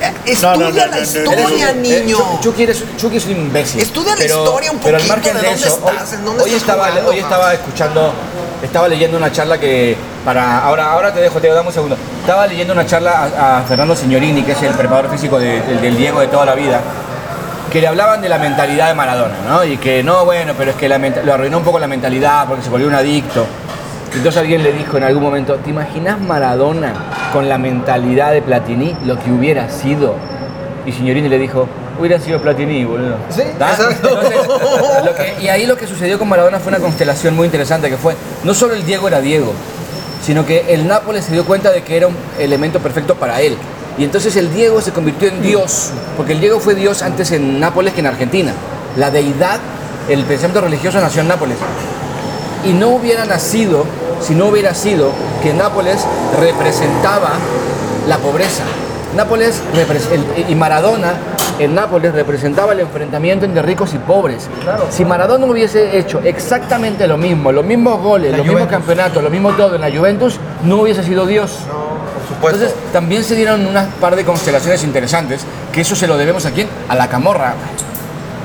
eh, 0.01 0.13
estudia 0.25 0.51
no, 0.55 0.69
no, 0.69 0.75
la 0.75 0.85
no, 0.87 0.91
no, 0.95 1.01
historia 1.01 1.69
Eh, 1.71 1.73
niño 1.75 2.17
Chu- 2.17 2.39
Chucky, 2.41 2.63
eres- 2.63 2.83
Chucky 2.97 3.17
es 3.17 3.25
un 3.25 3.31
imbécil. 3.31 3.81
Estudia 3.81 4.11
la 4.11 4.17
Pero- 4.17 4.43
historia 4.45 4.71
un 4.71 4.79
pero 4.79 4.95
al 4.97 5.03
poquito 5.03 5.15
margen 5.17 5.33
de 5.35 5.41
de 5.41 5.47
dónde 5.49 5.67
eso, 5.67 5.75
estás, 5.77 6.09
hoy, 6.11 6.15
en 6.19 6.25
dónde 6.25 6.43
hoy 6.43 6.49
estás 6.51 6.61
estaba, 6.61 6.87
jugando, 6.87 7.09
hoy 7.09 7.17
estaba 7.19 7.53
escuchando, 7.53 8.13
estaba 8.63 8.87
leyendo 8.87 9.17
una 9.17 9.31
charla 9.31 9.57
que 9.59 9.97
para 10.23 10.59
ahora, 10.59 10.91
ahora 10.91 11.13
te 11.13 11.19
dejo, 11.19 11.41
te 11.41 11.49
dame 11.49 11.67
un 11.67 11.73
segundo. 11.73 11.97
Estaba 12.21 12.47
leyendo 12.47 12.73
una 12.73 12.85
charla 12.85 13.29
a, 13.37 13.57
a 13.57 13.61
Fernando 13.63 13.93
Signorini, 13.95 14.43
que 14.43 14.53
es 14.53 14.61
el 14.61 14.73
preparador 14.73 15.11
físico 15.11 15.37
de- 15.37 15.61
del- 15.63 15.81
del 15.81 15.97
Diego 15.97 16.21
de 16.21 16.27
toda 16.27 16.45
la 16.45 16.55
vida, 16.55 16.79
que 17.69 17.81
le 17.81 17.87
hablaban 17.87 18.21
de 18.21 18.29
la 18.29 18.37
mentalidad 18.37 18.87
de 18.87 18.93
Maradona, 18.95 19.35
¿no? 19.47 19.63
Y 19.63 19.77
que 19.77 20.03
no, 20.03 20.25
bueno, 20.25 20.53
pero 20.57 20.71
es 20.71 20.77
que 20.77 20.89
la 20.89 20.97
lo 20.97 21.33
arruinó 21.33 21.57
un 21.59 21.63
poco 21.63 21.79
la 21.79 21.87
mentalidad 21.87 22.45
porque 22.47 22.63
se 22.63 22.69
volvió 22.69 22.87
un 22.87 22.95
adicto. 22.95 23.45
Entonces 24.13 24.41
alguien 24.41 24.63
le 24.63 24.71
dijo 24.73 24.97
en 24.97 25.03
algún 25.03 25.21
momento, 25.23 25.55
¿te 25.55 25.69
imaginas 25.69 26.19
Maradona 26.19 26.93
con 27.31 27.47
la 27.47 27.57
mentalidad 27.59 28.31
de 28.31 28.41
Platini, 28.41 28.95
lo 29.05 29.19
que 29.19 29.31
hubiera 29.31 29.69
sido? 29.69 30.15
Y 30.85 30.91
Signorini 30.91 31.29
le 31.29 31.37
dijo, 31.37 31.67
hubiera 31.99 32.19
sido 32.19 32.41
Platini, 32.41 32.85
boludo. 32.85 33.17
Sí, 33.29 33.41
exacto. 33.41 34.09
Entonces, 34.09 35.05
lo 35.05 35.15
que- 35.15 35.35
y 35.43 35.47
ahí 35.49 35.67
lo 35.67 35.77
que 35.77 35.85
sucedió 35.85 36.17
con 36.17 36.27
Maradona 36.27 36.59
fue 36.59 36.69
una 36.69 36.79
constelación 36.79 37.35
muy 37.35 37.45
interesante, 37.45 37.89
que 37.89 37.97
fue, 37.97 38.15
no 38.43 38.53
solo 38.55 38.73
el 38.73 38.83
Diego 38.85 39.07
era 39.07 39.21
Diego, 39.21 39.53
sino 40.25 40.43
que 40.45 40.73
el 40.73 40.87
Nápoles 40.87 41.25
se 41.25 41.31
dio 41.33 41.45
cuenta 41.45 41.69
de 41.71 41.83
que 41.83 41.95
era 41.97 42.07
un 42.07 42.15
elemento 42.39 42.79
perfecto 42.79 43.13
para 43.15 43.41
él. 43.41 43.57
Y 43.99 44.05
entonces 44.05 44.37
el 44.37 44.53
Diego 44.53 44.79
se 44.79 44.93
convirtió 44.93 45.27
en 45.27 45.41
Dios, 45.41 45.91
porque 46.15 46.31
el 46.31 46.39
Diego 46.39 46.61
fue 46.61 46.73
Dios 46.73 47.01
antes 47.01 47.33
en 47.33 47.59
Nápoles 47.59 47.93
que 47.93 47.99
en 47.99 48.05
Argentina. 48.07 48.53
La 48.95 49.11
deidad, 49.11 49.59
el 50.07 50.23
pensamiento 50.23 50.61
religioso 50.61 51.01
nació 51.01 51.21
en 51.21 51.27
Nápoles. 51.27 51.57
Y 52.65 52.71
no 52.71 52.89
hubiera 52.89 53.25
nacido 53.25 53.83
si 54.21 54.35
no 54.35 54.47
hubiera 54.47 54.73
sido 54.73 55.11
que 55.43 55.53
Nápoles 55.53 55.99
representaba 56.39 57.31
la 58.07 58.17
pobreza. 58.19 58.63
Nápoles 59.17 59.61
y 60.47 60.55
Maradona 60.55 61.15
en 61.59 61.75
Nápoles 61.75 62.13
representaba 62.13 62.71
el 62.71 62.79
enfrentamiento 62.79 63.43
entre 63.43 63.61
ricos 63.63 63.93
y 63.93 63.97
pobres. 63.97 64.47
Si 64.91 65.03
Maradona 65.03 65.45
hubiese 65.45 65.97
hecho 65.97 66.21
exactamente 66.23 67.05
lo 67.05 67.17
mismo, 67.17 67.51
los 67.51 67.65
mismos 67.65 68.01
goles, 68.01 68.37
los 68.37 68.45
mismos 68.45 68.69
campeonatos, 68.69 69.21
lo 69.21 69.29
mismo 69.29 69.51
todo 69.51 69.75
en 69.75 69.81
la 69.81 69.91
Juventus, 69.91 70.39
no 70.63 70.83
hubiese 70.83 71.03
sido 71.03 71.25
Dios. 71.25 71.51
por 71.67 71.88
supuesto 72.39 72.63
Entonces 72.63 72.91
también 72.93 73.23
se 73.23 73.35
dieron 73.35 73.65
unas 73.67 73.87
par 73.95 74.15
de 74.15 74.23
constelaciones 74.25 74.83
interesantes, 74.83 75.41
que 75.71 75.81
eso 75.81 75.95
se 75.95 76.07
lo 76.07 76.17
debemos 76.17 76.45
a 76.45 76.51
quién? 76.51 76.67
A 76.87 76.95
la 76.95 77.07
camorra. 77.07 77.53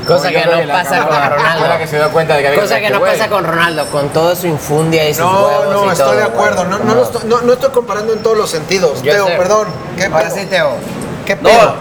Cosa 0.07 0.29
que 0.29 0.45
no 0.45 0.69
pasa 0.69 0.99
con 1.07 1.17
Ronaldo. 1.31 1.67
la 1.67 1.79
que 1.79 1.87
se 1.87 1.97
dio 1.97 2.11
cuenta 2.11 2.35
de 2.37 2.43
que 2.43 2.49
había 2.49 2.61
Cosa 2.61 2.79
que 2.79 2.91
no 2.91 2.99
güey. 2.99 3.13
pasa 3.13 3.29
con 3.31 3.43
Ronaldo, 3.45 3.87
con 3.87 4.11
toda 4.11 4.37
su 4.37 4.47
infundia 4.47 5.09
y 5.09 5.15
sus 5.15 5.25
no 5.25 5.47
huevos 5.47 5.75
no 5.75 5.87
y 5.87 5.89
estoy 5.89 6.07
todo, 6.07 6.17
de 6.17 6.23
acuerdo 6.25 6.65
no, 6.67 6.79
no, 6.81 6.95
lo 6.95 7.03
estoy, 7.05 7.23
no, 7.25 7.41
no 7.41 7.53
estoy 7.55 7.71
comparando 7.71 8.13
en 8.13 8.19
todos 8.23 8.37
los 8.37 8.51
sentidos 8.51 9.03
Yo 9.03 9.13
Teo 9.13 9.27
sé. 9.27 9.37
perdón 9.37 9.69
¿qué 9.97 10.05
Ahora 10.05 10.25
pedo? 10.29 10.35
sí, 10.37 10.45
Teo. 10.47 10.71
¿Qué 11.25 11.37
No, 11.37 11.49
pedo? 11.49 11.75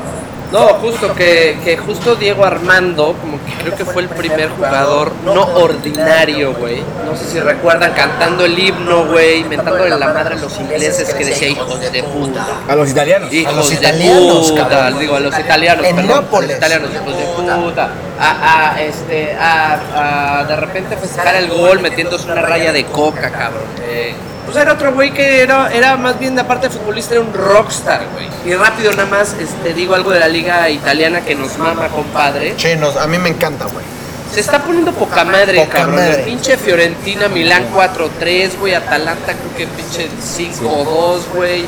No, 0.53 0.67
justo 0.75 1.13
que, 1.15 1.57
que 1.63 1.77
justo 1.77 2.15
Diego 2.15 2.45
Armando, 2.45 3.15
como 3.19 3.43
que 3.43 3.51
creo 3.53 3.75
que 3.75 3.85
fue 3.85 4.03
el 4.03 4.09
primer 4.09 4.49
jugador 4.51 5.11
no 5.25 5.41
ordinario, 5.55 6.53
güey. 6.53 6.81
No 7.05 7.17
sé 7.17 7.25
si 7.25 7.39
recuerdan 7.39 7.91
cantando 7.93 8.45
el 8.45 8.57
himno, 8.57 9.07
güey, 9.07 9.39
inventándole 9.39 9.89
la 9.89 9.97
madre 10.13 10.35
a 10.35 10.37
los 10.37 10.55
ingleses 10.59 11.13
que 11.13 11.25
decía 11.25 11.47
hijos 11.49 11.79
de 11.91 12.03
puta. 12.03 12.45
A 12.67 12.75
los 12.75 12.89
italianos. 12.89 13.33
Hijos 13.33 13.55
los 13.55 13.69
de 13.69 13.75
italianos, 13.75 14.51
puta, 14.51 14.67
cabrón. 14.69 14.99
digo 14.99 15.15
a 15.15 15.19
los 15.19 15.39
italianos, 15.39 15.85
En 15.85 15.95
perdón, 15.95 16.23
Nápoles. 16.23 16.49
a 16.49 16.53
los 16.53 16.57
italianos, 16.59 16.89
hijos 16.93 17.17
de 17.17 17.55
puta. 17.65 17.89
A, 18.19 18.73
a, 18.75 18.81
este, 18.81 19.35
a, 19.35 20.39
a 20.39 20.43
de 20.45 20.55
repente 20.55 20.95
festejar 20.97 21.35
el 21.35 21.49
gol 21.49 21.79
metiéndose 21.81 22.31
una 22.31 22.41
raya 22.41 22.71
de 22.71 22.85
coca, 22.85 23.31
cabrón. 23.31 23.63
Eh, 23.87 24.13
pues 24.45 24.57
era 24.57 24.73
otro 24.73 24.93
güey 24.93 25.11
que 25.11 25.41
era, 25.41 25.71
era 25.73 25.97
más 25.97 26.19
bien, 26.19 26.37
aparte 26.37 26.67
de 26.69 26.73
futbolista, 26.75 27.13
era 27.15 27.21
un 27.21 27.33
rockstar, 27.33 28.01
güey. 28.13 28.27
Y 28.45 28.55
rápido 28.55 28.91
nada 28.91 29.05
más, 29.05 29.33
este, 29.39 29.73
digo 29.73 29.95
algo 29.95 30.11
de 30.11 30.19
la 30.19 30.27
liga 30.27 30.69
italiana 30.69 31.21
que 31.21 31.35
nos 31.35 31.57
mama, 31.57 31.87
compadre. 31.89 32.55
Che, 32.57 32.75
nos- 32.75 32.97
a 32.97 33.07
mí 33.07 33.17
me 33.17 33.29
encanta 33.29 33.65
güey 33.65 33.85
Se 34.33 34.39
está 34.39 34.59
poniendo 34.63 34.91
poca 34.93 35.23
madre, 35.23 35.59
Poca 35.59 35.77
cabrón. 35.79 35.95
madre. 35.95 36.23
Pinche 36.23 36.57
Fiorentina, 36.57 37.27
Milán 37.27 37.65
4-3, 37.71 38.57
güey. 38.59 38.73
Atalanta 38.73 39.33
creo 39.33 39.55
que 39.55 39.67
pinche 39.67 40.09
5-2, 40.19 41.21
güey. 41.33 41.65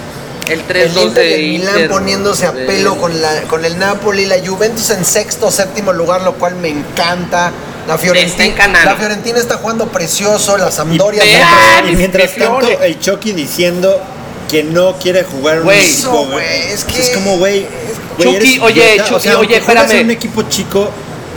El 0.47 0.61
3-2 0.67 0.67
el 0.67 0.97
Inter 0.97 1.13
de 1.13 1.35
el 1.35 1.49
Milán 1.49 1.73
Inter, 1.75 1.89
poniéndose 1.89 2.45
a 2.47 2.51
de- 2.51 2.65
pelo 2.65 2.97
con, 2.97 3.19
la, 3.21 3.41
con 3.43 3.65
el 3.65 3.77
Napoli, 3.79 4.25
la 4.25 4.35
Juventus 4.45 4.89
en 4.91 5.03
sexto 5.05 5.47
o 5.47 5.51
séptimo 5.51 5.91
lugar, 5.93 6.21
lo 6.21 6.33
cual 6.33 6.55
me 6.55 6.69
encanta. 6.69 7.51
La 7.87 7.97
Fiorentina, 7.97 8.45
encanado. 8.45 8.85
la 8.85 8.95
Fiorentina 8.95 9.37
está 9.39 9.57
jugando 9.57 9.87
precioso, 9.87 10.57
la 10.57 10.71
Sampdoria 10.71 11.23
Y- 11.23 11.29
está- 11.33 11.47
¡Ah, 11.77 11.81
y 11.83 11.89
mis 11.89 11.97
mientras 11.97 12.35
tanto, 12.35 12.67
el 12.81 12.99
Chucky 12.99 13.31
diciendo 13.33 14.01
que 14.49 14.63
no 14.63 14.93
quiere 14.95 15.23
jugar 15.23 15.61
un 15.61 15.71
equipo. 15.71 15.83
Eso, 15.83 16.25
güey, 16.31 16.61
es 16.71 16.83
que- 16.83 17.11
como, 17.13 17.37
güey. 17.37 17.67
Chucky, 18.19 18.59
oye, 18.59 18.93
idiota. 18.95 19.09
Chucky, 19.09 19.27
aunque 19.29 19.53
oye, 19.55 19.61
juegas 19.61 19.83
espérame. 19.83 19.99
en 20.01 20.05
un 20.05 20.11
equipo 20.11 20.41
chico, 20.43 20.89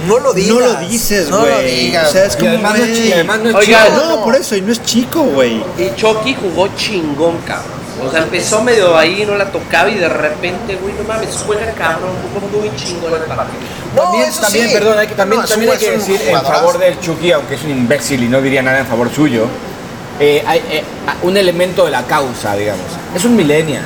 No 0.07 0.19
lo 0.21 0.33
digas. 0.33 0.55
no 0.55 0.61
lo 0.61 0.75
dices, 0.89 1.29
No 1.29 1.41
güey. 1.41 1.51
lo 1.51 1.61
digas. 1.61 2.09
O 2.09 2.13
sea, 2.13 2.25
es 2.25 2.37
como, 2.37 2.51
además 2.51 2.79
no 2.79 2.85
es 2.85 3.13
además 3.13 3.39
no 3.41 3.59
es 3.61 3.67
chico. 3.67 3.79
No, 3.97 4.25
por 4.25 4.37
eso, 4.37 4.57
y 4.57 4.61
no 4.63 4.73
es 4.73 4.83
chico, 4.85 5.23
güey. 5.23 5.57
Y 5.77 5.93
Chucky 5.97 6.35
jugó 6.41 6.69
chingón, 6.77 7.39
cabrón. 7.47 7.78
O 8.07 8.11
sea, 8.11 8.23
empezó 8.23 8.63
medio 8.63 8.97
ahí, 8.97 9.25
no 9.27 9.35
la 9.37 9.47
tocaba 9.51 9.89
y 9.91 9.95
de 9.97 10.09
repente, 10.09 10.77
güey, 10.81 10.95
no 10.95 11.05
mames, 11.05 11.31
juega 11.47 11.73
cabrón, 11.73 12.11
jugó 12.33 12.61
muy 12.61 12.75
chingón 12.77 13.13
el 13.15 13.21
partido. 13.23 13.59
No, 13.97 14.03
también, 14.03 14.25
eso 14.29 14.41
también 14.41 14.69
sí. 14.69 14.73
perdón, 14.75 14.99
hay 14.99 15.07
que, 15.09 15.15
también, 15.15 15.39
No, 15.41 15.45
es 15.45 15.51
también 15.51 15.73
hay 15.73 15.79
que 15.79 15.91
decir 15.91 16.21
en 16.27 16.41
favor 16.43 16.79
del 16.79 17.01
Chucky, 17.01 17.33
aunque 17.33 17.55
es 17.57 17.63
un 17.65 17.71
imbécil 17.71 18.23
y 18.23 18.29
no 18.29 18.41
diría 18.41 18.63
nada 18.63 18.79
en 18.81 18.87
favor 18.87 19.11
suyo, 19.13 19.47
eh, 20.21 20.43
hay 20.47 20.59
eh, 20.71 20.83
un 21.23 21.37
elemento 21.37 21.85
de 21.85 21.91
la 21.91 22.05
causa, 22.05 22.55
digamos. 22.57 22.85
Es 23.15 23.25
un 23.25 23.35
millennial. 23.37 23.83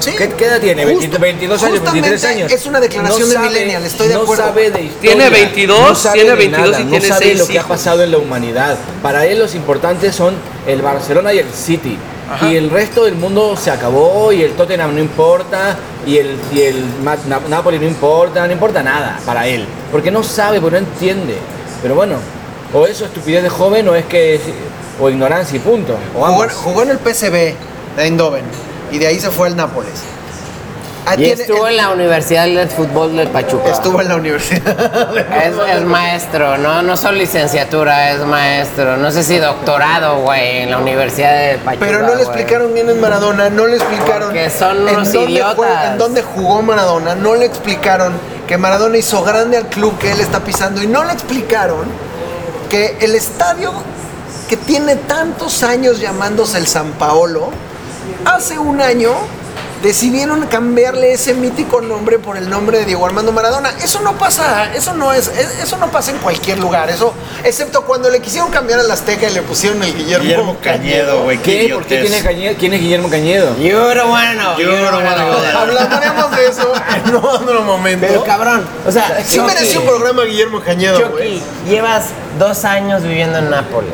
Sí. 0.00 0.10
¿Qué, 0.18 0.30
qué 0.30 0.46
edad 0.46 0.60
tiene? 0.60 0.84
Justo- 0.84 1.16
¿20 1.16 1.20
22 1.20 1.62
años, 1.62 1.72
23 1.82 2.10
justamente 2.12 2.26
años. 2.26 2.52
es 2.52 2.66
una 2.66 2.80
declaración 2.80 3.30
de 3.30 3.38
millennial, 3.38 3.84
estoy 3.84 4.08
de 4.08 4.14
no 4.14 4.22
acuerdo. 4.22 4.44
sabe 4.44 4.70
de 4.72 4.82
historia. 4.82 5.00
Tiene 5.14 5.30
22, 5.30 5.80
no 5.88 5.94
sabe 5.94 6.14
tiene 6.14 6.30
de 6.30 6.36
22 6.36 6.70
nada, 6.70 6.80
y 6.80 6.84
no 6.84 6.90
tiene 6.90 7.06
sabe 7.08 7.24
seis 7.26 7.38
lo 7.38 7.46
que 7.46 7.52
ha 7.52 7.54
hijos. 7.60 7.68
pasado 7.68 8.02
en 8.02 8.10
la 8.10 8.18
humanidad. 8.18 8.76
Para 9.00 9.26
él 9.26 9.38
los 9.38 9.54
importantes 9.54 10.14
son 10.16 10.34
el 10.66 10.82
Barcelona 10.82 11.32
y 11.32 11.38
el 11.38 11.52
City. 11.52 11.96
Ajá. 12.32 12.48
Y 12.48 12.56
el 12.56 12.70
resto 12.70 13.04
del 13.04 13.14
mundo 13.16 13.56
se 13.56 13.70
acabó 13.70 14.32
y 14.32 14.42
el 14.42 14.52
Tottenham 14.52 14.94
no 14.94 15.00
importa 15.00 15.76
y 16.06 16.18
el, 16.18 16.38
y 16.52 16.62
el 16.62 16.84
Napoli 17.48 17.78
no 17.78 17.86
importa, 17.86 18.46
no 18.46 18.52
importa 18.52 18.82
nada 18.82 19.18
para 19.26 19.46
él. 19.46 19.66
Porque 19.90 20.10
no 20.10 20.22
sabe, 20.22 20.60
porque 20.60 20.80
no 20.80 20.86
entiende. 20.86 21.36
Pero 21.82 21.94
bueno, 21.94 22.16
o 22.72 22.86
eso 22.86 23.04
estupidez 23.04 23.42
de 23.42 23.48
joven 23.48 23.88
o 23.88 23.94
es 23.94 24.06
que 24.06 24.40
o 25.00 25.10
ignorancia 25.10 25.56
y 25.56 25.60
punto. 25.60 25.96
O 26.16 26.24
jugó 26.48 26.82
en 26.82 26.90
el 26.90 26.98
PSV 26.98 27.32
de 27.32 27.56
Eindhoven 27.98 28.44
y 28.90 28.98
de 28.98 29.06
ahí 29.06 29.18
se 29.18 29.30
fue 29.30 29.48
al 29.48 29.56
Nápoles. 29.56 30.11
Ah, 31.04 31.14
Y 31.14 31.16
tiene- 31.16 31.42
estuvo 31.42 31.66
en 31.66 31.76
la 31.76 31.90
Universidad 31.90 32.44
de 32.46 32.66
Fútbol 32.68 33.16
de 33.16 33.26
Pachuca. 33.26 33.70
estuvo 33.70 34.00
en 34.00 34.08
la 34.08 34.16
universidad. 34.16 35.16
Es, 35.44 35.54
es 35.76 35.82
maestro, 35.84 36.58
¿no? 36.58 36.80
No 36.82 36.96
solo 36.96 37.18
licenciatura, 37.18 38.12
es 38.12 38.20
maestro. 38.20 38.96
No 38.96 39.10
sé 39.10 39.24
si 39.24 39.38
doctorado, 39.38 40.20
güey, 40.20 40.58
en 40.58 40.70
la 40.70 40.78
Universidad 40.78 41.32
de 41.36 41.58
Pachuca. 41.58 41.84
Pero 41.86 42.02
no 42.02 42.14
le 42.14 42.22
explicaron 42.22 42.72
quién 42.72 42.88
es 42.88 42.96
Maradona, 42.96 43.50
no 43.50 43.66
le 43.66 43.76
explicaron 43.78 44.28
Porque 44.28 44.48
son 44.50 44.88
en 44.88 44.94
unos 44.94 45.12
dónde 45.12 45.30
idiotas. 45.32 45.56
fue- 45.56 45.86
en 45.88 45.98
dónde 45.98 46.22
jugó 46.22 46.62
Maradona, 46.62 47.14
no 47.16 47.34
le 47.34 47.46
explicaron 47.46 48.12
que 48.46 48.56
Maradona 48.56 48.96
hizo 48.96 49.24
grande 49.24 49.56
al 49.56 49.66
club 49.66 49.98
que 49.98 50.12
él 50.12 50.20
está 50.20 50.40
pisando 50.40 50.82
y 50.82 50.86
no 50.86 51.02
le 51.04 51.12
explicaron 51.14 51.86
que 52.70 52.96
el 53.00 53.16
estadio 53.16 53.72
que 54.48 54.56
tiene 54.56 54.94
tantos 54.96 55.62
años 55.64 55.98
llamándose 55.98 56.58
el 56.58 56.66
San 56.68 56.92
Paolo, 56.92 57.50
hace 58.24 58.58
un 58.58 58.80
año 58.80 59.10
decidieron 59.82 60.46
cambiarle 60.46 61.12
ese 61.12 61.34
mítico 61.34 61.80
nombre 61.80 62.18
por 62.18 62.36
el 62.36 62.48
nombre 62.48 62.78
de 62.78 62.84
Diego 62.84 63.04
Armando 63.04 63.32
Maradona. 63.32 63.70
Eso 63.82 64.00
no 64.00 64.12
pasa, 64.14 64.72
eso 64.74 64.92
no 64.94 65.12
es, 65.12 65.26
es- 65.28 65.62
eso 65.64 65.76
no 65.78 65.90
pasa 65.90 66.12
en 66.12 66.18
cualquier 66.18 66.58
lugar, 66.58 66.88
eso, 66.88 67.12
excepto 67.42 67.82
cuando 67.82 68.08
le 68.08 68.20
quisieron 68.20 68.50
cambiar 68.50 68.78
al 68.80 68.90
Azteca 68.90 69.28
y 69.28 69.32
le 69.34 69.42
pusieron 69.42 69.82
el 69.82 69.92
Guillermo, 69.94 70.22
Guillermo 70.24 70.56
Cañedo, 70.62 71.22
güey. 71.24 71.38
¿Qué? 71.38 71.70
¿Por 71.74 71.84
qué 71.84 72.02
tiene 72.02 72.22
Cañedo? 72.22 72.54
¿Quién 72.58 72.74
es 72.74 72.80
Guillermo 72.80 73.10
Cañedo? 73.10 73.56
You 73.58 73.76
don't 73.76 74.10
wanna 74.10 74.34
know, 74.34 74.58
you 74.58 74.66
don't 74.68 74.82
wanna 74.94 75.14
know 75.16 75.40
that. 75.42 75.54
Hablaremos 75.56 76.36
de 76.36 76.46
eso 76.46 76.72
en 77.04 77.16
otro 77.22 77.62
momento. 77.62 78.06
Pero 78.08 78.24
cabrón, 78.24 78.64
o 78.86 78.92
sea, 78.92 79.20
sí 79.24 79.36
Chucky, 79.36 79.46
mereció 79.54 79.80
un 79.80 79.86
programa 79.86 80.22
Guillermo 80.24 80.60
Cañedo, 80.60 81.10
güey. 81.10 81.38
Chucky, 81.40 81.70
llevas 81.70 82.04
dos 82.38 82.64
años 82.64 83.02
viviendo 83.02 83.38
en 83.38 83.50
Nápoles. 83.50 83.90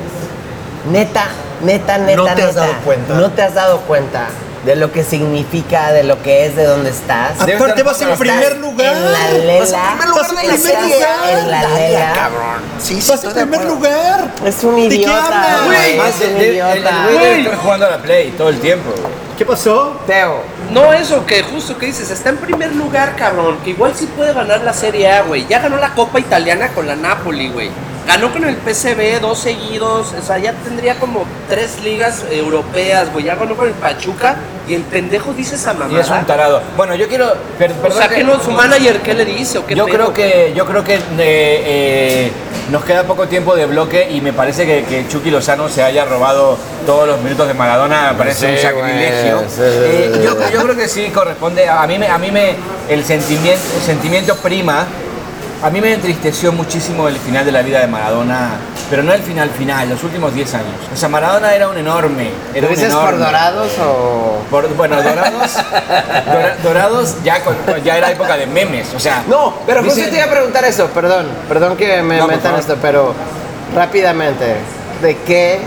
Neta, 0.91 1.27
neta, 1.63 1.99
neta, 1.99 2.17
No 2.17 2.25
te 2.35 2.43
has 2.43 2.55
dado 2.55 2.73
cuenta. 2.85 3.15
No 3.15 3.31
te 3.31 3.43
has 3.43 3.55
dado 3.55 3.81
cuenta 3.81 4.27
de 4.65 4.77
lo 4.77 4.91
que 4.93 5.05
significa, 5.05 5.93
de 5.93 6.03
lo 6.05 6.23
que 6.23 6.47
es, 6.47 6.57
de 6.57 6.65
dónde 6.65 6.91
estás. 6.91 7.39
Debe 7.47 7.55
Aparte 7.59 7.83
vas 7.83 8.01
en 8.03 8.17
primer 8.19 8.57
lugar. 8.59 8.97
En 8.97 9.05
la 9.05 9.19
Vas 9.19 9.31
en 9.31 9.47
lela. 9.47 9.97
primer 9.97 10.09
lugar 10.09 10.31
de 10.31 11.01
la. 11.01 11.31
En 11.41 11.51
la 11.51 11.63
Dale, 11.63 11.89
lela. 11.89 12.13
cabrón. 12.15 12.63
Sí, 12.81 13.01
sí, 13.01 13.11
Vas 13.11 13.25
en 13.25 13.33
primer 13.33 13.65
lugar. 13.65 14.31
Es 14.45 14.65
un 14.65 14.77
¿De 14.77 14.89
qué 14.89 14.95
idiota, 14.97 15.63
hablas? 15.63 15.65
güey. 15.67 15.93
De- 15.97 15.99
un 16.01 16.19
de- 16.19 16.27
el- 16.39 16.43
el 16.47 16.53
idiota. 16.55 17.09
güey 17.13 17.45
jugando 17.63 17.87
a 17.87 17.91
la 17.91 17.99
Play 17.99 18.31
todo 18.33 18.49
el 18.49 18.61
tiempo. 18.61 18.91
güey. 18.91 19.29
¿Qué 19.39 19.45
pasó? 19.47 20.01
Teo, 20.07 20.43
No, 20.73 20.93
eso 20.93 21.25
que 21.25 21.43
justo 21.45 21.79
que 21.79 21.87
dices, 21.87 22.11
está 22.11 22.29
en 22.31 22.39
primer 22.39 22.75
lugar, 22.75 23.15
cabrón, 23.17 23.59
que 23.65 23.71
igual 23.71 23.93
sí 23.97 24.07
puede 24.17 24.33
ganar 24.35 24.63
la 24.63 24.73
Serie 24.73 25.11
A, 25.13 25.23
güey. 25.23 25.47
Ya 25.47 25.61
ganó 25.61 25.77
la 25.77 25.95
Copa 25.95 26.19
Italiana 26.19 26.69
con 26.75 26.87
la 26.89 26.97
Napoli, 26.97 27.49
güey. 27.49 27.71
Ganó 28.09 28.33
con 28.33 28.43
el 28.45 28.57
PSV 28.57 29.21
dos 29.21 29.39
seguidos, 29.39 30.15
o 30.19 30.23
sea, 30.27 30.39
ya 30.39 30.53
tendría 30.65 30.99
como 30.99 31.27
tres 31.47 31.79
ligas 31.85 32.25
europeas, 32.31 33.13
güey. 33.13 33.27
Ya 33.27 33.35
ganó 33.35 33.55
con 33.55 33.69
el 33.69 33.75
Pachuca 33.75 34.37
y 34.67 34.73
el 34.73 34.81
pendejo 34.83 35.35
dice 35.35 35.57
esa 35.57 35.73
Y 35.73 35.75
es 35.75 36.07
un 36.07 36.13
mamada. 36.13 36.27
tarado. 36.27 36.63
Bueno, 36.75 36.95
yo 36.95 37.07
quiero. 37.07 37.35
per- 37.59 37.75
O 37.87 37.91
sea, 37.93 38.09
que- 38.09 38.17
que 38.17 38.25
no, 38.25 38.43
su 38.43 38.51
manager, 38.51 39.03
¿qué 39.03 39.13
le 39.13 39.27
dice 39.27 39.59
o 39.59 39.67
qué 39.67 39.75
yo 39.75 39.85
pedo? 39.85 39.95
creo 39.95 40.13
que 40.15 40.53
yo 40.57 40.65
creo 40.65 40.83
que 40.83 40.95
eh, 40.95 41.01
eh, 41.19 42.33
nos 42.71 42.83
queda 42.85 43.03
poco 43.05 43.27
tiempo 43.29 43.55
de 43.55 43.67
bloque 43.67 44.09
y 44.11 44.23
me 44.23 44.33
parece 44.33 44.65
que, 44.65 44.85
que 44.85 45.07
Chucky 45.07 45.31
Lozano 45.31 45.69
se 45.69 45.83
haya 45.83 46.07
robado 46.07 46.57
todos 46.87 47.07
los 47.07 47.21
minutos 47.21 47.47
de 47.47 47.53
Maradona 47.53 48.13
me 48.13 48.19
parece 48.19 48.47
Sí, 48.47 48.53
un 48.55 48.59
sacrilegio. 48.59 49.35
güey, 49.37 49.49
sí, 49.51 49.61
Eh, 49.63 50.11
sí, 50.15 50.21
yo, 50.25 50.63
creo 50.63 50.77
que 50.77 50.89
sí 50.89 51.11
corresponde 51.11 51.69
a 51.69 51.87
mí 51.87 51.99
me 51.99 52.09
a 52.09 52.17
mí 52.17 52.31
me 52.31 52.55
el 52.89 53.05
sentimiento 53.05 53.61
el 53.77 53.83
sentimiento 53.83 54.35
prima 54.37 54.87
a 55.63 55.71
mí 55.71 55.81
me 55.81 55.93
entristeció 55.93 56.53
muchísimo 56.53 57.09
el 57.09 57.17
final 57.17 57.45
de 57.45 57.53
la 57.53 57.63
vida 57.63 57.81
de 57.81 57.87
Maradona, 57.89 58.51
pero 58.91 59.03
no 59.03 59.13
el 59.13 59.23
final 59.23 59.51
final, 59.51 59.89
los 59.89 60.03
últimos 60.05 60.33
10 60.35 60.55
años. 60.55 60.75
O 60.93 60.97
sea, 60.97 61.09
Maradona 61.09 61.53
era 61.55 61.69
un 61.69 61.77
enorme, 61.77 62.31
era 62.55 62.63
¿lo 62.63 62.69
un 62.69 62.75
dices 62.75 62.93
por 62.95 63.03
enorme. 63.09 63.25
dorados 63.27 63.73
o...? 63.85 64.39
Por- 64.51 64.69
bueno, 64.77 65.03
Dorados, 65.03 65.53
Dora- 66.27 66.57
Dorados 66.63 67.17
ya, 67.25 67.43
con- 67.43 67.57
ya 67.85 67.97
era 67.99 68.11
época 68.11 68.37
de 68.37 68.47
memes, 68.47 68.95
o 68.95 69.01
sea. 69.01 69.25
No, 69.29 69.55
pero 69.67 69.81
justo 69.83 69.97
dicen- 69.97 70.11
te 70.11 70.17
iba 70.17 70.27
a 70.27 70.31
preguntar 70.31 70.65
eso, 70.65 70.87
perdón, 70.89 71.27
perdón 71.49 71.77
que 71.77 72.03
me 72.03 72.17
No, 72.19 72.27
por 72.27 72.35
metan 72.37 72.55
esto, 72.57 72.77
pero 72.81 73.15
rápidamente, 73.75 74.55
¿de 75.03 75.17
qué 75.27 75.61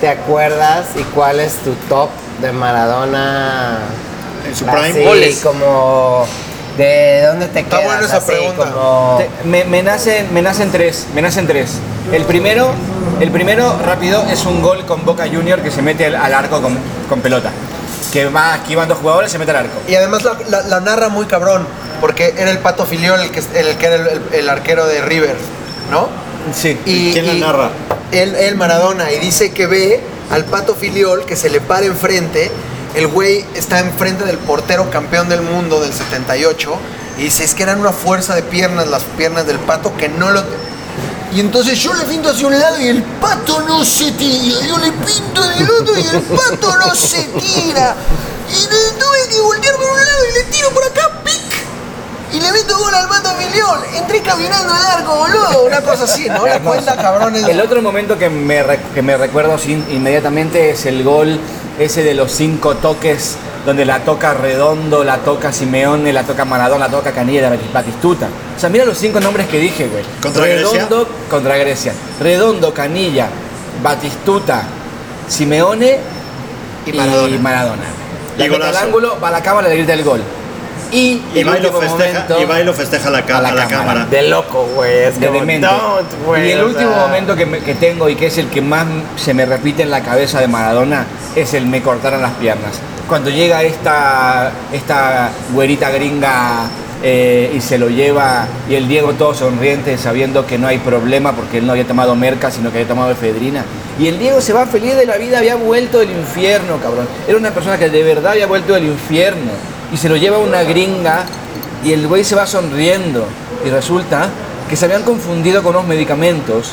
te 0.00 0.08
acuerdas 0.08 0.86
y 0.96 1.02
cuál 1.14 1.40
es 1.40 1.54
tu 1.58 1.72
top 1.88 2.10
de 2.42 2.52
Maradona? 2.52 3.78
En 4.46 4.54
su 4.54 4.64
prime. 4.66 5.34
Como 5.42 6.26
¿de 6.76 7.24
dónde 7.26 7.46
te 7.48 7.60
Está 7.60 7.78
quedas? 7.78 7.84
buena 7.92 8.06
esa 8.06 8.16
Así, 8.18 8.26
pregunta. 8.26 8.70
como- 8.72 9.18
Te- 9.18 9.48
me, 9.48 9.64
me 9.64 9.82
nacen, 9.82 10.32
me 10.32 10.42
nacen 10.42 10.70
tres, 10.70 11.06
me 11.14 11.22
nacen 11.22 11.46
tres. 11.46 11.72
El 12.12 12.24
primero, 12.24 12.70
el 13.20 13.30
primero 13.30 13.78
rápido 13.84 14.22
es 14.30 14.44
un 14.46 14.62
gol 14.62 14.84
con 14.86 15.04
Boca 15.04 15.24
Junior 15.32 15.60
que 15.60 15.70
se 15.70 15.82
mete 15.82 16.06
al, 16.06 16.14
al 16.16 16.34
arco 16.34 16.60
con, 16.60 16.76
con 17.08 17.20
pelota. 17.20 17.50
Que 18.12 18.26
va 18.26 18.56
esquivando 18.56 18.94
jugadores 18.94 19.30
y 19.30 19.32
se 19.32 19.38
mete 19.38 19.50
al 19.50 19.58
arco. 19.58 19.78
Y 19.88 19.94
además 19.94 20.22
la, 20.24 20.36
la- 20.48 20.62
la 20.62 20.80
narra 20.80 21.08
muy 21.08 21.26
cabrón, 21.26 21.66
porque 22.00 22.34
era 22.36 22.50
el 22.50 22.58
Pato 22.58 22.86
Filiol 22.86 23.20
el 23.20 23.30
que, 23.30 23.40
el 23.58 23.76
que 23.76 23.86
era 23.86 23.96
el, 23.96 24.06
el- 24.08 24.22
el 24.32 24.48
arquero 24.48 24.86
de 24.86 25.00
River, 25.02 25.34
¿no? 25.90 26.08
Sí. 26.54 26.78
Y, 26.84 27.12
¿Quién 27.12 27.26
la 27.26 27.32
y 27.34 27.40
narra? 27.40 27.70
Él, 28.12 28.34
él, 28.36 28.54
Maradona, 28.54 29.10
y 29.10 29.18
dice 29.18 29.50
que 29.52 29.66
ve 29.66 30.00
al 30.30 30.44
Pato 30.44 30.74
Filiol 30.76 31.24
que 31.26 31.34
se 31.36 31.50
le 31.50 31.60
para 31.60 31.86
enfrente. 31.86 32.50
El 32.96 33.08
güey 33.08 33.44
está 33.54 33.80
enfrente 33.80 34.24
del 34.24 34.38
portero 34.38 34.90
campeón 34.90 35.28
del 35.28 35.42
mundo 35.42 35.82
del 35.82 35.92
78 35.92 36.78
y 37.18 37.24
dice, 37.24 37.44
es 37.44 37.54
que 37.54 37.62
eran 37.62 37.78
una 37.78 37.92
fuerza 37.92 38.34
de 38.34 38.42
piernas 38.42 38.88
las 38.88 39.02
piernas 39.18 39.46
del 39.46 39.58
Pato 39.58 39.94
que 39.98 40.08
no 40.08 40.30
lo... 40.30 40.42
Y 41.34 41.40
entonces 41.40 41.78
yo 41.78 41.92
le 41.92 42.04
pinto 42.04 42.30
hacia 42.30 42.46
un 42.46 42.58
lado 42.58 42.80
y 42.80 42.86
el 42.86 43.02
pato 43.02 43.60
no 43.60 43.84
se 43.84 44.12
tira. 44.12 44.66
Yo 44.66 44.78
le 44.78 44.92
pinto 44.92 45.46
del 45.46 45.70
otro 45.70 45.98
y 45.98 46.06
el 46.06 46.22
pato 46.22 46.74
no 46.78 46.94
se 46.94 47.24
tira. 47.24 47.94
Y 48.48 48.98
tuve 48.98 49.28
que 49.28 49.40
voltear 49.40 49.74
por 49.74 49.90
un 49.90 49.96
lado 50.04 50.24
y 50.30 50.32
le 50.32 50.44
tiro 50.44 50.70
por 50.70 50.84
acá. 50.84 51.20
Y 52.36 52.40
le 52.40 52.52
meto 52.52 52.76
gol 52.78 52.92
al 52.94 53.08
pato 53.08 53.30
Filiol. 53.30 53.78
Entré 53.94 54.20
caminando 54.20 54.72
al 54.74 54.98
arco, 54.98 55.14
boludo. 55.16 55.64
Una 55.64 55.80
cosa 55.80 56.04
así, 56.04 56.28
¿no? 56.28 56.46
La 56.46 56.60
cuenta, 56.60 56.94
cabrones. 56.96 57.44
El 57.48 57.60
otro 57.60 57.80
momento 57.80 58.18
que 58.18 58.28
me, 58.28 58.62
que 58.94 59.00
me 59.02 59.16
recuerdo 59.16 59.56
inmediatamente 59.90 60.70
es 60.70 60.84
el 60.86 61.02
gol 61.02 61.38
ese 61.78 62.02
de 62.02 62.14
los 62.14 62.32
cinco 62.32 62.74
toques, 62.76 63.36
donde 63.64 63.84
la 63.84 64.00
toca 64.00 64.34
Redondo, 64.34 65.02
la 65.04 65.18
toca 65.18 65.52
Simeone, 65.52 66.12
la 66.12 66.24
toca 66.24 66.44
Maradona, 66.44 66.86
la 66.88 66.92
toca 66.92 67.12
Canilla, 67.12 67.48
Batis- 67.50 67.72
Batistuta. 67.72 68.28
O 68.56 68.60
sea, 68.60 68.68
mira 68.68 68.84
los 68.84 68.98
cinco 68.98 69.18
nombres 69.20 69.46
que 69.48 69.58
dije, 69.58 69.86
güey. 69.88 70.04
¿Contra 70.22 70.44
Grecia? 70.46 70.72
Redondo, 70.72 71.08
contra 71.30 71.56
Grecia. 71.56 71.92
Redondo, 72.20 72.72
Canilla, 72.74 73.28
Batistuta, 73.82 74.62
Simeone 75.28 75.98
Y 76.86 76.90
y 76.90 76.92
Maradona. 76.92 77.38
Maradona. 77.38 77.82
Y 78.38 78.42
al 78.42 78.50
golazo. 78.50 78.78
ángulo, 78.78 79.18
va 79.22 79.28
a 79.28 79.32
la 79.32 79.42
cámara, 79.42 79.68
le 79.68 79.76
grita 79.76 79.92
el 79.94 80.04
gol. 80.04 80.22
Y, 80.92 81.22
Y 81.34 81.44
último 81.44 81.80
festeja, 81.80 82.12
momento- 82.20 82.40
y 82.40 82.44
va 82.44 82.60
y 82.60 82.64
lo 82.64 82.72
festeja 82.74 83.10
la, 83.10 83.18
a 83.18 83.22
la 83.22 83.36
a 83.36 83.40
la 83.40 83.66
cámara. 83.66 83.68
cámara. 83.68 84.06
De 84.06 84.22
loco, 84.28 84.66
güey. 84.74 85.04
Es 85.04 85.20
de 85.20 85.30
demente. 85.30 85.66
Y 86.44 86.50
el 86.50 86.62
último 86.64 86.90
sea, 86.92 87.06
momento 87.06 87.34
que, 87.36 87.46
me- 87.46 87.58
que 87.60 87.74
tengo 87.74 88.08
y 88.08 88.14
que 88.14 88.26
es 88.26 88.38
el 88.38 88.48
que 88.48 88.60
más 88.60 88.86
se 89.16 89.34
me 89.34 89.44
repite 89.46 89.82
en 89.82 89.90
la 89.90 90.02
cabeza 90.02 90.40
de 90.40 90.48
Maradona 90.48 91.06
es 91.34 91.54
el 91.54 91.66
me 91.66 91.82
cortaron 91.82 92.22
las 92.22 92.32
piernas. 92.34 92.72
Cuando 93.08 93.30
llega 93.30 93.62
esta, 93.62 94.50
esta 94.72 95.30
güerita 95.52 95.90
gringa 95.90 96.68
eh, 97.02 97.52
y 97.54 97.60
se 97.60 97.78
lo 97.78 97.88
lleva 97.88 98.46
y 98.68 98.74
el 98.74 98.88
Diego 98.88 99.12
todo 99.12 99.34
sonriente 99.34 99.98
sabiendo 99.98 100.46
que 100.46 100.56
no 100.58 100.66
hay 100.66 100.78
problema 100.78 101.32
porque 101.32 101.58
él 101.58 101.66
no 101.66 101.72
había 101.72 101.86
tomado 101.86 102.16
merca 102.16 102.50
sino 102.50 102.72
que 102.72 102.78
había 102.78 102.88
tomado 102.88 103.10
efedrina 103.12 103.64
Y 104.00 104.08
el 104.08 104.18
Diego 104.18 104.40
se 104.40 104.52
va 104.54 104.64
feliz 104.66 104.96
de 104.96 105.04
la 105.04 105.16
vida, 105.18 105.38
había 105.38 105.56
vuelto 105.56 105.98
del 105.98 106.10
infierno, 106.10 106.78
cabrón. 106.82 107.06
Era 107.28 107.36
una 107.36 107.50
persona 107.50 107.76
que 107.78 107.90
de 107.90 108.02
verdad 108.02 108.32
había 108.32 108.46
vuelto 108.46 108.72
del 108.74 108.84
infierno. 108.86 109.52
Y 109.92 109.96
se 109.96 110.08
lo 110.08 110.16
lleva 110.16 110.38
una 110.38 110.62
gringa 110.62 111.24
y 111.84 111.92
el 111.92 112.06
güey 112.08 112.24
se 112.24 112.34
va 112.34 112.46
sonriendo. 112.46 113.26
Y 113.64 113.70
resulta 113.70 114.28
que 114.68 114.76
se 114.76 114.84
habían 114.84 115.02
confundido 115.02 115.62
con 115.62 115.76
unos 115.76 115.86
medicamentos 115.88 116.72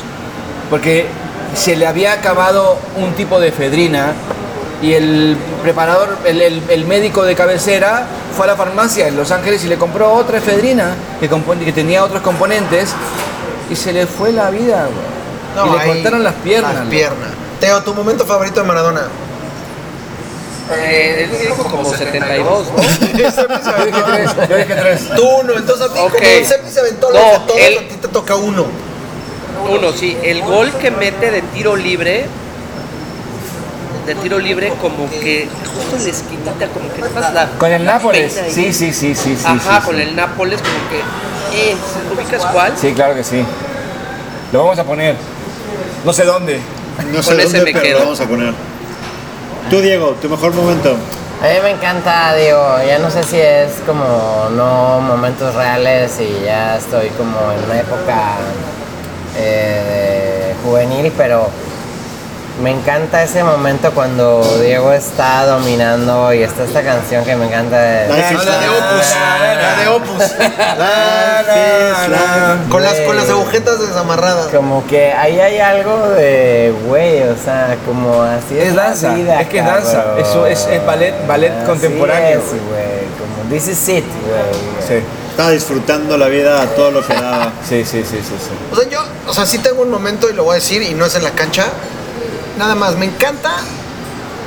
porque 0.70 1.06
se 1.54 1.76
le 1.76 1.86
había 1.86 2.12
acabado 2.12 2.78
un 2.96 3.12
tipo 3.12 3.38
de 3.38 3.48
efedrina 3.48 4.12
y 4.82 4.92
el 4.94 5.36
preparador, 5.62 6.18
el, 6.24 6.42
el- 6.42 6.62
el 6.68 6.84
médico 6.86 7.22
de 7.22 7.34
cabecera 7.36 8.06
fue 8.36 8.44
a 8.46 8.48
la 8.48 8.56
farmacia 8.56 9.06
en 9.06 9.16
Los 9.16 9.30
Ángeles 9.30 9.64
y 9.64 9.68
le 9.68 9.76
compró 9.78 10.12
otra 10.12 10.38
efedrina 10.38 10.94
que, 11.20 11.28
que 11.64 11.72
tenía 11.72 12.02
otros 12.04 12.22
componentes 12.22 12.92
y 13.70 13.76
se 13.76 13.92
le 13.92 14.06
fue 14.06 14.32
la 14.32 14.50
vida, 14.50 14.86
güey. 14.86 15.64
y 15.66 15.70
le 15.70 15.76
cortaron 15.86 16.24
las 16.24 16.34
piernas. 16.34 16.74
Las 16.74 16.86
piernas. 16.88 17.28
Teo, 17.60 17.82
tu 17.84 17.94
momento 17.94 18.26
favorito 18.26 18.60
de 18.60 18.66
Maradona. 18.66 19.02
Eh, 20.72 21.28
él 21.30 21.38
dijo 21.42 21.62
como 21.64 21.84
72, 21.94 22.68
¿no? 22.68 22.82
Yo 22.82 23.16
dije 23.16 24.02
tres, 24.06 24.48
yo 24.48 24.56
dije 24.56 24.74
tres. 24.74 25.08
Tú 25.14 25.22
uno, 25.40 25.52
entonces 25.58 25.90
a 25.90 25.92
ti 25.92 26.00
Ok. 26.00 26.12
como 26.14 26.46
Sepi 26.48 26.70
se 26.70 26.80
aventó 26.80 27.10
los 27.10 27.20
No, 27.22 27.30
de 27.32 27.38
todos, 27.40 27.60
él- 27.60 27.78
a 27.78 27.88
ti 27.88 27.94
te 28.00 28.08
toca 28.08 28.36
uno. 28.36 28.64
Uno, 29.70 29.92
sí. 29.92 30.16
El 30.22 30.42
gol 30.42 30.72
que 30.80 30.90
mete 30.90 31.30
de 31.30 31.42
tiro 31.42 31.76
libre, 31.76 32.24
de 34.06 34.14
tiro 34.16 34.38
libre, 34.38 34.72
como 34.80 35.08
que 35.10 35.48
justo 35.74 35.96
en 35.96 36.04
la 36.04 36.10
esquinita, 36.10 36.52
como 36.72 36.92
que 36.92 37.00
nada 37.02 37.12
más 37.20 37.34
la. 37.34 37.46
Con 37.58 37.70
el 37.72 37.84
la 37.84 37.94
Nápoles, 37.94 38.32
peina 38.32 38.46
ahí. 38.46 38.52
sí, 38.54 38.72
sí, 38.72 38.92
sí, 38.92 39.14
sí, 39.14 39.36
sí. 39.36 39.42
Ajá, 39.46 39.80
sí, 39.80 39.86
con 39.86 39.96
sí. 39.96 40.02
el 40.02 40.16
Nápoles, 40.16 40.60
como 40.60 40.88
que. 40.90 40.98
Eh, 41.56 41.76
¿ubicas 42.14 42.44
cuál? 42.46 42.72
Sí, 42.80 42.92
claro 42.94 43.14
que 43.14 43.22
sí. 43.24 43.44
Lo 44.52 44.60
vamos 44.64 44.78
a 44.78 44.84
poner. 44.84 45.14
No 46.04 46.12
sé 46.12 46.24
dónde. 46.24 46.58
No 47.12 47.22
sé 47.22 47.30
Con 47.30 47.40
ese 47.40 47.58
dónde, 47.58 47.64
me 47.64 47.72
pero 47.72 47.82
quedo. 47.82 47.98
lo 47.98 48.04
vamos 48.06 48.20
a 48.20 48.24
poner. 48.24 48.54
Tú, 49.70 49.80
Diego, 49.80 50.14
tu 50.20 50.28
mejor 50.28 50.52
momento. 50.54 50.90
A 51.42 51.46
mí 51.46 51.54
me 51.62 51.70
encanta, 51.70 52.34
digo, 52.34 52.78
ya 52.86 52.98
no 52.98 53.10
sé 53.10 53.22
si 53.22 53.38
es 53.38 53.80
como 53.86 54.48
no 54.56 55.00
momentos 55.00 55.54
reales 55.54 56.18
y 56.20 56.44
ya 56.44 56.76
estoy 56.76 57.08
como 57.10 57.52
en 57.52 57.64
una 57.64 57.80
época 57.80 58.36
eh, 59.36 60.54
juvenil, 60.62 61.12
pero 61.16 61.48
me 62.62 62.70
encanta 62.70 63.22
ese 63.22 63.42
momento 63.42 63.90
cuando 63.92 64.42
Diego 64.60 64.92
está 64.92 65.44
dominando 65.44 66.32
y 66.32 66.42
está 66.44 66.62
esta 66.64 66.82
canción 66.82 67.24
que 67.24 67.34
me 67.34 67.46
encanta. 67.46 67.76
de- 67.80 68.08
La 68.08 68.16
de 68.30 68.68
Opus. 68.68 69.14
La 69.58 69.76
de 69.80 69.88
Opus. 69.96 70.24
Con 72.70 72.82
las, 72.82 72.94
con 73.00 73.16
las 73.16 73.28
agujetas 73.30 73.80
desamarradas. 73.80 74.48
Como 74.48 74.86
que 74.86 75.12
ahí 75.12 75.40
hay 75.40 75.58
algo 75.58 76.08
de, 76.10 76.72
güey, 76.86 77.22
o 77.22 77.36
sea, 77.36 77.76
como 77.86 78.22
así 78.22 78.58
es, 78.58 78.68
Es 78.68 78.74
la 78.74 78.84
danza, 78.84 79.14
vida, 79.14 79.40
es 79.40 79.48
que 79.48 79.58
es 79.58 79.64
danza, 79.64 80.04
eso 80.18 80.46
es- 80.46 80.66
es 80.66 80.82
ballet- 80.86 81.26
ballet 81.26 81.52
Así 81.52 81.66
contemporáneo, 81.66 82.38
es, 82.38 82.44
güey, 82.50 83.04
como 83.18 83.50
this 83.50 83.68
is 83.68 83.88
it, 83.88 84.04
güey. 84.04 84.98
Sí, 85.00 85.04
Estaba 85.30 85.50
disfrutando 85.50 86.16
la 86.16 86.28
vida 86.28 86.62
a 86.62 86.66
todo 86.66 86.92
lo 86.92 87.04
que 87.04 87.12
daba. 87.12 87.50
sí, 87.68 87.84
sí, 87.84 88.04
sí, 88.08 88.18
sí. 88.22 88.34
sí. 88.38 88.50
O 88.72 88.76
sea, 88.76 88.88
yo, 88.88 89.00
o 89.26 89.34
sea, 89.34 89.44
sí 89.46 89.58
tengo 89.58 89.82
un 89.82 89.90
momento 89.90 90.30
y 90.30 90.32
lo 90.32 90.44
voy 90.44 90.52
a 90.52 90.54
decir 90.56 90.80
y 90.82 90.94
no 90.94 91.04
es 91.06 91.16
en 91.16 91.24
la 91.24 91.30
cancha. 91.30 91.64
Nada 92.58 92.74
más, 92.74 92.96
me 92.96 93.06
encanta 93.06 93.52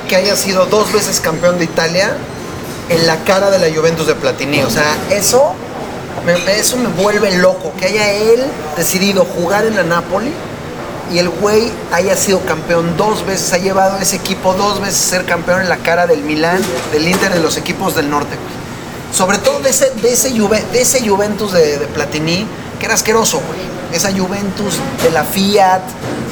que 0.08 0.16
haya 0.16 0.36
sido 0.36 0.66
dos 0.66 0.92
veces 0.92 1.20
campeón 1.20 1.58
de 1.58 1.64
Italia 1.64 2.16
en 2.88 3.06
la 3.06 3.16
cara 3.24 3.50
de 3.50 3.58
la 3.58 3.74
Juventus 3.74 4.06
de 4.06 4.14
Platini. 4.14 4.62
O 4.62 4.70
sea, 4.70 4.96
eso 5.10 5.52
me, 6.24 6.58
eso 6.58 6.76
me 6.78 6.88
vuelve 6.88 7.36
loco. 7.36 7.72
Que 7.78 7.86
haya 7.86 8.10
él 8.12 8.42
decidido 8.76 9.24
jugar 9.24 9.66
en 9.66 9.76
la 9.76 9.82
Napoli 9.82 10.32
y 11.12 11.18
el 11.18 11.28
güey 11.28 11.70
haya 11.92 12.16
sido 12.16 12.40
campeón 12.40 12.96
dos 12.96 13.24
veces, 13.26 13.52
ha 13.52 13.58
llevado 13.58 13.98
ese 13.98 14.16
equipo 14.16 14.54
dos 14.54 14.80
veces 14.80 15.06
a 15.06 15.10
ser 15.10 15.24
campeón 15.26 15.60
en 15.62 15.68
la 15.68 15.78
cara 15.78 16.06
del 16.06 16.22
Milán, 16.22 16.60
del 16.92 17.06
Inter, 17.08 17.32
de 17.32 17.40
los 17.40 17.56
equipos 17.56 17.94
del 17.94 18.08
norte. 18.10 18.36
Sobre 19.12 19.38
todo 19.38 19.60
de 19.60 19.70
ese, 19.70 19.90
de 20.02 20.12
ese, 20.12 20.30
Juve- 20.32 20.64
de 20.70 20.82
ese 20.82 21.06
Juventus 21.06 21.52
de, 21.52 21.78
de 21.78 21.86
Platini, 21.86 22.46
que 22.78 22.84
era 22.86 22.94
asqueroso, 22.94 23.38
güey. 23.46 23.58
Esa 23.92 24.12
Juventus 24.12 24.74
de 25.02 25.10
la 25.10 25.24
Fiat, 25.24 25.80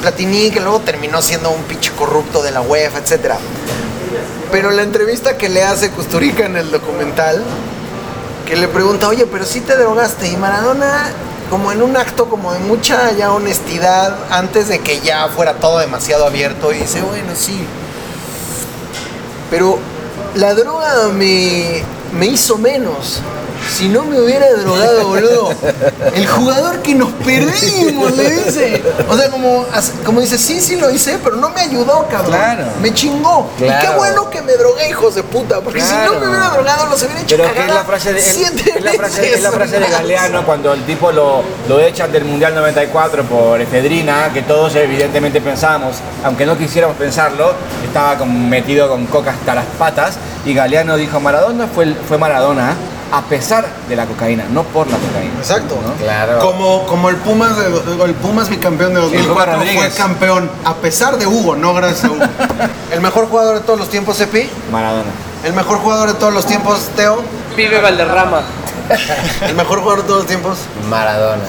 Platini, 0.01 0.51
que 0.51 0.59
luego 0.59 0.79
terminó 0.79 1.21
siendo 1.21 1.49
un 1.49 1.63
pinche 1.63 1.91
corrupto 1.91 2.43
de 2.43 2.51
la 2.51 2.61
UEFA, 2.61 2.99
etc. 2.99 3.33
Pero 4.51 4.71
la 4.71 4.83
entrevista 4.83 5.37
que 5.37 5.49
le 5.49 5.63
hace 5.63 5.89
Custurica 5.91 6.45
en 6.45 6.55
el 6.55 6.71
documental, 6.71 7.43
que 8.45 8.55
le 8.55 8.67
pregunta, 8.67 9.07
oye, 9.07 9.25
pero 9.25 9.45
sí 9.45 9.59
te 9.59 9.75
drogaste. 9.75 10.29
Y 10.29 10.37
Maradona, 10.37 11.09
como 11.49 11.71
en 11.71 11.81
un 11.81 11.97
acto 11.97 12.29
como 12.29 12.53
de 12.53 12.59
mucha 12.59 13.11
ya 13.11 13.33
honestidad, 13.33 14.15
antes 14.29 14.67
de 14.69 14.79
que 14.79 15.01
ya 15.01 15.27
fuera 15.27 15.55
todo 15.55 15.79
demasiado 15.79 16.25
abierto, 16.25 16.69
dice, 16.69 17.01
bueno, 17.01 17.33
sí. 17.35 17.65
Pero 19.49 19.79
la 20.35 20.53
droga 20.53 21.07
me, 21.13 21.83
me 22.13 22.27
hizo 22.27 22.57
menos. 22.57 23.21
Si 23.69 23.89
no 23.89 24.03
me 24.03 24.19
hubiera 24.19 24.51
drogado, 24.53 25.07
boludo. 25.07 25.49
El 26.15 26.25
jugador 26.25 26.81
que 26.81 26.95
nos 26.95 27.11
perdimos, 27.11 28.15
le 28.15 28.31
dice. 28.31 28.81
O 29.09 29.17
sea, 29.17 29.29
como, 29.29 29.65
como 30.05 30.21
dice, 30.21 30.37
sí, 30.37 30.61
sí 30.61 30.77
lo 30.77 30.89
hice, 30.89 31.19
pero 31.23 31.35
no 31.35 31.49
me 31.49 31.61
ayudó, 31.61 32.07
cabrón. 32.09 32.31
Claro. 32.31 32.65
Me 32.81 32.93
chingó. 32.93 33.49
Y 33.59 33.63
qué 33.63 33.89
bueno 33.95 34.29
que 34.29 34.41
me 34.41 34.53
drogué, 34.53 34.89
hijos 34.89 35.15
de 35.15 35.23
puta. 35.23 35.61
Porque 35.61 35.81
si 35.81 35.93
no 35.93 36.19
me 36.19 36.27
hubiera 36.27 36.49
drogado, 36.49 36.87
los 36.87 37.01
hubiera 37.03 37.21
hecho 37.21 37.35
Pero 37.35 37.43
que 37.43 37.49
es 37.49 37.55
cagada 37.55 37.79
la 37.81 37.85
frase 37.85 38.13
de, 38.13 38.19
es, 38.19 38.83
la 38.83 38.93
frase, 38.93 39.21
veces. 39.21 39.35
es 39.35 39.43
la 39.43 39.51
frase 39.51 39.79
de 39.79 39.87
Galeano 39.87 40.45
cuando 40.45 40.73
el 40.73 40.83
tipo 40.85 41.11
lo, 41.11 41.43
lo 41.67 41.79
echan 41.79 42.11
del 42.11 42.25
Mundial 42.25 42.55
94 42.55 43.23
por 43.23 43.61
efedrina, 43.61 44.31
que 44.33 44.43
todos 44.43 44.75
evidentemente 44.75 45.41
pensamos, 45.41 45.97
aunque 46.23 46.45
no 46.45 46.57
quisiéramos 46.57 46.97
pensarlo, 46.97 47.53
estaba 47.85 48.17
como 48.17 48.47
metido 48.47 48.87
con 48.89 49.05
coca 49.07 49.31
hasta 49.31 49.55
las 49.55 49.65
patas, 49.77 50.17
y 50.45 50.53
Galeano 50.53 50.95
dijo, 50.95 51.19
Maradona 51.19 51.67
fue, 51.67 51.93
fue 52.07 52.17
Maradona 52.17 52.75
a 53.11 53.21
pesar 53.23 53.65
de 53.87 53.95
la 53.95 54.05
cocaína, 54.05 54.45
no 54.51 54.63
por 54.63 54.87
la 54.87 54.97
cocaína. 54.97 55.33
Exacto. 55.39 55.77
¿no? 55.85 55.93
Claro. 56.03 56.39
Como, 56.39 56.85
como 56.85 57.09
el 57.09 57.15
Pumas 57.17 57.55
de- 57.57 58.03
el 58.05 58.13
Pumas 58.15 58.49
bicampeón 58.49 58.93
de 58.93 59.01
Sí, 59.09 59.15
el 59.15 59.27
2004 59.27 59.53
Pumas 59.59 59.73
fue 59.75 59.89
campeón 59.91 60.51
a 60.65 60.73
pesar 60.75 61.17
de 61.17 61.25
Hugo, 61.27 61.55
no 61.55 61.73
gracias 61.73 62.05
a 62.05 62.11
Hugo. 62.11 62.25
el 62.91 63.01
mejor 63.01 63.27
jugador 63.27 63.55
de 63.59 63.61
todos 63.65 63.79
los 63.79 63.89
tiempos, 63.89 64.19
Epi. 64.21 64.49
Maradona. 64.71 65.09
El 65.43 65.53
mejor 65.53 65.77
jugador 65.79 66.07
de 66.09 66.15
todos 66.15 66.33
los 66.33 66.45
tiempos, 66.45 66.79
Teo. 66.95 67.21
Pibe 67.55 67.79
Valderrama. 67.79 68.41
El 69.47 69.55
mejor 69.55 69.79
jugador 69.79 70.01
de 70.01 70.07
todos 70.07 70.19
los 70.19 70.27
tiempos. 70.27 70.57
Maradona. 70.89 71.43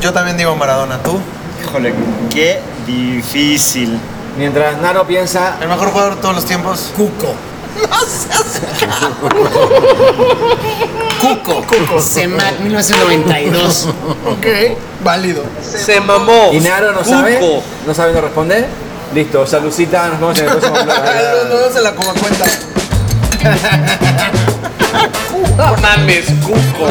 Yo 0.00 0.12
también 0.12 0.36
digo 0.36 0.54
Maradona. 0.56 0.98
¿Tú? 1.02 1.18
Híjole, 1.62 1.92
qué 2.30 2.60
difícil. 2.86 3.98
Mientras 4.36 4.78
Naro 4.78 5.04
piensa, 5.06 5.56
El 5.60 5.68
mejor 5.68 5.88
jugador 5.90 6.14
de 6.16 6.20
todos 6.22 6.34
los 6.36 6.44
tiempos. 6.44 6.92
Cuco. 6.96 7.34
No 7.78 7.96
seas- 8.06 8.60
Cuco. 11.20 12.00
Semac 12.00 12.60
1992. 12.60 13.86
ok, 14.26 14.46
válido. 15.04 15.42
Se 15.62 16.00
mamó. 16.00 16.50
y 16.52 16.60
Naro 16.60 16.92
no 16.92 16.98
Cuco. 17.00 17.10
sabe, 17.10 17.62
no 17.86 17.94
sabe 17.94 18.12
no 18.12 18.20
responder, 18.20 18.66
listo, 19.14 19.46
saludcita, 19.46 20.08
nos 20.08 20.20
vemos 20.20 20.38
en 20.38 20.44
el 20.44 20.50
próximo 20.52 20.76
vemos 21.58 21.76
en 21.76 21.82
la 21.84 21.94
coma 21.94 22.12
cuenta. 22.14 22.44
No 25.56 25.76
mames, 25.80 26.26
Cuco. 26.44 26.88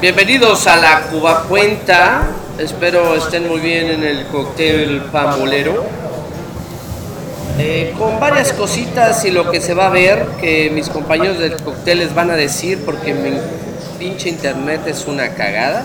Bienvenidos 0.00 0.66
a 0.66 0.76
la 0.76 1.02
Cuba 1.10 1.44
Cuenta 1.46 2.22
Espero 2.56 3.14
estén 3.16 3.46
muy 3.46 3.60
bien 3.60 3.90
en 3.90 4.02
el 4.02 4.26
cóctel 4.28 5.02
pambolero. 5.12 5.84
Eh, 7.58 7.94
con 7.98 8.18
varias 8.18 8.54
cositas 8.54 9.22
y 9.26 9.30
lo 9.30 9.50
que 9.50 9.60
se 9.60 9.74
va 9.74 9.88
a 9.88 9.90
ver, 9.90 10.24
que 10.40 10.70
mis 10.70 10.88
compañeros 10.88 11.38
del 11.38 11.56
cóctel 11.56 11.98
les 11.98 12.14
van 12.14 12.30
a 12.30 12.34
decir, 12.34 12.82
porque 12.86 13.12
mi 13.12 13.32
pinche 13.98 14.30
internet 14.30 14.80
es 14.86 15.04
una 15.06 15.34
cagada. 15.34 15.84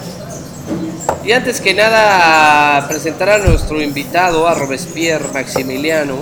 Y 1.26 1.34
antes 1.34 1.60
que 1.60 1.74
nada, 1.74 2.88
presentar 2.88 3.30
a 3.30 3.38
nuestro 3.40 3.82
invitado, 3.82 4.48
a 4.48 4.54
Robespierre 4.54 5.28
Maximiliano, 5.34 6.16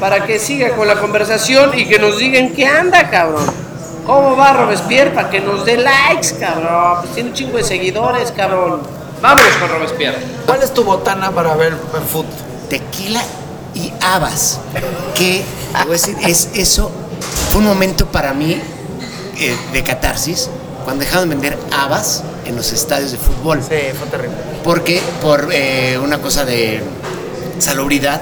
para 0.00 0.26
que 0.26 0.40
siga 0.40 0.70
con 0.70 0.88
la 0.88 0.96
conversación 0.96 1.78
y 1.78 1.86
que 1.86 2.00
nos 2.00 2.18
digan 2.18 2.50
qué 2.50 2.66
anda, 2.66 3.10
cabrón. 3.10 3.65
¿Cómo 4.06 4.36
va 4.36 4.52
Robespierre? 4.52 5.10
Para 5.10 5.28
que 5.28 5.40
nos 5.40 5.64
dé 5.64 5.76
likes, 5.76 6.36
cabrón. 6.38 6.98
Pues 7.02 7.14
tiene 7.14 7.30
un 7.30 7.34
chingo 7.34 7.58
de 7.58 7.64
seguidores, 7.64 8.32
cabrón. 8.32 8.80
Vámonos 9.20 9.54
con 9.60 9.68
Robespierre. 9.68 10.18
¿Cuál 10.46 10.62
es 10.62 10.72
tu 10.72 10.84
botana 10.84 11.30
para 11.32 11.54
ver 11.56 11.72
el 11.72 12.02
fútbol? 12.02 12.46
tequila 12.68 13.22
y 13.74 13.92
habas. 14.00 14.60
Que, 15.14 15.42
te 15.72 15.84
voy 15.84 15.88
a 15.88 15.92
decir, 15.92 16.16
es, 16.22 16.50
eso 16.54 16.90
fue 17.50 17.60
un 17.60 17.66
momento 17.66 18.06
para 18.06 18.32
mí 18.32 18.60
eh, 19.38 19.56
de 19.72 19.82
catarsis 19.82 20.50
cuando 20.84 21.04
dejaron 21.04 21.28
de 21.28 21.34
vender 21.34 21.58
habas 21.72 22.22
en 22.44 22.56
los 22.56 22.72
estadios 22.72 23.12
de 23.12 23.18
fútbol. 23.18 23.60
Sí, 23.60 23.76
fue 23.98 24.08
terrible. 24.08 24.36
Porque 24.64 25.00
por 25.20 25.48
eh, 25.52 25.98
una 26.02 26.18
cosa 26.18 26.44
de 26.44 26.82
salubridad, 27.58 28.20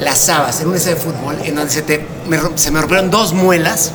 las 0.00 0.28
habas 0.28 0.60
en 0.60 0.68
un 0.68 0.74
estadio 0.76 0.96
de 0.96 1.02
fútbol 1.02 1.36
en 1.44 1.54
donde 1.54 1.70
se, 1.72 1.82
te, 1.82 2.04
me, 2.28 2.38
se 2.56 2.70
me 2.70 2.80
rompieron 2.80 3.10
dos 3.10 3.32
muelas 3.32 3.92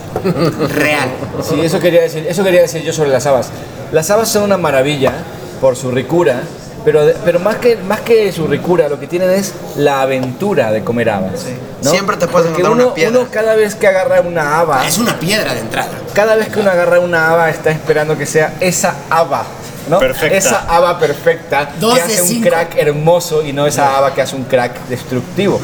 real. 0.76 1.10
Sí, 1.48 1.60
eso 1.62 1.80
quería 1.80 2.02
decir, 2.02 2.26
eso 2.28 2.44
quería 2.44 2.62
decir 2.62 2.82
yo 2.84 2.94
sobre 2.94 3.10
las 3.10 3.26
habas. 3.26 3.50
Las 3.92 4.10
habas 4.10 4.30
son 4.30 4.44
una 4.44 4.58
maravilla 4.58 5.14
por 5.62 5.76
su 5.76 5.92
ricura, 5.92 6.42
pero, 6.86 7.02
pero 7.26 7.40
más, 7.40 7.58
que, 7.58 7.76
más 7.76 8.00
que 8.02 8.32
su 8.32 8.48
ricura, 8.48 8.88
lo 8.88 9.00
que 9.00 9.08
tienen 9.08 9.30
es 9.30 9.54
la 9.76 10.02
aventura 10.02 10.72
de 10.72 10.84
comer 10.84 11.10
habas. 11.10 11.46
¿no? 11.84 11.92
Siempre 11.92 12.16
te 12.18 12.28
puedes 12.28 12.48
Porque 12.50 12.62
encontrar 12.62 12.72
uno, 12.72 12.86
una 12.86 12.94
piedra. 12.96 13.20
uno 13.20 13.30
cada 13.32 13.56
vez 13.56 13.76
que 13.76 13.88
agarra 13.88 14.22
una 14.22 14.60
haba, 14.60 14.88
Es 14.88 14.98
una 14.98 15.20
piedra 15.20 15.54
de 15.54 15.60
entrada. 15.62 15.90
cada 16.14 16.36
vez 16.36 16.48
que 16.50 16.60
uno 16.60 16.70
agarra 16.72 17.00
una 17.00 17.30
haba 17.32 17.50
está 17.50 17.72
esperando 17.72 18.18
que 18.18 18.26
sea 18.26 18.54
esa 18.62 18.96
haba. 19.10 19.44
¿no? 19.90 19.98
Perfecta. 19.98 20.38
Esa 20.38 20.66
haba 20.70 21.00
perfecta 21.00 21.72
Dos 21.80 21.96
que 21.96 22.02
hace 22.04 22.22
un 22.22 22.28
cinco. 22.28 22.50
crack 22.50 22.76
hermoso 22.78 23.44
y 23.44 23.54
no 23.54 23.66
esa 23.66 23.98
haba 23.98 24.14
que 24.14 24.22
hace 24.22 24.36
un 24.36 24.44
crack 24.44 24.88
destructivo. 24.88 25.60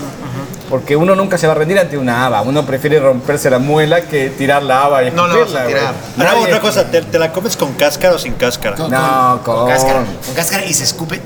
Porque 0.70 0.96
uno 0.96 1.16
nunca 1.16 1.38
se 1.38 1.46
va 1.46 1.54
a 1.54 1.56
rendir 1.56 1.78
ante 1.78 1.98
una 1.98 2.26
haba. 2.26 2.42
Uno 2.42 2.66
prefiere 2.66 3.00
romperse 3.00 3.50
la 3.50 3.60
muela 3.60 4.02
que 4.02 4.30
tirar 4.32 4.64
la 4.64 4.84
haba 4.84 5.04
y 5.04 5.12
No 5.12 5.28
la 5.28 5.36
vas 5.36 5.42
a 5.42 5.44
escupirla, 5.44 5.68
tirar. 5.68 5.94
güey. 6.16 6.28
Ahora, 6.28 6.32
Nadie- 6.40 6.46
otra 6.48 6.60
cosa, 6.62 6.90
¿te, 6.92 7.02
te 7.04 7.20
la 7.20 7.32
comes 7.32 7.56
con 7.56 7.74
cáscara 7.74 8.16
o 8.16 8.20
sin 8.20 8.34
cáscara? 8.34 8.76
Con, 8.76 8.90
No, 8.90 9.42
con- 9.44 9.56
con 9.56 9.56
con- 9.66 9.68
cáscara. 9.70 10.04
Con 10.26 10.36
cáscara 10.36 10.66
y 10.66 10.74
se 10.74 10.84
escupe. 10.84 11.22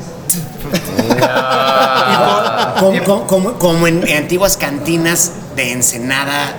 como, 2.79 3.03
como- 3.03 3.27
como- 3.27 3.53
como 3.59 3.87
en, 3.87 4.07
en 4.07 4.17
antiguas 4.17 4.57
cantinas 4.57 5.31
de 5.55 5.71
Ensenada. 5.71 6.55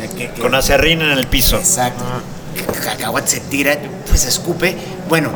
eh, 0.00 0.08
que- 0.16 0.30
que- 0.32 0.40
Con 0.42 0.54
acerrín 0.54 1.00
en 1.02 1.12
el 1.12 1.26
piso. 1.28 1.56
Exacto. 1.56 2.02
Cacahuate 2.84 3.28
se 3.28 3.40
tira, 3.40 3.76
pues 4.08 4.20
se 4.22 4.28
escupe. 4.28 4.76
Bueno, 5.08 5.30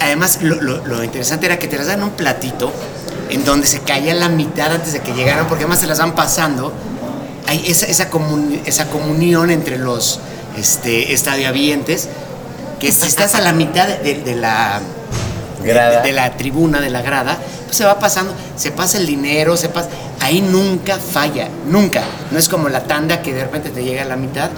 además 0.00 0.38
lo, 0.42 0.56
lo- 0.60 0.84
lo 0.86 1.04
interesante 1.04 1.46
era 1.46 1.58
que 1.58 1.68
te 1.68 1.76
las 1.76 1.86
dan 1.86 1.98
en 1.98 2.04
un 2.04 2.10
platito 2.10 2.72
en 3.30 3.44
donde 3.44 3.66
se 3.66 3.80
caía 3.80 4.14
la 4.14 4.28
mitad 4.28 4.72
antes 4.72 4.92
de 4.92 5.00
que 5.00 5.12
llegaran, 5.12 5.46
porque 5.48 5.64
además 5.64 5.80
se 5.80 5.86
las 5.86 5.98
van 5.98 6.14
pasando. 6.14 6.72
Hay 7.46 7.62
esa, 7.66 7.86
esa, 7.86 8.10
comun- 8.10 8.60
esa 8.64 8.86
comunión 8.86 9.50
entre 9.50 9.78
los 9.78 10.20
este, 10.58 11.12
estadiohabientes, 11.12 12.08
que 12.80 12.90
si 12.92 13.06
estás 13.06 13.34
a 13.34 13.40
la 13.40 13.52
mitad 13.52 13.86
de, 13.86 13.98
de- 13.98 14.20
de 14.22 14.34
la 14.36 14.80
de- 15.62 15.68
Grada. 15.68 16.02
de 16.02 16.12
la 16.12 16.36
tribuna, 16.36 16.80
de 16.80 16.90
la 16.90 17.00
grada, 17.02 17.38
pues 17.64 17.76
se 17.76 17.84
va 17.84 17.98
pasando, 17.98 18.32
se 18.56 18.70
pasa 18.70 18.98
el 18.98 19.06
dinero, 19.06 19.56
se 19.56 19.68
pasa. 19.70 19.88
Ahí 20.20 20.40
nunca 20.40 20.98
falla, 20.98 21.48
nunca. 21.68 22.02
No 22.30 22.38
es 22.38 22.48
como 22.48 22.68
la 22.68 22.84
tanda 22.84 23.20
que 23.22 23.32
de 23.34 23.44
repente 23.44 23.70
te 23.70 23.82
llega 23.84 24.02
a 24.02 24.06
la 24.06 24.16
mitad. 24.16 24.50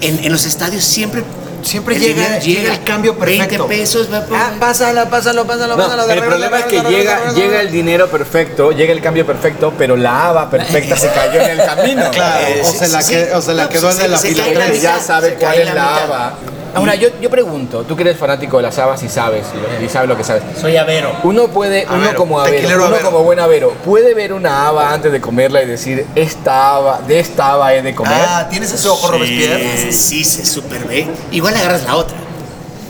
En, 0.00 0.22
en 0.24 0.30
los 0.32 0.44
estadios 0.44 0.84
siempre. 0.84 1.24
Siempre 1.62 1.96
el 1.96 2.00
llega, 2.02 2.38
llega 2.38 2.72
el 2.74 2.84
cambio 2.84 3.16
perfecto. 3.18 3.66
20 3.66 3.80
pesos, 3.82 4.08
va, 4.12 4.24
Ah, 4.32 4.52
pásalo, 4.58 5.08
pásalo, 5.08 5.46
pásalo, 5.46 5.76
No, 5.76 5.82
pásalo. 5.84 6.10
el 6.12 6.22
problema 6.22 6.58
es 6.60 6.64
que 6.66 6.80
llega, 6.82 7.32
llega 7.32 7.60
el 7.60 7.70
dinero 7.70 8.08
perfecto, 8.08 8.72
llega 8.72 8.92
el 8.92 9.00
cambio 9.00 9.26
perfecto, 9.26 9.72
pero 9.76 9.96
la 9.96 10.28
haba 10.28 10.50
perfecta 10.50 10.96
se 10.96 11.08
cayó 11.08 11.40
en 11.40 11.60
el 11.60 11.66
camino. 11.66 12.10
Claro, 12.10 12.46
Eh, 12.48 12.62
o 12.64 13.40
se 13.40 13.54
la, 13.54 13.68
quedó 13.68 13.90
el 13.90 13.98
de 13.98 14.08
la 14.08 14.18
fila 14.18 14.44
ya 14.72 15.00
sabe 15.00 15.34
cuál 15.34 15.58
es 15.60 15.74
la 15.74 16.04
haba. 16.04 16.34
Ahora, 16.74 16.94
yo, 16.94 17.08
yo 17.20 17.30
pregunto, 17.30 17.82
tú 17.84 17.96
que 17.96 18.02
eres 18.02 18.16
fanático 18.16 18.56
de 18.58 18.62
las 18.64 18.78
habas 18.78 19.02
y 19.02 19.08
sabes, 19.08 19.46
y, 19.84 19.88
sabes 19.88 20.08
lo 20.08 20.16
que 20.16 20.24
sabes. 20.24 20.42
Soy 20.60 20.76
avero. 20.76 21.12
Uno 21.24 21.48
puede, 21.48 21.84
uno 21.86 21.94
Avero, 21.96 22.16
como 22.18 22.38
avero, 22.40 22.54
tequilero 22.56 22.84
uno 22.86 22.94
avero. 22.94 23.10
como 23.10 23.24
buen 23.24 23.40
avero, 23.40 23.72
puede 23.84 24.14
ver 24.14 24.32
una 24.32 24.66
haba 24.68 24.92
antes 24.92 25.10
de 25.10 25.20
comerla 25.20 25.62
y 25.62 25.66
decir, 25.66 26.06
esta 26.14 26.74
haba, 26.76 27.00
de 27.00 27.18
esta 27.20 27.52
haba 27.52 27.74
he 27.74 27.82
de 27.82 27.94
comer. 27.94 28.12
Ah, 28.14 28.46
¿tienes 28.50 28.72
ese 28.72 28.88
ojo, 28.88 29.10
Robespierre? 29.10 29.88
Eh, 29.88 29.92
sí, 29.92 30.24
se 30.24 30.44
super 30.46 30.84
ve. 30.86 31.08
Igual 31.32 31.56
agarras 31.56 31.84
la 31.84 31.96
otra. 31.96 32.16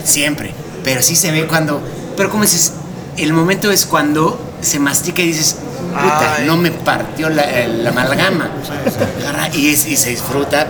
Siempre. 0.04 0.52
Pero 0.84 1.02
sí 1.02 1.16
se 1.16 1.30
ve 1.30 1.46
cuando. 1.46 1.80
Pero 2.16 2.30
como 2.30 2.42
dices, 2.42 2.72
el 3.16 3.32
momento 3.32 3.70
es 3.70 3.86
cuando 3.86 4.38
se 4.60 4.78
mastica 4.78 5.22
y 5.22 5.26
dices, 5.26 5.56
puta, 5.92 6.36
Ay. 6.38 6.46
no 6.46 6.56
me 6.56 6.70
partió 6.70 7.28
la, 7.28 7.44
la 7.66 7.90
amalgama. 7.90 8.50
Agarra 9.20 9.48
y, 9.54 9.70
es- 9.72 9.86
y 9.86 9.96
se 9.96 10.10
disfruta 10.10 10.62
eh, 10.62 10.66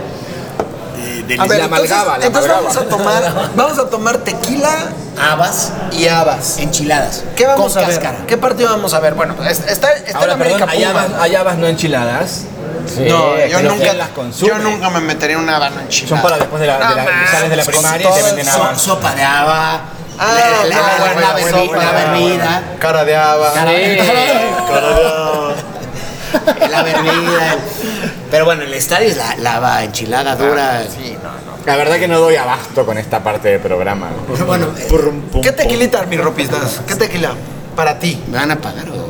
del 1.29 1.39
A 1.39 1.45
ver, 1.45 1.59
La 1.59 1.65
entonces, 1.65 1.91
amalgama, 1.91 2.17
la 2.17 2.25
entonces 2.25 2.51
vamos 2.51 2.75
a 2.75 2.81
tomar, 2.85 3.33
vamos 3.55 3.79
a 3.79 3.89
tomar 3.89 4.17
tequila 4.17 4.69
habas 5.21 5.71
y 5.91 6.07
habas. 6.07 6.57
enchiladas. 6.59 7.23
¿Qué 7.35 7.45
vamos 7.45 7.73
con 7.73 7.83
a 7.83 7.87
ver? 7.87 7.95
cáscara. 7.99 8.25
¿Qué 8.27 8.37
partido 8.37 8.69
vamos 8.71 8.93
a 8.93 8.99
ver? 8.99 9.13
Bueno, 9.13 9.35
es- 9.47 9.59
está, 9.67 9.93
está 9.93 10.17
Ahora, 10.17 10.33
el 10.33 10.41
América 10.41 10.65
perdón, 10.65 10.69
hay 10.69 10.85
Puma. 10.85 11.01
habas, 11.03 11.21
hay 11.21 11.35
habas 11.35 11.57
no 11.57 11.67
enchiladas. 11.67 12.41
Sí, 12.93 13.05
no, 13.07 13.37
yo 13.45 13.61
nunca, 13.61 13.83
¿quién 13.83 13.97
las 13.99 14.09
consume? 14.09 14.47
yo 14.49 14.57
nunca 14.59 14.89
me 14.89 14.99
metería 15.01 15.35
en 15.37 15.43
una 15.43 15.57
habana 15.57 15.81
enchilada. 15.83 16.09
Son 16.15 16.21
para 16.21 16.37
después 16.37 16.59
de 16.61 16.67
la, 16.67 16.73
de 16.77 16.79
la- 16.83 16.89
No 16.89 16.95
mames, 17.11 17.29
sales 17.29 17.49
de 17.51 17.55
la 17.55 17.63
primaria 17.65 18.09
y 18.09 18.13
te 18.13 18.21
venden 18.23 18.39
el 18.47 18.53
So- 18.53 18.63
habas. 18.63 18.81
sopa 18.81 19.13
de 19.15 19.23
haba. 19.23 19.81
Ah, 20.21 20.33
la, 20.33 20.65
la, 20.65 20.75
ah, 20.75 20.97
la- 20.99 21.21
la 21.21 21.35
bermi- 21.37 21.41
bueno, 21.41 21.81
la 21.81 21.91
bueno, 21.91 22.11
bebida. 22.11 22.63
Cara 22.79 23.05
de 23.05 23.15
haba. 23.15 23.53
La 26.69 26.83
bebida. 26.83 27.55
Pero 28.31 28.45
bueno, 28.45 28.63
el 28.63 28.73
estadio 28.73 29.09
es 29.09 29.17
la, 29.17 29.35
la 29.37 29.55
haba 29.55 29.83
enchilada 29.83 30.35
dura. 30.35 30.83
Sí, 30.83 31.13
no, 31.13 31.18
no. 31.18 31.18
La 31.69 31.75
verdad 31.75 31.99
que 31.99 32.07
no 32.07 32.19
doy 32.19 32.35
abasto 32.35 32.83
con 32.83 32.97
esta 32.97 33.21
parte 33.23 33.49
del 33.49 33.59
programa. 33.59 34.09
Bueno, 34.47 34.69
¿Qué 35.43 35.51
tequilita, 35.51 36.03
mi 36.07 36.17
ropistas? 36.17 36.81
¿Qué 36.87 36.95
tequila? 36.95 37.35
Para 37.75 37.99
ti. 37.99 38.19
¿me 38.27 38.37
van 38.37 38.49
a 38.49 38.55
pagar 38.55 38.89
o 38.89 39.08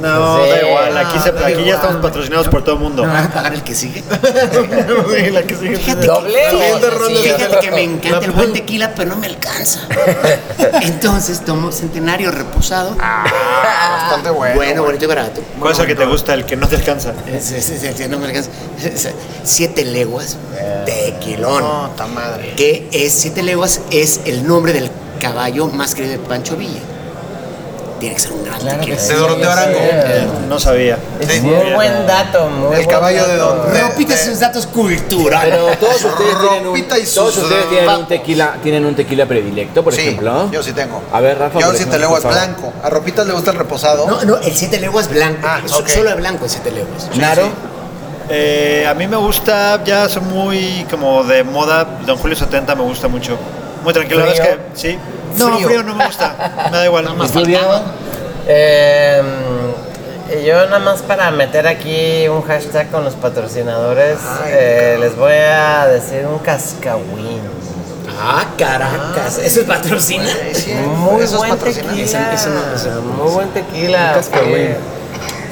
No, 0.00 0.44
Sí. 0.44 0.50
da 0.50 0.62
igual. 0.68 0.98
Aquí, 0.98 1.18
se- 1.18 1.30
Ah, 1.30 1.46
aquí 1.46 1.64
ya 1.64 1.74
estamos 1.76 1.96
patrocinados 2.02 2.48
por 2.48 2.62
todo 2.62 2.74
el 2.76 2.80
mundo. 2.82 3.04
me 3.04 3.12
van 3.12 3.24
a 3.26 3.32
pagar 3.32 3.54
el 3.54 3.62
que 3.62 3.74
sigue? 3.74 4.02
Sí, 5.16 5.30
la 5.30 5.42
que 5.42 5.54
sigue. 5.56 5.76
Fíjate 5.76 6.06
Doble. 6.06 6.32
que, 6.34 7.32
fíjate 7.34 7.58
que 7.60 7.70
me 7.70 7.82
encanta 7.82 8.24
el 8.26 8.32
buen 8.32 8.52
tequila, 8.52 8.92
pero 8.94 9.10
no 9.10 9.16
me 9.16 9.26
alcanza. 9.26 9.80
Entonces 10.82 11.44
tomo 11.44 11.72
centenario 11.72 12.30
reposado. 12.30 12.94
Bastante 12.96 14.30
bueno. 14.30 14.54
bueno, 14.56 14.82
bonito 14.82 15.04
y 15.04 15.08
barato. 15.08 15.40
¿Cuál 15.58 15.72
es 15.72 15.78
el 15.78 15.86
que 15.86 15.94
te 15.94 16.04
gusta, 16.06 16.34
el 16.34 16.44
que 16.44 16.56
no 16.56 16.68
te 16.68 16.76
alcanza? 16.76 17.12
Es- 17.26 17.50
es- 17.52 17.70
es- 17.70 18.00
es- 18.00 18.08
no 18.08 18.18
me 18.18 18.26
alcanza. 18.26 18.50
Siete 19.44 19.84
leguas, 19.84 20.36
tequilón. 20.84 21.62
No, 21.62 21.90
ta 21.96 22.06
madre. 22.06 22.54
que 22.56 22.88
es 22.92 23.12
Siete 23.12 23.42
Leguas 23.42 23.80
es 23.90 24.20
el 24.24 24.46
nombre 24.46 24.72
del 24.72 24.90
caballo 25.20 25.66
más 25.68 25.94
querido 25.94 26.12
de 26.12 26.18
Pancho 26.18 26.56
Villa. 26.56 26.80
Tiene 27.98 28.14
que 28.14 28.20
ser 28.20 28.32
un 28.32 28.44
gran 28.44 28.58
Claro 28.60 28.80
que 28.80 28.84
tequila. 28.86 29.00
sí, 29.02 29.08
De 29.12 29.16
Doroteo. 29.18 29.50
Arango. 29.50 29.78
No 30.48 30.58
sabía. 30.60 30.98
Es 31.18 31.42
muy 31.42 31.72
buen 31.74 32.06
dato, 32.06 32.48
muy 32.50 32.64
El 32.76 32.84
buen 32.84 32.86
caballo 32.88 33.26
de 33.26 33.36
don- 33.36 33.72
de- 33.72 33.82
Repite 33.82 34.16
sus 34.18 34.38
datos 34.40 34.66
culturales. 34.66 35.54
Pero 35.54 35.76
todos 35.78 36.04
ustedes 36.04 36.38
tienen 36.40 36.60
un, 36.60 36.66
Ropita 36.76 36.98
y 36.98 37.04
todos 37.06 37.34
sus 37.34 37.44
ustedes 37.44 37.68
tienen 37.70 37.88
un 37.90 38.06
tequila, 38.06 38.56
tienen 38.62 38.84
un 38.86 38.94
tequila 38.94 39.26
predilecto, 39.26 39.82
por 39.82 39.94
sí, 39.94 40.02
ejemplo. 40.02 40.50
yo 40.52 40.62
sí 40.62 40.72
tengo. 40.72 41.00
A 41.12 41.20
ver, 41.20 41.38
Rafa. 41.38 41.58
Yo 41.58 41.66
por 41.66 41.74
sí 41.76 41.84
te 41.84 41.88
ejemplo, 41.90 41.98
leguas 42.16 42.24
blanco. 42.24 42.72
A 42.82 42.90
Ropitas 42.90 43.26
le 43.26 43.32
gusta 43.32 43.50
el 43.52 43.56
reposado. 43.58 44.06
No, 44.06 44.22
no, 44.24 44.36
el 44.38 44.54
Siete 44.54 44.78
Leguas 44.78 45.08
blanco. 45.08 45.40
Ah. 45.44 45.60
Solo 45.64 46.10
el 46.10 46.16
blanco 46.16 46.44
el 46.44 46.50
Siete 46.50 46.70
Leguas. 46.70 47.08
Naro. 47.16 47.48
Eh, 48.28 48.84
a 48.88 48.94
mí 48.94 49.06
me 49.06 49.16
gusta, 49.16 49.82
ya 49.84 50.08
son 50.08 50.28
muy 50.28 50.84
como 50.90 51.22
de 51.24 51.44
moda. 51.44 51.84
Don 52.04 52.18
Julio 52.18 52.36
70 52.36 52.74
me 52.74 52.82
gusta 52.82 53.06
mucho. 53.08 53.38
Muy 53.84 53.92
tranquilo, 53.92 54.20
la 54.20 54.26
verdad 54.26 54.46
es 54.48 54.56
que 54.56 54.58
sí. 54.92 54.98
No, 55.38 55.54
Frío. 55.56 55.68
frío, 55.68 55.82
no 55.82 55.94
me 55.94 56.06
gusta. 56.06 56.68
Me 56.70 56.76
da 56.78 56.84
igual. 56.84 57.08
¿Y 57.24 57.28
tú, 57.28 57.44
Diego? 57.44 57.80
Eh, 58.48 59.22
yo 60.44 60.64
nada 60.66 60.78
más 60.78 61.02
para 61.02 61.30
meter 61.30 61.66
aquí 61.68 62.26
un 62.28 62.42
hashtag 62.42 62.90
con 62.90 63.04
los 63.04 63.14
patrocinadores, 63.14 64.18
eh, 64.46 64.96
les 65.00 65.16
voy 65.16 65.32
a 65.32 65.86
decir 65.86 66.26
un 66.26 66.38
cascahuín. 66.38 67.40
Ah, 68.18 68.46
caracas. 68.56 69.38
¿Eso 69.38 69.60
es 69.60 69.66
patrocina? 69.66 70.24
Muy 70.86 71.26
buen 71.26 71.58
tequila. 71.58 72.30
No- 72.46 72.94
no- 72.94 73.02
muy 73.24 73.32
buen 73.32 73.48
tequila. 73.50 74.08
Un 74.08 74.14
cascahuín. 74.14 74.76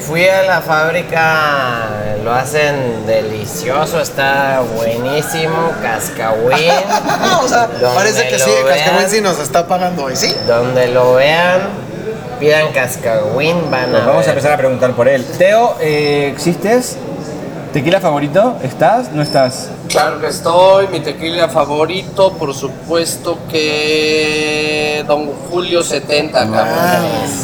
Fui 0.05 0.27
a 0.27 0.43
la 0.43 0.61
fábrica, 0.61 1.87
lo 2.23 2.31
hacen 2.31 3.05
delicioso, 3.07 3.99
está 3.99 4.61
buenísimo, 4.75 5.71
cascahuín. 5.81 6.71
o 7.43 7.47
sea, 7.47 7.67
Donde 7.67 7.95
parece 7.95 8.27
que 8.27 8.37
sí, 8.37 8.51
Cascahuín 8.67 8.97
vean. 8.97 9.09
sí 9.09 9.21
nos 9.21 9.39
está 9.39 9.67
pagando 9.67 10.03
hoy, 10.03 10.15
¿sí? 10.15 10.35
Donde 10.47 10.89
lo 10.89 11.15
vean, 11.15 11.61
pidan 12.39 12.71
cascahuín, 12.71 13.71
van 13.71 13.95
a 13.95 14.05
vamos 14.05 14.27
a 14.27 14.29
empezar 14.29 14.53
a 14.53 14.57
preguntar 14.57 14.91
por 14.93 15.07
él. 15.07 15.25
Teo, 15.37 15.77
eh, 15.81 16.29
¿existes? 16.31 16.97
¿Tequila 17.73 17.99
favorito? 17.99 18.57
¿Estás? 18.63 19.11
¿No 19.11 19.23
estás? 19.23 19.69
Claro 19.95 20.19
que 20.19 20.27
estoy, 20.27 20.87
mi 20.89 20.99
tequila 20.99 21.47
favorito, 21.49 22.33
por 22.33 22.53
supuesto 22.53 23.39
que 23.49 25.03
Don 25.07 25.27
Julio 25.49 25.81
70, 25.83 26.39
cabrón. 26.39 26.65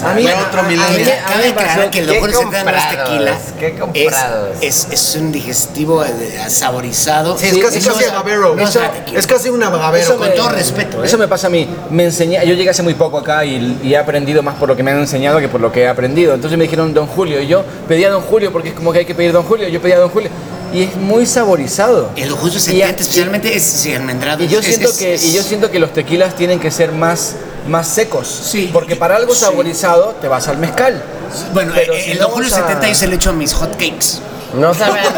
A 0.05 0.13
mí- 0.15 0.25
otro 0.25 0.61
a- 0.61 0.65
a- 0.65 0.67
milenio. 0.67 1.13
a 1.25 1.37
mí- 1.37 1.53
a 1.85 1.89
que 1.91 1.99
el 1.99 2.05
¿qué 2.07 2.11
Don 2.11 2.19
Julio 2.19 2.39
Centeno 2.39 2.63
no 2.71 2.77
es 2.77 2.83
comprados? 2.85 3.09
tequila. 3.09 3.37
¿Qué 3.59 3.79
comprados? 3.79 4.49
Es, 4.61 4.87
es, 4.91 4.93
es 4.93 5.15
un 5.15 5.31
digestivo 5.31 6.03
saborizado. 6.47 7.37
Sí, 7.37 7.47
es 7.47 7.57
casi 7.57 7.77
Eso 7.79 7.91
casi 7.93 8.03
es- 8.03 8.09
agavero. 8.11 8.55
no 8.55 8.63
es 8.63 8.69
Eso- 8.69 8.79
una 8.79 8.91
tequila. 8.91 9.19
es 9.19 9.27
casi 9.27 9.49
un 9.49 9.63
agavero. 9.63 10.03
Eso 10.03 10.17
con 10.17 10.27
me- 10.29 10.35
todo 10.35 10.49
respeto, 10.49 11.03
¿eh? 11.03 11.07
Eso 11.07 11.17
me 11.17 11.27
pasa 11.27 11.47
a 11.47 11.49
mí. 11.49 11.67
Me 11.89 12.05
enseñé, 12.05 12.45
yo 12.45 12.53
llegué 12.53 12.69
hace 12.69 12.83
muy 12.83 12.95
poco 12.95 13.17
acá 13.19 13.45
y, 13.45 13.79
y 13.83 13.93
he 13.93 13.97
aprendido 13.97 14.43
más 14.43 14.55
por 14.55 14.67
lo 14.67 14.75
que 14.75 14.83
me 14.83 14.91
han 14.91 14.97
enseñado 14.99 15.39
que 15.39 15.47
por 15.47 15.61
lo 15.61 15.71
que 15.71 15.81
he 15.83 15.87
aprendido. 15.87 16.33
Entonces 16.33 16.57
me 16.57 16.63
dijeron 16.65 16.93
Don 16.93 17.07
Julio 17.07 17.39
y 17.41 17.47
yo 17.47 17.63
pedía 17.87 18.09
Don 18.09 18.21
Julio 18.21 18.51
porque 18.51 18.69
es 18.69 18.75
como 18.75 18.91
que 18.91 18.99
hay 18.99 19.05
que 19.05 19.15
pedir 19.15 19.31
Don 19.31 19.43
Julio. 19.43 19.67
Yo 19.69 19.81
pedía 19.81 19.97
Don 19.99 20.09
Julio 20.09 20.29
y 20.73 20.83
es 20.83 20.95
muy 20.95 21.25
saborizado. 21.25 22.09
El 22.15 22.29
Don 22.29 22.37
Julio 22.39 22.57
Y- 22.57 22.61
70 22.61 23.01
especialmente 23.01 23.55
es 23.55 23.63
sí, 23.63 23.93
almendrado. 23.93 24.43
Y 24.43 24.47
yo 24.47 24.59
es- 24.59 24.65
siento 24.65 24.89
es- 24.89 24.97
que 24.97 25.13
es- 25.15 25.23
y 25.23 25.33
yo 25.33 25.43
siento 25.43 25.69
que 25.71 25.79
los 25.79 25.93
tequilas 25.93 26.35
tienen 26.35 26.59
que 26.59 26.71
ser 26.71 26.91
más 26.91 27.35
más 27.67 27.87
secos. 27.87 28.27
Sí. 28.27 28.71
Porque 28.73 28.95
para 28.95 29.15
algo 29.17 29.35
Sí. 29.35 29.41
saborizado 29.41 30.15
te 30.19 30.27
vas 30.27 30.47
al 30.47 30.57
mezcal. 30.57 30.99
Bueno, 31.53 31.73
Pero 31.75 31.93
eh, 31.93 32.01
si 32.03 32.11
el 32.11 32.17
no 32.17 32.23
Don 32.25 32.33
Julio 32.33 32.49
vamos 32.49 32.65
a- 32.65 32.67
70 32.69 32.87
yo 32.87 32.95
se 32.95 33.07
lo 33.07 33.15
echo 33.15 33.29
a 33.29 33.33
mis 33.33 33.53
hot 33.53 33.71
cakes. 33.73 34.19
No 34.55 34.73
saben. 34.73 35.01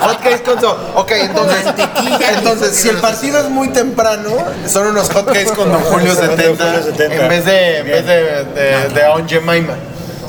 Hotcakes 0.00 0.42
con 0.44 0.60
so- 0.60 0.78
Ok, 0.94 1.10
entonces, 1.12 1.58
entonces 2.36 2.76
si 2.76 2.88
el 2.88 2.96
partido 2.98 3.40
es 3.40 3.50
muy 3.50 3.68
temprano, 3.70 4.30
son 4.66 4.86
unos 4.88 5.10
hotcakes 5.10 5.50
con 5.52 5.70
Don 5.70 5.82
Julio 5.90 6.14
Con 6.16 6.26
Don 6.26 6.36
70, 6.36 6.64
Julio 6.64 6.82
70. 6.84 7.14
en 7.22 7.28
vez 7.28 7.44
de, 7.44 7.78
en 7.78 7.86
vez 7.86 8.06
de, 8.06 8.44
de, 8.44 8.88
de 8.94 9.04
Aunt 9.04 9.28
Jemima. 9.28 9.74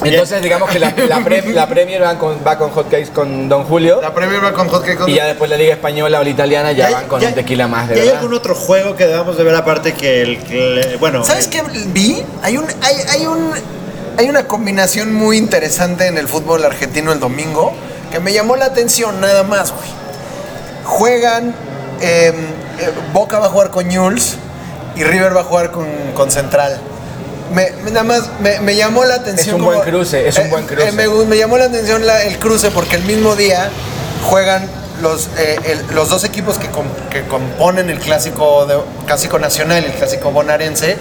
Entonces 0.04 0.42
digamos 0.42 0.70
que 0.70 0.80
la, 0.80 0.94
la, 1.08 1.20
pre- 1.24 1.44
la 1.54 1.68
Premier 1.68 2.02
va 2.02 2.18
con, 2.18 2.38
va 2.46 2.58
con 2.58 2.70
hotcakes 2.72 3.10
con 3.10 3.50
Don 3.50 3.64
Julio 3.66 4.00
La 4.02 4.14
Premier 4.14 4.44
va 4.44 4.54
con 4.54 4.68
hotcakes 4.70 4.96
con 4.98 5.10
y 5.10 5.16
ya 5.16 5.26
después 5.26 5.50
la 5.50 5.58
liga 5.58 5.74
española 5.74 6.20
o 6.20 6.24
la 6.24 6.30
italiana 6.30 6.72
ya, 6.72 6.90
van 6.90 7.08
con 7.08 7.24
un 7.24 7.34
tequila 7.34 7.68
más 7.68 7.90
de 7.90 7.96
¿Y 7.96 8.00
hay 8.00 8.06
verdad. 8.06 8.22
algún 8.22 8.36
otro 8.36 8.56
juego 8.56 8.96
que 8.96 9.08
debamos 9.08 9.38
de 9.38 9.44
ver 9.44 9.56
aparte 9.56 9.94
que 9.94 10.22
el... 10.22 10.44
que 10.44 10.80
el- 10.94 10.98
bueno, 10.98 11.24
¿Sabes 11.24 11.48
qué 11.48 11.62
vi? 11.88 12.24
Hay 12.44 12.58
un, 12.58 12.66
hay, 12.82 12.96
hay 13.10 13.26
un, 13.28 13.52
hay 14.18 14.30
una 14.30 14.46
combinación 14.48 15.14
muy 15.14 15.38
interesante 15.38 16.08
en 16.08 16.18
el 16.18 16.28
fútbol 16.28 16.64
argentino 16.66 17.12
el 17.12 17.20
domingo 17.20 17.74
que 18.12 18.20
me 18.20 18.32
llamó 18.34 18.56
la 18.56 18.66
atención 18.66 19.20
nada 19.22 19.44
más, 19.44 19.72
güey. 19.72 19.90
Juegan, 20.86 21.54
eh, 22.02 22.34
eh, 22.80 22.90
Boca 23.14 23.40
va 23.40 23.48
a 23.48 23.50
jugar 23.50 23.70
con 23.70 23.88
Newell's 23.88 24.36
y 24.96 25.04
River 25.04 25.36
va 25.36 25.42
a 25.42 25.44
jugar 25.44 25.72
con, 25.72 25.86
con 26.16 26.32
Central. 26.32 26.80
Me, 27.54 27.72
nada 27.92 28.04
más 28.04 28.30
me, 28.42 28.60
me 28.60 28.76
llamó 28.76 29.04
la 29.06 29.16
atención. 29.16 29.56
un 29.56 29.66
buen 29.66 29.82
cruce, 29.82 30.28
es 30.28 30.38
un 30.38 30.50
buen 30.50 30.66
cruce. 30.66 30.92
me, 30.92 31.08
me 31.08 31.38
llamó 31.38 31.58
la 31.58 31.66
atención 31.66 32.06
la- 32.06 32.24
el 32.24 32.38
cruce 32.38 32.70
porque 32.72 32.96
el 32.98 33.04
mismo 33.04 33.36
día 33.36 33.70
juegan 34.26 34.68
los, 35.02 35.28
eh, 35.38 35.58
el- 35.66 35.96
los 35.96 36.10
dos 36.10 36.24
equipos 36.24 36.58
que, 36.60 36.68
com- 36.68 36.86
que 37.10 37.24
componen 37.24 37.90
el 37.90 38.00
clásico, 38.00 38.66
de, 38.66 38.78
clásico 39.06 39.40
nacional, 39.40 39.84
el 39.84 39.94
clásico 39.94 40.32
bonaerense, 40.32 40.98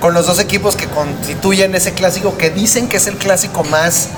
con 0.00 0.14
los 0.14 0.26
dos 0.26 0.38
equipos 0.38 0.76
que 0.76 0.86
constituyen 0.86 1.74
ese 1.74 1.92
clásico 1.92 2.36
que 2.38 2.50
dicen 2.50 2.88
que 2.88 2.98
es 2.98 3.06
el 3.08 3.16
clásico 3.16 3.64
más 3.64 4.08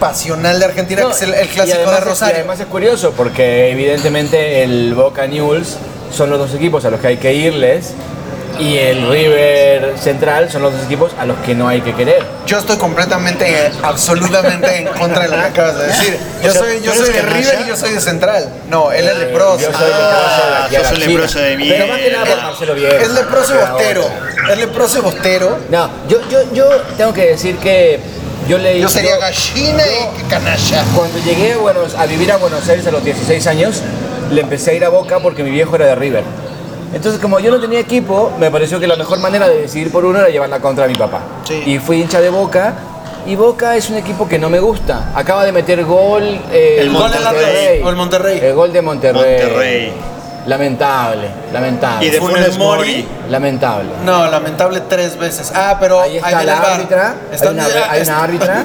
pasional 0.00 0.58
de 0.58 0.64
Argentina, 0.66 1.02
No, 1.02 1.08
que 1.08 1.14
es 1.14 1.22
el, 1.22 1.34
el 1.34 1.48
clásico 1.48 1.76
además 1.78 1.94
de 1.94 2.00
es- 2.00 2.06
Rosario. 2.06 2.34
Y 2.34 2.38
además 2.38 2.60
es 2.60 2.66
curioso 2.66 3.12
porque 3.16 3.70
evidentemente 3.70 4.62
el 4.62 4.94
Boca 4.94 5.26
News 5.26 5.76
son 6.14 6.30
los 6.30 6.38
dos 6.38 6.54
equipos 6.54 6.84
a 6.84 6.90
los 6.90 7.00
que 7.00 7.08
hay 7.08 7.16
que 7.16 7.34
irles 7.34 7.92
y 8.58 8.76
el 8.78 9.08
River 9.08 9.94
Central 9.98 10.50
son 10.50 10.62
los 10.62 10.72
dos 10.72 10.84
equipos 10.84 11.12
a 11.18 11.24
los 11.26 11.36
que 11.38 11.54
no 11.54 11.68
hay 11.68 11.80
que 11.80 11.94
querer. 11.94 12.22
Yo 12.46 12.58
estoy 12.58 12.76
completamente, 12.76 13.48
eh, 13.66 13.70
absolutamente 13.82 14.76
en 14.78 14.86
contra 14.88 15.22
de 15.24 15.28
lo 15.28 15.34
que 15.36 15.42
acabas 15.48 15.78
de 15.78 15.86
decir. 15.86 16.18
Yo 16.42 16.52
soy, 16.52 16.80
yo 16.82 16.92
¿tú 16.92 17.02
eres 17.02 17.06
soy 17.06 17.14
de? 17.14 17.22
River 17.22 17.58
y 17.64 17.68
yo 17.68 17.76
soy 17.76 17.92
de 17.92 18.00
Central. 18.00 18.48
No, 18.68 18.92
él 18.92 19.06
es 19.08 19.18
leproso. 19.18 19.58
Yo 19.60 19.72
soy 19.72 19.86
leproso 19.88 20.46
de 20.48 20.64
aquí 20.64 20.76
a 20.76 20.78
sos 20.80 20.84
la 20.84 20.90
un 20.90 20.96
China. 20.96 21.06
leproso 21.12 21.38
de 21.40 21.56
Pero 21.68 21.86
más 21.86 21.98
que 22.00 22.10
nada 22.12 22.24
por. 22.24 22.36
Marcelo. 22.36 22.74
Es 22.76 23.10
leproso 23.10 23.54
y 23.54 23.58
bostero. 23.70 24.08
Es 24.50 24.58
leproso 24.58 24.98
y 24.98 25.00
bostero. 25.02 25.58
No, 25.70 25.90
yo, 26.08 26.18
yo, 26.30 26.52
yo 26.52 26.68
tengo 26.96 27.12
que 27.12 27.26
decir 27.26 27.56
que 27.58 28.00
yo 28.48 28.58
leí... 28.58 28.80
Yo 28.80 28.88
sería 28.88 29.14
yo- 29.16 29.20
gallina 29.20 29.82
y 29.86 30.22
canalla. 30.30 30.84
Cuando 30.94 31.18
llegué 31.18 31.54
a, 31.54 31.58
Buenos- 31.58 31.94
a 31.94 32.06
vivir 32.06 32.30
a 32.32 32.36
Buenos 32.36 32.68
Aires 32.68 32.86
a 32.86 32.90
los 32.90 33.02
16 33.04 33.46
años, 33.48 33.82
le 34.30 34.40
empecé 34.40 34.70
a 34.70 34.74
ir 34.74 34.84
a 34.84 34.88
Boca 34.88 35.18
porque 35.20 35.42
mi 35.42 35.50
viejo 35.50 35.74
era 35.76 35.86
de 35.86 35.94
River. 35.96 36.22
Entonces, 36.92 37.20
como 37.20 37.38
yo 37.40 37.50
no 37.50 37.60
tenía 37.60 37.80
equipo, 37.80 38.32
me 38.38 38.50
pareció 38.50 38.78
que 38.80 38.86
la 38.86 38.96
mejor 38.96 39.18
manera 39.18 39.48
de 39.48 39.62
decidir 39.62 39.90
por 39.90 40.04
uno 40.04 40.18
era 40.18 40.28
llevarla 40.28 40.60
contra 40.60 40.86
mi 40.86 40.94
papá. 40.94 41.20
Sí. 41.44 41.62
Y 41.66 41.78
fui 41.78 42.00
hincha 42.00 42.20
de 42.20 42.30
Boca. 42.30 42.74
Y 43.26 43.34
Boca 43.34 43.74
es 43.76 43.90
un 43.90 43.96
equipo 43.96 44.28
que 44.28 44.38
no 44.38 44.48
me 44.48 44.60
gusta. 44.60 45.10
Acaba 45.14 45.44
de 45.44 45.50
meter 45.50 45.84
gol 45.84 46.22
eh, 46.52 46.78
El 46.80 46.92
gol 46.92 47.10
del 47.10 47.22
Monterrey. 47.22 47.82
O 47.82 47.90
el 47.90 47.96
Monterrey. 47.96 48.40
El 48.40 48.54
gol 48.54 48.72
de 48.72 48.82
Monterrey. 48.82 49.42
Monterrey. 49.42 49.92
Lamentable, 50.46 51.28
lamentable. 51.52 52.06
Y 52.06 52.10
de 52.10 52.20
Funes 52.20 52.56
Mori. 52.56 53.04
Lamentable. 53.28 53.90
No, 54.04 54.30
lamentable 54.30 54.80
tres 54.88 55.18
veces. 55.18 55.50
Ah, 55.52 55.76
pero 55.80 56.00
Ahí 56.00 56.18
está 56.18 56.44
la 56.44 56.58
árbitra. 56.60 57.16
Está, 57.32 57.48
hay 57.48 57.54
una, 57.54 57.90
hay 57.90 58.02
una 58.02 58.22
árbitra. 58.22 58.64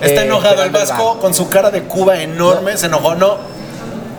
Está 0.00 0.22
eh, 0.22 0.26
enojado 0.26 0.62
el 0.62 0.70
Vasco 0.70 1.18
con 1.18 1.34
su 1.34 1.48
cara 1.48 1.70
de 1.72 1.82
Cuba 1.82 2.22
enorme. 2.22 2.76
Se 2.76 2.86
enojó. 2.86 3.16
No. 3.16 3.38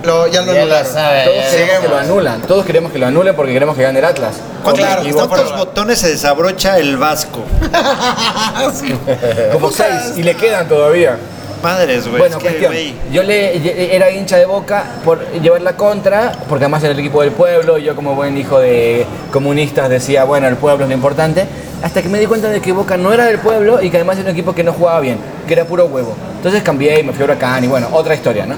Lo, 0.03 0.27
ya 0.27 0.41
lo 0.41 0.47
Ya 0.47 0.53
lo 0.53 0.61
anularon. 0.61 0.91
sabe, 0.93 1.23
Todos 1.25 1.43
ya 1.43 1.57
queremos 1.57 1.81
que 1.81 1.87
lo 1.89 1.97
anulan. 1.97 2.41
Todos 2.41 2.65
queremos 2.65 2.91
que 2.91 2.97
lo 2.99 3.05
anulen 3.07 3.35
porque 3.35 3.53
queremos 3.53 3.75
que 3.77 3.83
gane 3.83 3.99
el 3.99 4.05
Atlas. 4.05 4.35
¿Cuántos- 4.63 4.85
Claro, 4.85 5.01
¿Cuántos 5.13 5.57
botones 5.57 5.99
se 5.99 6.09
desabrocha 6.09 6.77
el 6.79 6.97
Vasco? 6.97 7.43
Como 9.51 9.71
seis 9.71 10.13
y 10.17 10.23
le 10.23 10.35
quedan 10.35 10.67
todavía. 10.67 11.17
Madres, 11.63 12.07
güey. 12.07 12.17
Bueno, 12.17 12.39
cuestión. 12.39 12.73
Yo 13.11 13.21
le 13.21 13.95
era 13.95 14.09
hincha 14.09 14.37
de 14.37 14.45
Boca 14.45 14.83
por 15.05 15.23
llevar 15.33 15.61
la 15.61 15.73
contra, 15.77 16.31
porque 16.49 16.65
además 16.65 16.81
era 16.83 16.93
el 16.93 16.99
equipo 16.99 17.21
del 17.21 17.31
pueblo, 17.31 17.77
y 17.77 17.83
yo 17.83 17.95
como 17.95 18.15
buen 18.15 18.35
hijo 18.35 18.59
de 18.59 19.05
comunistas 19.31 19.87
decía, 19.87 20.23
bueno, 20.23 20.47
el 20.47 20.55
pueblo 20.55 20.85
es 20.85 20.89
lo 20.89 20.95
importante, 20.95 21.45
hasta 21.83 22.01
que 22.01 22.09
me 22.09 22.17
di 22.19 22.25
cuenta 22.25 22.49
de 22.49 22.61
que 22.61 22.71
Boca 22.71 22.97
no 22.97 23.13
era 23.13 23.25
del 23.25 23.37
pueblo 23.37 23.79
y 23.79 23.91
que 23.91 23.97
además 23.97 24.17
era 24.17 24.25
un 24.29 24.31
equipo 24.31 24.55
que 24.55 24.63
no 24.63 24.73
jugaba 24.73 24.99
bien, 25.01 25.19
que 25.47 25.53
era 25.53 25.65
puro 25.65 25.85
huevo. 25.85 26.15
Entonces 26.37 26.63
cambié 26.63 26.99
y 26.99 27.03
me 27.03 27.13
fui 27.13 27.21
a 27.21 27.25
Huracán 27.25 27.63
y 27.63 27.67
bueno, 27.67 27.89
otra 27.91 28.15
historia, 28.15 28.47
¿no? 28.47 28.55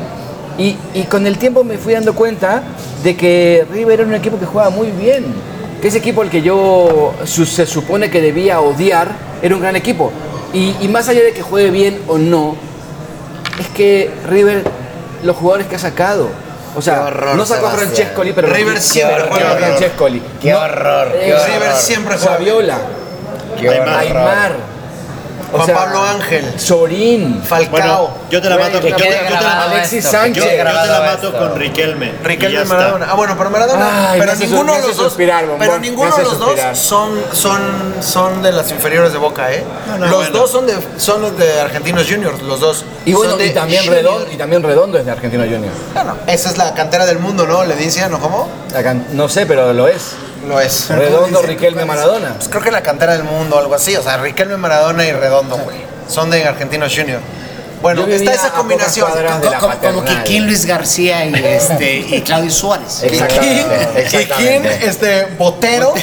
Y, 0.57 0.77
y 0.93 1.03
con 1.03 1.25
el 1.25 1.37
tiempo 1.37 1.63
me 1.63 1.77
fui 1.77 1.93
dando 1.93 2.13
cuenta 2.13 2.63
de 3.03 3.15
que 3.17 3.65
River 3.71 4.01
era 4.01 4.07
un 4.09 4.13
equipo 4.15 4.37
que 4.39 4.45
jugaba 4.45 4.69
muy 4.69 4.91
bien, 4.91 5.25
que 5.81 5.87
ese 5.87 5.97
equipo 5.97 6.21
al 6.21 6.29
que 6.29 6.41
yo 6.41 7.13
su- 7.25 7.45
se 7.45 7.65
supone 7.65 8.09
que 8.11 8.21
debía 8.21 8.61
odiar 8.61 9.07
era 9.41 9.55
un 9.55 9.61
gran 9.61 9.75
equipo. 9.75 10.11
Y, 10.53 10.75
y 10.81 10.87
más 10.87 11.09
allá 11.09 11.23
de 11.23 11.33
que 11.33 11.41
juegue 11.41 11.71
bien 11.71 11.99
o 12.07 12.17
no, 12.19 12.55
es 13.59 13.67
que 13.69 14.11
River, 14.29 14.63
los 15.23 15.35
jugadores 15.35 15.65
que 15.67 15.75
ha 15.75 15.79
sacado, 15.79 16.29
o 16.75 16.81
sea, 16.81 16.95
Qué 16.95 17.01
horror, 17.01 17.35
no 17.35 17.45
sacó 17.45 17.67
a. 17.67 17.71
Francescoli, 17.71 18.33
pero 18.33 18.47
River 18.49 18.79
siempre 18.81 19.23
Qué 19.23 19.29
juega 19.29 19.55
bien. 19.55 19.67
Francescoli. 19.69 20.21
Qué 20.41 20.51
No, 20.51 20.59
horror, 20.59 21.11
qué 21.11 21.29
eh, 21.29 21.33
horror. 21.33 21.47
River 21.47 21.75
siempre 21.77 22.17
juega 22.17 22.37
Qué 23.59 23.69
Aymar. 23.69 23.87
horror. 23.87 23.99
Aymar, 23.99 24.55
o 25.53 25.57
Juan 25.57 25.65
sea, 25.67 25.75
Pablo 25.75 26.03
Ángel. 26.03 26.59
Sorín, 26.59 27.41
Falcao. 27.43 27.69
Bueno, 27.69 28.09
yo 28.29 28.41
te 28.41 28.49
la 28.49 28.57
mato. 28.57 28.79
grabado 28.81 29.61
Alexis 29.71 30.03
Sánchez. 30.05 30.43
yo- 30.43 30.49
te 30.49 30.63
la 30.63 31.01
mato 31.05 31.27
esto. 31.27 31.37
con 31.39 31.55
Riquelme. 31.55 32.13
Riquelme. 32.23 32.65
Maradona. 32.65 33.07
Ah, 33.09 33.13
bueno, 33.15 33.35
pero 33.37 33.49
Maradona. 33.49 34.11
Ay, 34.11 34.19
pero 34.19 34.31
me 34.31 34.37
hace 34.37 34.47
ninguno 34.47 34.73
su- 34.75 34.81
de 34.81 34.87
los 34.87 34.97
dos. 34.97 35.13
pero 35.59 35.79
ninguno 35.79 36.15
de 36.17 36.23
los 36.23 36.39
dos 36.39 36.59
son, 36.73 37.11
son, 37.31 37.61
son 38.01 38.41
de 38.41 38.51
las 38.51 38.71
inferiores 38.71 39.11
de 39.13 39.17
Boca, 39.19 39.51
¿eh? 39.53 39.63
No, 39.87 39.97
no, 39.97 40.05
los 40.07 40.15
bueno. 40.15 40.39
dos 40.39 40.51
son 40.51 40.65
de, 40.67 40.73
son 40.97 41.37
de 41.37 41.61
Argentinos 41.61 42.05
Juniors, 42.09 42.41
los 42.41 42.59
dos. 42.59 42.85
y 43.05 43.13
bueno, 43.13 43.35
y 43.41 43.49
también, 43.51 43.83
Junior. 43.83 44.03
Redondo, 44.03 44.31
y 44.31 44.37
también 44.37 44.63
Redondo 44.63 44.97
es 44.97 45.05
de 45.05 45.11
Argentino 45.11 45.43
Junior. 45.43 45.71
Bueno, 45.93 46.17
esa 46.27 46.49
es 46.49 46.57
la 46.57 46.73
cantera 46.73 47.05
del 47.05 47.19
mundo, 47.19 47.45
¿no? 47.45 47.63
Le 47.63 47.75
dicen, 47.75 48.09
¿no? 48.11 48.19
¿Cómo? 48.19 48.47
No 49.11 49.29
sé, 49.29 49.45
pero 49.45 49.71
lo 49.73 49.87
es. 49.87 50.11
Lo 50.47 50.59
es. 50.59 50.89
Redondo, 50.89 51.41
Riquelme, 51.41 51.85
Maradona. 51.85 52.33
Pues 52.35 52.49
creo 52.49 52.61
que 52.61 52.71
la 52.71 52.81
cantera 52.81 53.13
del 53.13 53.23
mundo, 53.23 53.57
algo 53.57 53.75
así. 53.75 53.95
O 53.95 54.03
sea, 54.03 54.17
Riquelme, 54.17 54.57
Maradona 54.57 55.05
y 55.05 55.11
Redondo, 55.11 55.57
güey. 55.57 55.77
Son 56.07 56.29
de 56.29 56.45
Argentinos 56.45 56.93
Junior. 56.95 57.19
Bueno, 57.81 58.05
está 58.07 58.33
esa 58.33 58.49
combinación. 58.51 59.09
cuadras 59.09 59.41
de 59.41 59.49
la 59.49 59.57
Como, 59.59 59.77
como 59.77 60.03
que 60.05 60.39
Luis 60.39 60.65
García 60.65 61.25
y, 61.25 61.33
este, 61.35 61.97
y 61.97 62.21
Claudio 62.21 62.49
Suárez. 62.49 63.03
¿Y 63.03 63.07
Exactamente, 63.07 64.01
exactamente. 64.01 64.87
Este, 64.87 65.25
Botero. 65.37 65.93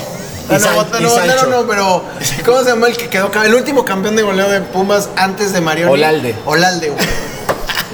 Ah, 0.51 0.59
San- 0.59 0.61
no, 0.61 0.71
no, 0.71 0.85
Botero 0.85 1.11
Sancho. 1.11 1.47
no, 1.47 1.67
pero 1.67 2.05
¿cómo 2.45 2.59
se 2.59 2.71
llama 2.71 2.89
el 2.89 2.97
que 2.99 3.09
quedó? 3.09 3.31
El 3.43 3.55
último 3.55 3.85
campeón 3.85 4.15
de 4.17 4.23
goleo 4.23 4.51
de 4.51 4.61
Pumas 4.61 5.09
antes 5.17 5.53
de 5.55 5.61
Marioni. 5.63 5.91
Olalde. 5.93 6.35
Olalde, 6.45 6.91
güey. 6.91 7.07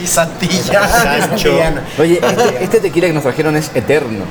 Y. 0.03 0.07
Santillán. 0.07 1.81
Oye, 1.99 2.21
este, 2.23 2.57
este 2.65 2.81
tequila 2.81 3.07
que 3.07 3.13
nos 3.15 3.23
trajeron 3.23 3.57
es 3.57 3.71
eterno. 3.75 4.25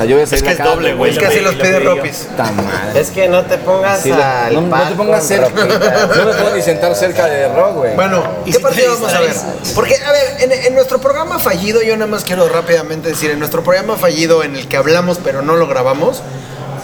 O 0.00 0.02
sea, 0.02 0.04
yo 0.06 0.16
voy 0.16 0.22
a 0.22 0.26
salir 0.26 0.44
Es 0.44 0.48
que 0.48 0.54
es 0.54 0.60
acá, 0.60 0.70
doble, 0.70 0.94
güey. 0.94 1.12
Es 1.12 1.18
que 1.18 1.26
así 1.26 1.40
lo 1.40 1.50
los 1.52 1.54
pide. 1.60 1.80
Ropis. 1.80 2.16
Puta 2.30 2.44
madre. 2.52 3.00
Es 3.00 3.10
que 3.10 3.28
no 3.28 3.44
te 3.44 3.58
pongas 3.58 4.00
Sí, 4.00 4.10
al 4.12 4.54
no, 4.54 4.60
no 4.62 4.70
par 4.70 4.88
te 4.88 4.94
pongas 4.94 5.18
con 5.20 5.28
cerca. 5.28 5.48
ropitas. 5.48 6.16
No 6.16 6.24
me 6.24 6.32
puedo 6.32 6.56
ni 6.56 6.62
sentar 6.62 6.94
cerca 6.94 7.26
de 7.26 7.48
Rock, 7.48 7.74
güey. 7.76 7.94
Bueno, 7.96 8.22
¿Y 8.46 8.52
¿qué 8.52 8.60
partido 8.60 8.94
vamos 8.94 9.12
a 9.12 9.20
ver? 9.20 9.34
Porque, 9.74 9.96
a 9.96 10.12
ver, 10.12 10.36
en, 10.40 10.52
en 10.52 10.74
nuestro 10.74 11.00
programa 11.00 11.38
fallido, 11.38 11.82
yo 11.82 11.96
nada 11.96 12.10
más 12.10 12.24
quiero 12.24 12.48
rápidamente 12.48 13.08
decir, 13.10 13.30
en 13.30 13.38
nuestro 13.38 13.62
programa 13.62 13.96
fallido 13.96 14.42
en 14.42 14.56
el 14.56 14.68
que 14.68 14.76
hablamos 14.76 15.18
pero 15.22 15.42
no 15.42 15.56
lo 15.56 15.66
grabamos, 15.66 16.22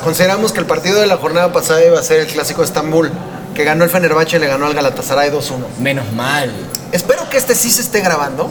consideramos 0.04 0.52
que 0.52 0.60
el 0.60 0.66
partido 0.66 1.00
de 1.00 1.06
la 1.06 1.16
jornada 1.16 1.52
pasada 1.52 1.84
iba 1.84 1.98
a 1.98 2.02
ser 2.02 2.20
el 2.20 2.26
clásico 2.26 2.60
de 2.62 2.66
Estambul, 2.66 3.10
que 3.54 3.64
ganó 3.64 3.84
el 3.84 3.90
Fenerbahce 3.90 4.36
y 4.36 4.40
le 4.40 4.46
ganó 4.46 4.66
al 4.66 4.74
Galatasaray 4.74 5.30
2-1. 5.30 5.78
Menos 5.80 6.12
mal. 6.12 6.52
Espero 6.92 7.28
que 7.30 7.38
este 7.38 7.54
sí 7.54 7.70
se 7.70 7.80
esté 7.80 8.00
grabando 8.00 8.50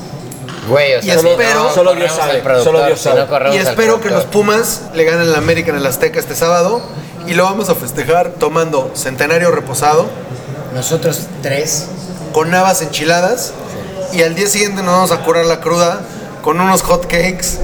Güey, 0.68 0.96
o 0.96 1.00
Y 1.00 1.04
sea, 1.04 1.16
espero- 1.16 1.74
solo 1.74 1.94
Dios 1.96 2.12
sabe, 2.12 2.42
solo 2.64 2.86
Dios 2.86 2.98
si 3.00 3.04
sabe. 3.06 3.26
no 3.28 3.54
y 3.54 3.58
espero 3.58 4.02
que 4.02 4.10
los. 4.10 4.24
Pumas 4.26 4.84
le 4.94 5.04
ganen 5.04 5.28
al 5.30 5.36
América 5.36 5.70
en 5.72 5.78
el 5.78 5.86
Azteca 5.86 6.20
este 6.20 6.36
sábado 6.36 6.82
y 7.28 7.34
lo 7.34 7.44
vamos 7.44 7.70
a 7.70 7.76
festejar 7.76 8.32
tomando 8.40 8.92
centenario 8.96 9.52
reposado 9.52 10.08
Nosotros 10.74 11.22
tres. 11.42 11.88
con 12.34 12.50
navas 12.52 12.82
enchiladas 12.82 13.54
y 14.14 14.24
al 14.24 14.34
día 14.36 14.48
siguiente 14.48 14.82
nos 14.82 14.92
vamos 14.94 15.12
a 15.12 15.18
curar 15.24 15.46
la 15.46 15.60
cruda 15.62 16.02
con 16.42 16.60
unos 16.60 16.82
hot 16.84 17.04
cakes 17.04 17.60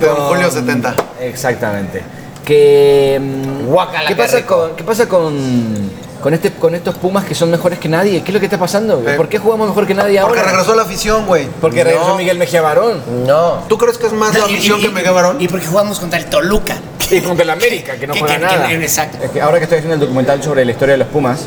de 0.00 0.06
Don 0.06 0.16
Julio 0.28 0.50
70. 0.50 0.94
Exactamente. 1.20 2.02
Que. 2.44 3.20
Guácala, 3.66 4.00
¿qué, 4.08 4.14
qué 4.14 4.16
pasa 4.22 4.36
rico. 4.38 4.56
con, 4.58 4.76
¿Qué 4.76 4.84
pasa 4.84 5.08
con, 5.08 5.90
con, 6.22 6.34
este, 6.34 6.52
con 6.52 6.74
estos 6.74 6.94
Pumas 6.96 7.24
que 7.24 7.34
son 7.34 7.50
mejores 7.50 7.78
que 7.78 7.88
nadie? 7.88 8.22
¿Qué 8.22 8.30
es 8.30 8.34
lo 8.34 8.40
que 8.40 8.46
está 8.46 8.58
pasando? 8.58 9.00
güey? 9.00 9.14
Eh, 9.14 9.16
¿Por 9.16 9.28
qué 9.28 9.38
jugamos 9.38 9.68
mejor 9.68 9.86
que 9.86 9.94
nadie 9.94 10.20
Porque 10.20 10.40
ahora? 10.40 10.50
regresó 10.52 10.74
la 10.74 10.82
afición, 10.82 11.26
güey. 11.26 11.46
Porque 11.60 11.84
regresó 11.84 12.08
No. 12.08 12.16
Miguel 12.16 12.38
Mejía 12.38 12.60
Barón. 12.62 13.00
No. 13.26 13.62
¿Tú 13.68 13.78
crees 13.78 13.98
que 13.98 14.06
es 14.08 14.12
más 14.12 14.36
la 14.36 14.44
afición 14.44 14.80
y- 14.80 14.82
que 14.82 14.88
Mega 14.90 15.10
Barón? 15.12 15.40
Y 15.40 15.48
porque 15.48 15.66
jugamos 15.66 16.00
contra 16.00 16.18
el 16.18 16.26
Toluca. 16.26 16.76
Y 17.10 17.20
contra 17.22 17.42
el 17.44 17.50
América, 17.50 17.96
que 17.96 18.06
no 18.06 18.12
Que- 18.14 18.20
juega 18.20 18.34
que- 18.34 18.40
que- 18.40 18.46
nada. 18.46 18.72
exacto. 18.72 19.18
Es 19.24 19.30
que 19.30 19.40
ahora 19.40 19.58
que 19.58 19.64
estoy 19.64 19.78
haciendo 19.78 19.94
el 19.94 20.00
documental 20.00 20.42
sobre 20.42 20.64
la 20.64 20.72
historia 20.72 20.92
de 20.92 20.98
los 20.98 21.08
Pumas, 21.08 21.40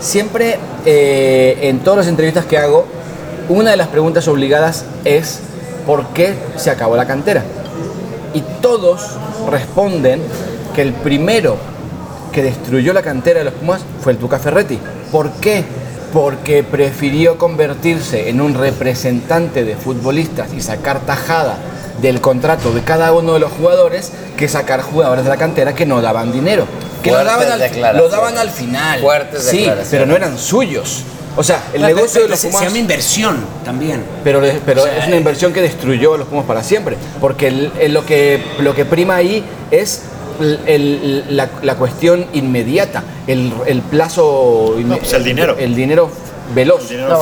siempre 0.00 0.58
eh, 0.86 1.58
en 1.62 1.80
todas 1.80 1.98
las 1.98 2.06
entrevistas 2.08 2.44
que 2.46 2.56
hago, 2.56 2.86
una 3.48 3.70
de 3.72 3.76
las 3.76 3.88
preguntas 3.88 4.26
obligadas 4.28 4.84
es 5.04 5.40
¿por 5.86 6.06
qué 6.08 6.34
se 6.56 6.70
acabó 6.70 6.96
la 6.96 7.06
cantera? 7.06 7.42
Y 8.34 8.42
todos 8.62 9.02
responden 9.50 10.22
que 10.74 10.82
el 10.82 10.92
primero 10.92 11.56
que 12.38 12.44
destruyó 12.44 12.92
la 12.92 13.02
cantera 13.02 13.40
de 13.40 13.46
los 13.46 13.54
Pumas 13.54 13.80
fue 14.00 14.12
el 14.12 14.18
Tuca 14.18 14.38
Ferretti. 14.38 14.78
¿Por 15.10 15.32
qué? 15.40 15.64
Porque 16.12 16.62
prefirió 16.62 17.36
convertirse 17.36 18.28
en 18.28 18.40
un 18.40 18.54
representante 18.54 19.64
de 19.64 19.74
futbolistas 19.74 20.52
y 20.54 20.60
sacar 20.60 21.00
tajada 21.00 21.58
del 22.00 22.20
contrato 22.20 22.70
de 22.72 22.82
cada 22.82 23.12
uno 23.12 23.32
de 23.34 23.40
los 23.40 23.50
jugadores 23.50 24.12
que 24.36 24.46
sacar 24.46 24.82
jugadores 24.82 25.24
de 25.24 25.30
la 25.30 25.36
cantera 25.36 25.74
que 25.74 25.84
no 25.84 26.00
daban 26.00 26.30
dinero. 26.30 26.64
Que 27.02 27.10
lo 27.10 27.24
daban, 27.24 27.50
al, 27.50 27.58
declaraciones. 27.58 27.96
lo 28.02 28.08
daban 28.08 28.38
al 28.38 28.50
final. 28.50 29.00
Fuertes 29.00 29.42
sí, 29.42 29.68
pero 29.90 30.06
no 30.06 30.14
eran 30.14 30.38
suyos. 30.38 31.02
O 31.36 31.42
sea, 31.42 31.56
el 31.72 31.82
Pero- 31.82 31.86
negocio 31.96 32.10
pero 32.14 32.24
de 32.24 32.30
los 32.30 32.40
Pumas... 32.44 32.58
se 32.60 32.64
llama 32.66 32.78
inversión 32.78 33.44
también. 33.64 34.04
Pero, 34.22 34.40
pero 34.64 34.82
O 34.82 34.84
sea, 34.86 34.98
es 34.98 35.08
una 35.08 35.16
inversión 35.16 35.52
que 35.52 35.60
destruyó 35.60 36.14
a 36.14 36.18
los 36.18 36.28
Pumas 36.28 36.44
para 36.46 36.62
siempre. 36.62 36.96
Porque 37.20 37.48
el- 37.48 37.72
el- 37.80 37.92
lo, 37.94 38.06
que, 38.06 38.40
lo 38.60 38.76
que 38.76 38.84
prima 38.84 39.16
ahí 39.16 39.44
es 39.72 40.02
el- 40.66 41.24
la, 41.36 41.48
la 41.62 41.74
cuestión 41.76 42.26
inmediata, 42.32 43.02
el, 43.26 43.52
el 43.66 43.82
plazo. 43.82 44.74
No, 44.78 44.96
pues 44.98 45.12
el 45.12 45.24
dinero. 45.24 45.56
El 45.58 45.74
dinero 45.74 46.10
veloz. 46.54 46.82
El 46.82 46.88
dinero 46.88 47.08
No, 47.08 47.20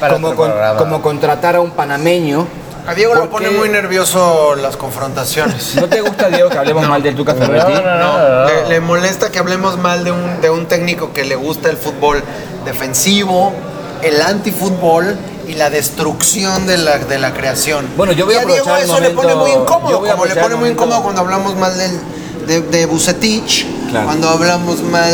para 0.00 0.14
como, 0.14 0.34
con- 0.34 0.52
como 0.78 1.02
contratar 1.02 1.56
a 1.56 1.60
un 1.60 1.70
panameño. 1.72 2.46
A 2.84 2.94
Diego 2.94 3.14
lo 3.14 3.30
pone 3.30 3.48
muy 3.50 3.68
nervioso 3.68 4.56
las 4.56 4.76
confrontaciones. 4.76 5.76
¿No 5.76 5.88
te 5.88 6.00
gusta, 6.00 6.28
Diego, 6.28 6.48
que 6.50 6.58
hablemos 6.58 6.88
mal 6.88 7.00
del 7.00 7.14
Tuca 7.14 7.32
Ferretti? 7.32 7.72
No, 7.72 7.80
no, 7.80 7.98
No, 7.98 8.18
no. 8.40 8.44
le, 8.46 8.68
le 8.68 8.80
molesta 8.80 9.30
que 9.30 9.38
hablemos 9.38 9.78
mal 9.78 10.02
de 10.02 10.10
un, 10.10 10.40
de 10.40 10.50
un 10.50 10.66
técnico 10.66 11.12
que 11.12 11.24
le 11.24 11.36
gusta 11.36 11.70
el 11.70 11.76
fútbol 11.76 12.24
defensivo, 12.64 13.52
el 14.02 14.20
antifútbol 14.20 15.16
y 15.46 15.54
la 15.54 15.70
destrucción 15.70 16.66
de 16.66 16.78
la, 16.78 16.98
de 16.98 17.18
la 17.20 17.32
creación. 17.34 17.86
Bueno, 17.96 18.12
yo 18.12 18.24
voy 18.26 18.34
Y 18.34 18.38
a 18.38 18.44
Diego 18.44 18.52
aprovechar 18.70 18.78
el 18.78 18.84
eso 18.90 19.00
le 19.00 19.10
pone 19.10 19.34
momento- 19.34 19.38
muy 19.38 19.50
incómodo, 19.62 19.88
a 19.88 19.92
como 19.92 20.04
le 20.06 20.10
aprovechar 20.12 20.42
pone 20.42 20.54
muy 20.56 20.60
momento- 20.70 20.82
incómodo 20.84 21.02
cuando 21.04 21.20
hablamos 21.20 21.54
mal 21.56 21.78
del, 21.78 22.00
de, 22.46 22.60
de 22.60 22.86
Bucetich, 22.86 23.66
Claro. 23.90 24.06
cuando 24.06 24.28
hablamos 24.28 24.80
mal 24.82 25.12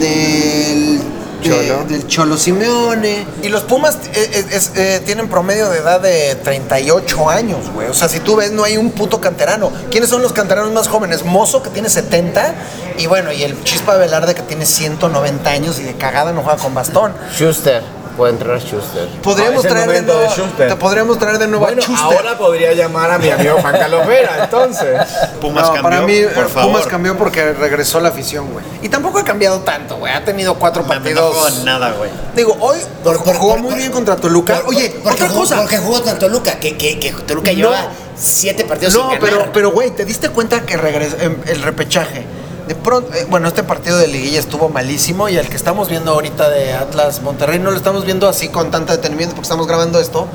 del... 0.00 0.98
de- 0.98 1.10
Cholo. 1.42 1.84
del 1.88 2.06
Cholo 2.06 2.36
Simeone. 2.36 3.24
Y 3.42 3.48
los 3.48 3.62
Pumas 3.62 3.94
eh, 4.14 4.30
eh, 4.34 4.44
es- 4.52 4.72
eh, 4.76 5.00
tienen 5.06 5.26
promedio 5.28 5.70
de 5.70 5.78
edad 5.78 5.98
de 6.00 6.34
38 6.34 7.30
años, 7.30 7.60
güey. 7.74 7.88
O 7.88 7.94
sea, 7.94 8.08
si 8.10 8.20
tú 8.20 8.36
ves, 8.36 8.52
no 8.52 8.62
hay 8.62 8.76
un 8.76 8.90
puto 8.90 9.20
canterano. 9.22 9.72
¿Quiénes 9.90 10.10
son 10.10 10.20
los 10.22 10.34
canteranos 10.34 10.70
más 10.72 10.86
jóvenes? 10.88 11.24
Mozo, 11.24 11.62
que 11.62 11.70
tiene 11.70 11.88
70. 11.88 12.54
Y 12.98 13.06
bueno, 13.06 13.32
y 13.32 13.42
el 13.42 13.62
Chispa 13.64 13.96
Velarde, 13.96 14.34
que 14.34 14.42
tiene 14.42 14.66
190 14.66 15.48
años 15.50 15.78
y 15.80 15.82
de 15.84 15.94
cagada 15.94 16.32
no 16.32 16.42
juega 16.42 16.58
con 16.62 16.74
bastón. 16.74 17.14
Schuster. 17.34 17.82
Puede 18.20 18.34
entrar 18.34 18.60
Schuster. 18.60 19.08
Podríamos 19.22 19.64
Ah, 19.64 19.68
traer 19.70 19.88
de 19.92 20.02
nuevo. 20.02 20.28
Schuster. 20.30 20.68
te 20.68 20.76
podríamos 20.76 21.18
traer 21.18 21.38
de 21.38 21.48
nuevo 21.48 21.64
Bueno, 21.64 21.80
a 21.80 21.86
Schuster. 21.86 22.18
ahora 22.18 22.36
podría 22.36 22.74
llamar 22.74 23.10
a 23.12 23.18
mi 23.18 23.30
amigo 23.30 23.56
Juan 23.62 23.72
Carlos 23.78 24.06
Vera, 24.06 24.40
entonces. 24.44 25.00
Pumas 25.40 25.62
no, 25.68 25.72
cambió, 25.72 25.82
para 25.82 26.02
mí, 26.02 26.20
por 26.34 26.48
favor. 26.50 26.70
Pumas 26.70 26.86
cambió 26.86 27.16
porque 27.16 27.54
regresó 27.54 27.98
la 27.98 28.10
afición, 28.10 28.52
güey. 28.52 28.62
Y 28.82 28.90
tampoco 28.90 29.20
ha 29.20 29.24
cambiado 29.24 29.60
tanto, 29.60 29.96
güey. 29.96 30.12
Ha 30.12 30.22
tenido 30.22 30.54
cuatro 30.56 30.82
No 30.82 30.88
partidos. 30.88 31.34
juegan 31.34 31.64
nada, 31.64 31.92
güey. 31.92 32.10
Digo, 32.36 32.54
hoy 32.60 32.76
Por- 33.02 33.24
por- 33.24 33.36
jugó 33.36 33.52
por- 33.52 33.60
muy 33.62 33.70
por- 33.70 33.78
bien 33.78 33.90
contra 33.90 34.16
Toluca. 34.16 34.60
Por- 34.60 34.74
Oye, 34.74 34.90
porque 35.02 35.14
otra 35.24 35.28
jugó, 35.28 35.40
cosa. 35.40 35.56
Porque 35.56 35.78
jugó 35.78 35.94
contra 35.94 36.18
Toluca, 36.18 36.60
que, 36.60 36.76
que, 36.76 36.98
que 37.00 37.12
Toluca 37.12 37.52
No. 37.52 37.56
lleva 37.56 37.88
siete 38.18 38.66
partidos 38.66 38.92
No, 38.92 39.00
sin 39.00 39.18
ganar. 39.18 39.20
pero, 39.30 39.52
pero, 39.54 39.70
güey, 39.70 39.92
¿te 39.92 40.04
diste 40.04 40.28
cuenta 40.28 40.60
que 40.66 40.76
regresó 40.76 41.16
el 41.46 41.62
repechaje? 41.62 42.26
De 42.70 42.76
pronto, 42.76 43.12
eh, 43.14 43.26
bueno, 43.28 43.48
este 43.48 43.64
partido 43.64 43.98
de 43.98 44.06
liguilla 44.06 44.38
estuvo 44.38 44.68
malísimo 44.68 45.28
y 45.28 45.36
el 45.36 45.48
que 45.48 45.56
estamos 45.56 45.88
viendo 45.88 46.12
ahorita 46.12 46.48
de 46.50 46.72
Atlas 46.72 47.20
Monterrey 47.20 47.58
no 47.58 47.72
lo 47.72 47.76
estamos 47.76 48.04
viendo 48.04 48.28
así 48.28 48.48
con 48.48 48.70
tanta 48.70 48.94
detenimiento 48.94 49.34
porque 49.34 49.46
estamos 49.46 49.66
grabando 49.66 49.98
esto, 49.98 50.28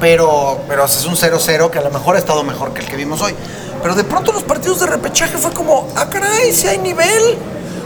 pero, 0.00 0.60
pero 0.66 0.86
es 0.86 1.04
un 1.04 1.14
0-0 1.14 1.68
que 1.68 1.78
a 1.78 1.82
lo 1.82 1.90
mejor 1.90 2.16
ha 2.16 2.18
estado 2.18 2.42
mejor 2.42 2.72
que 2.72 2.80
el 2.80 2.86
que 2.86 2.96
vimos 2.96 3.20
hoy. 3.20 3.34
Pero 3.82 3.94
de 3.94 4.02
pronto 4.02 4.32
los 4.32 4.44
partidos 4.44 4.80
de 4.80 4.86
repechaje 4.86 5.36
fue 5.36 5.52
como, 5.52 5.86
ah, 5.94 6.08
caray, 6.08 6.54
si 6.54 6.68
hay 6.68 6.78
nivel. 6.78 7.36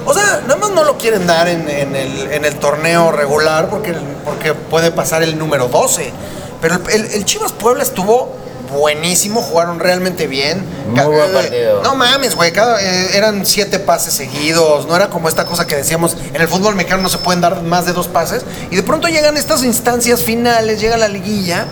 O 0.06 0.14
sea, 0.14 0.42
nada 0.42 0.54
más 0.54 0.70
no 0.70 0.84
lo 0.84 0.96
quieren 0.96 1.26
dar 1.26 1.48
en, 1.48 1.68
el, 1.68 2.30
en 2.30 2.44
el 2.44 2.54
torneo 2.54 3.10
regular 3.10 3.68
porque, 3.68 3.96
porque 4.24 4.54
puede 4.54 4.92
pasar 4.92 5.24
el 5.24 5.36
número 5.36 5.66
12. 5.66 6.12
Pero 6.60 6.78
el 6.88 7.24
Chivas 7.24 7.50
Puebla 7.50 7.82
estuvo 7.82 8.28
buenísimo, 8.70 9.42
jugaron 9.42 9.80
realmente 9.80 10.26
bien. 10.26 10.64
Muy 10.90 11.04
buen 11.04 11.30
eh, 11.30 11.32
partido. 11.32 11.82
No 11.82 11.94
mames, 11.94 12.34
güey, 12.34 12.52
eh, 12.54 13.10
eran 13.14 13.44
siete 13.46 13.78
pases 13.78 14.14
seguidos, 14.14 14.86
no 14.86 14.96
era 14.96 15.08
como 15.10 15.28
esta 15.28 15.44
cosa 15.44 15.66
que 15.66 15.76
decíamos, 15.76 16.16
en 16.32 16.40
el 16.40 16.48
fútbol 16.48 16.74
mexicano 16.74 17.02
no 17.02 17.08
se 17.08 17.18
pueden 17.18 17.40
dar 17.40 17.62
más 17.62 17.86
de 17.86 17.92
dos 17.92 18.08
pases, 18.08 18.42
y 18.70 18.76
de 18.76 18.82
pronto 18.82 19.08
llegan 19.08 19.36
estas 19.36 19.64
instancias 19.64 20.22
finales, 20.22 20.80
llega 20.80 20.96
la 20.96 21.08
liguilla, 21.08 21.66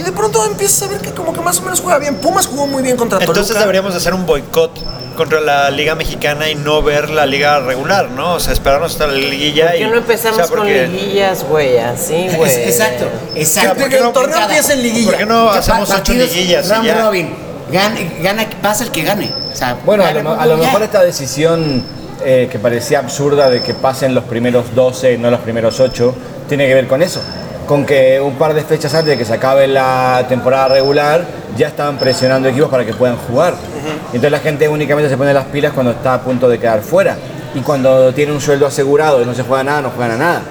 y 0.00 0.02
de 0.02 0.12
pronto 0.12 0.44
empiezas 0.46 0.82
a 0.88 0.92
ver 0.92 1.00
que 1.00 1.10
como 1.10 1.32
que 1.32 1.40
más 1.40 1.58
o 1.58 1.62
menos 1.62 1.80
juega 1.80 1.98
bien. 1.98 2.16
Pumas 2.16 2.46
jugó 2.46 2.66
muy 2.66 2.82
bien 2.82 2.96
contra 2.96 3.18
Entonces 3.18 3.46
Toluca. 3.48 3.60
deberíamos 3.60 3.94
hacer 3.94 4.14
un 4.14 4.24
boicot 4.24 4.70
contra 5.14 5.40
la 5.40 5.70
Liga 5.70 5.94
Mexicana 5.94 6.48
y 6.48 6.54
no 6.54 6.80
ver 6.82 7.10
la 7.10 7.26
Liga 7.26 7.60
regular, 7.60 8.08
¿no? 8.10 8.34
O 8.34 8.40
sea, 8.40 8.54
esperarnos 8.54 8.92
hasta 8.92 9.06
la 9.06 9.12
liguilla 9.12 9.66
¿Por 9.66 9.72
qué 9.74 9.82
y... 9.82 9.90
no 9.90 9.96
empezamos 9.98 10.38
o 10.38 10.42
sea, 10.42 10.56
porque- 10.56 10.84
con 10.86 10.92
liguillas, 10.96 11.44
güey? 11.44 11.76
Así, 11.78 12.14
Es- 12.14 12.36
güey. 12.36 12.50
exacto, 12.64 13.04
exacto. 13.34 13.74
Que- 13.84 13.88
que 13.90 13.98
el 13.98 14.12
torneo 14.12 14.38
empiece 14.40 14.72
en 14.72 14.82
liguilla. 14.82 15.10
¿Por 15.10 15.18
qué 15.18 15.26
no 15.26 15.50
hacemos 15.50 15.82
ocho 15.90 15.92
partidos 15.98 16.30
liguillas 16.34 16.66
y 16.66 16.70
Round 16.70 16.86
ya? 16.86 17.02
robin. 17.04 17.34
Gana, 17.70 18.00
gana, 18.22 18.46
pasa 18.62 18.84
el 18.84 18.90
que 18.90 19.02
gane. 19.02 19.30
O 19.52 19.56
sea, 19.56 19.76
Bueno, 19.84 20.04
a 20.04 20.12
lo, 20.12 20.40
a 20.40 20.46
lo 20.46 20.56
mejor 20.56 20.82
esta 20.82 21.02
decisión 21.02 21.84
eh, 22.24 22.48
que 22.50 22.58
parecía 22.58 22.98
absurda 23.00 23.48
de 23.50 23.62
que 23.62 23.74
pasen 23.74 24.14
los 24.14 24.24
primeros 24.24 24.74
12, 24.74 25.18
no 25.18 25.30
los 25.30 25.40
primeros 25.40 25.78
8, 25.80 26.14
tiene 26.48 26.66
que 26.66 26.74
ver 26.74 26.86
con 26.88 27.00
eso. 27.02 27.20
Con 27.70 27.86
que 27.86 28.20
un 28.20 28.34
par 28.34 28.52
de 28.52 28.64
fechas 28.64 28.92
antes 28.94 29.10
de 29.10 29.16
que 29.16 29.24
se 29.24 29.32
acabe 29.32 29.68
la 29.68 30.26
temporada 30.28 30.66
regular, 30.66 31.24
ya 31.56 31.68
estaban 31.68 31.98
presionando 31.98 32.48
equipos 32.48 32.68
para 32.68 32.84
que 32.84 32.92
puedan 32.92 33.16
jugar. 33.16 33.54
Entonces 34.06 34.32
la 34.32 34.40
gente 34.40 34.68
únicamente 34.68 35.08
se 35.08 35.16
pone 35.16 35.32
las 35.32 35.44
pilas 35.44 35.72
cuando 35.72 35.92
está 35.92 36.14
a 36.14 36.20
punto 36.20 36.48
de 36.48 36.58
quedar 36.58 36.80
fuera. 36.80 37.16
Y 37.54 37.60
cuando 37.60 38.12
tiene 38.12 38.32
un 38.32 38.40
sueldo 38.40 38.66
asegurado 38.66 39.22
y 39.22 39.24
no 39.24 39.34
se 39.34 39.44
juega 39.44 39.62
nada, 39.62 39.82
no 39.82 39.90
juegan 39.90 40.10
a 40.10 40.16
nada. 40.16 40.42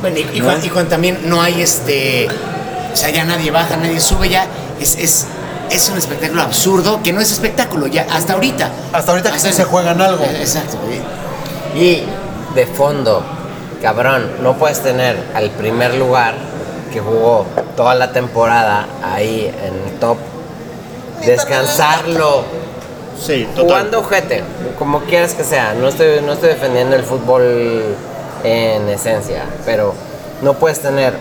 Bueno, 0.00 0.16
y, 0.16 0.38
y 0.38 0.40
¿No? 0.40 0.56
y 0.64 0.84
también 0.84 1.18
no 1.26 1.42
hay 1.42 1.60
este. 1.60 2.26
O 2.90 2.96
sea, 2.96 3.10
ya 3.10 3.26
nadie 3.26 3.50
baja, 3.50 3.76
nadie 3.76 4.00
sube, 4.00 4.30
ya. 4.30 4.46
Es, 4.80 4.96
es, 4.96 5.26
es 5.70 5.90
un 5.90 5.98
espectáculo 5.98 6.40
absurdo 6.40 7.02
que 7.02 7.12
no 7.12 7.20
es 7.20 7.30
espectáculo, 7.32 7.86
ya 7.86 8.06
hasta 8.10 8.32
ahorita. 8.32 8.70
Hasta 8.94 9.12
ahorita 9.12 9.30
que 9.30 9.40
sí 9.40 9.52
se 9.52 9.64
juegan 9.64 10.00
algo. 10.00 10.24
Exacto. 10.24 10.78
Y 11.76 12.04
de 12.54 12.66
fondo, 12.66 13.22
cabrón, 13.82 14.26
no 14.42 14.54
puedes 14.56 14.80
tener 14.80 15.22
al 15.34 15.50
primer 15.50 15.96
lugar 15.96 16.51
que 16.92 17.00
jugó 17.00 17.46
toda 17.76 17.94
la 17.94 18.12
temporada 18.12 18.86
ahí 19.02 19.52
en 19.66 19.92
el 19.92 19.98
top, 19.98 20.18
descansarlo, 21.24 22.44
Sí, 23.18 23.44
total. 23.54 23.64
jugando 23.64 24.00
ojete, 24.00 24.42
como 24.78 25.00
quieras 25.02 25.34
que 25.34 25.44
sea. 25.44 25.74
No 25.74 25.88
estoy, 25.88 26.20
no 26.24 26.32
estoy 26.32 26.48
defendiendo 26.50 26.96
el 26.96 27.04
fútbol 27.04 27.84
en 28.42 28.88
esencia, 28.88 29.44
pero 29.64 29.94
no 30.42 30.54
puedes 30.54 30.80
tener 30.80 31.14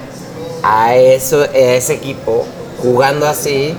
a, 0.63 0.95
eso, 0.95 1.41
a 1.41 1.45
ese 1.55 1.93
equipo 1.93 2.45
jugando 2.81 3.27
así, 3.27 3.75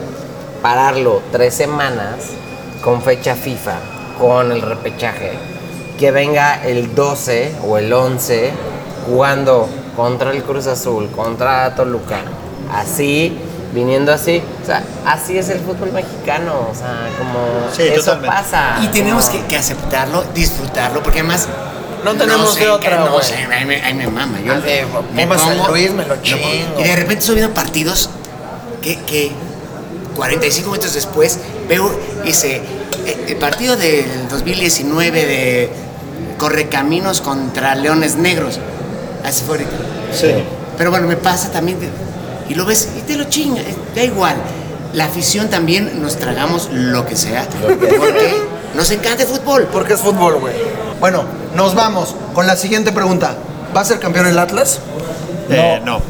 pararlo 0.62 1.20
tres 1.32 1.55
semanas 1.55 2.16
con 2.84 3.03
fecha 3.03 3.34
FIFA, 3.34 3.74
con 4.20 4.53
el 4.53 4.62
repechaje, 4.62 5.32
que 5.99 6.12
venga 6.12 6.62
el 6.64 6.95
12 6.95 7.57
o 7.66 7.78
el 7.78 7.93
11 7.93 8.53
jugando 9.07 9.68
contra 9.97 10.30
el 10.32 10.43
Cruz 10.43 10.66
Azul, 10.66 11.09
contra 11.14 11.74
Toluca, 11.74 12.20
así, 12.72 13.36
viniendo 13.74 14.12
así, 14.12 14.43
o 14.62 14.66
sea, 14.66 14.82
así 15.07 15.36
es 15.38 15.49
el 15.49 15.61
fútbol 15.61 15.93
mexicano, 15.93 16.68
o 16.70 16.74
sea, 16.74 17.09
como 17.18 17.70
Sí, 17.74 17.82
eso 17.84 18.01
totalmente. 18.12 18.28
pasa. 18.36 18.78
Y 18.82 18.88
tenemos 18.88 19.26
como- 19.26 19.43
que, 19.43 19.47
que 19.49 19.57
aceptarlo, 19.57 20.24
disfrutarlo, 20.34 21.03
porque 21.03 21.20
además. 21.20 21.49
No 22.05 22.14
tenemos 22.14 22.55
sé, 22.55 22.64
de 22.64 22.70
otra, 22.70 22.99
No 22.99 23.12
güey. 23.12 23.24
sé, 23.24 23.34
ahí 23.36 23.64
me, 23.64 23.80
ahí 23.80 23.95
me 23.95 24.09
mama. 24.09 24.38
Yo 24.45 24.55
me 25.14 25.38
San 25.38 25.57
pongo- 25.57 25.68
Luis, 25.68 25.93
me 25.93 26.05
lo 26.05 26.20
chingo. 26.20 26.40
Y 26.78 26.82
de 26.82 26.97
repente 26.97 27.20
estoy 27.20 27.36
viendo 27.36 27.55
partidos 27.55 28.11
que, 28.80 28.99
que 29.05 29.30
45 30.16 30.68
minutos 30.70 30.95
después 30.95 31.38
veo 31.68 31.90
ese 32.24 32.57
eh, 33.07 33.26
el 33.28 33.36
partido 33.36 33.76
del 33.76 34.26
2019 34.28 35.26
de 35.26 35.70
Correcaminos 36.38 37.20
contra 37.20 37.74
Leones 37.76 38.16
Negros. 38.16 38.59
Así 39.25 39.43
fue 39.45 39.57
ahorita. 39.57 39.73
Sí. 40.12 40.33
Pero 40.79 40.91
bueno, 40.91 41.07
me 41.07 41.16
pasa 41.16 41.51
también. 41.51 41.79
de- 41.81 41.89
y 42.49 42.55
lo 42.55 42.64
ves 42.66 42.89
y 42.99 43.03
te 43.03 43.16
lo 43.16 43.25
chinga, 43.25 43.61
eh, 43.61 43.75
da 43.95 44.03
igual. 44.03 44.37
La 44.95 45.07
afición 45.07 45.49
también 45.49 46.03
nos 46.03 46.16
tragamos 46.18 46.68
lo 46.73 47.07
que 47.07 47.16
sea. 47.16 47.47
Porque 47.61 48.35
nos 48.75 48.91
encanta 48.91 49.23
el 49.23 49.29
fútbol. 49.29 49.68
Porque 49.73 49.95
es 49.95 50.01
fútbol, 50.01 50.39
güey. 50.41 50.55
Bueno, 51.01 51.25
nos 51.55 51.75
vamos 51.75 52.14
con 52.35 52.47
la 52.47 52.57
siguiente 52.57 52.93
pregunta. 52.93 53.35
¿Va 53.75 53.81
a 53.81 53.85
ser 53.85 53.99
campeón 54.01 54.27
el 54.27 54.39
Atlas? 54.39 54.81
Eh, 55.49 55.81
no. 55.85 56.01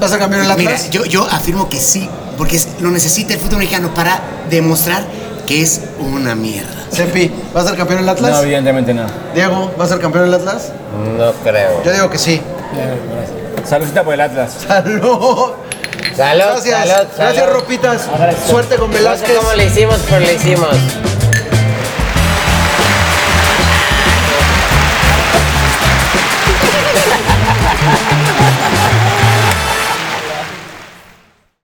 ¿Va 0.00 0.06
a 0.06 0.08
ser 0.10 0.18
campeón 0.18 0.42
el 0.44 0.50
Atlas? 0.50 0.82
Mira, 0.84 0.90
yo, 0.90 1.04
yo 1.06 1.24
afirmo 1.30 1.68
que 1.68 1.80
sí, 1.80 2.08
porque 2.38 2.56
es- 2.56 2.68
lo 2.80 2.90
necesita 2.90 3.34
el 3.34 3.40
fútbol 3.40 3.58
mexicano 3.58 3.92
para 3.94 4.20
demostrar 4.50 5.04
que 5.46 5.62
es 5.62 5.80
una 5.98 6.34
mierda. 6.34 6.70
Sepi, 6.90 7.32
¿va 7.56 7.62
a 7.62 7.64
ser 7.64 7.76
campeón 7.76 8.00
el 8.00 8.08
Atlas? 8.08 8.30
No, 8.32 8.40
evidentemente 8.42 8.94
no. 8.94 9.06
Diego, 9.34 9.72
¿va 9.78 9.84
a 9.84 9.88
ser 9.88 9.98
campeón 10.00 10.24
el 10.26 10.34
Atlas? 10.34 10.70
No 10.96 11.32
creo. 11.44 11.82
Yo 11.84 11.92
digo 11.92 12.10
que 12.10 12.18
sí. 12.18 12.40
Saludcita 13.64 14.02
por 14.04 14.14
el 14.14 14.20
Atlas. 14.20 14.52
¡Salud! 14.66 15.52
Salud, 16.16 16.42
Gracias. 16.44 16.88
salud, 16.88 17.08
Gracias, 17.16 17.36
salud. 17.36 17.52
Ropitas. 17.52 18.02
Suerte 18.48 18.76
con 18.76 18.90
No 18.90 18.96
sé 18.96 19.02
Velázquez. 19.02 19.36
cómo 19.38 19.52
le 19.54 19.64
hicimos, 19.66 19.96
pero 20.08 20.20
le 20.20 20.34
hicimos. 20.34 20.68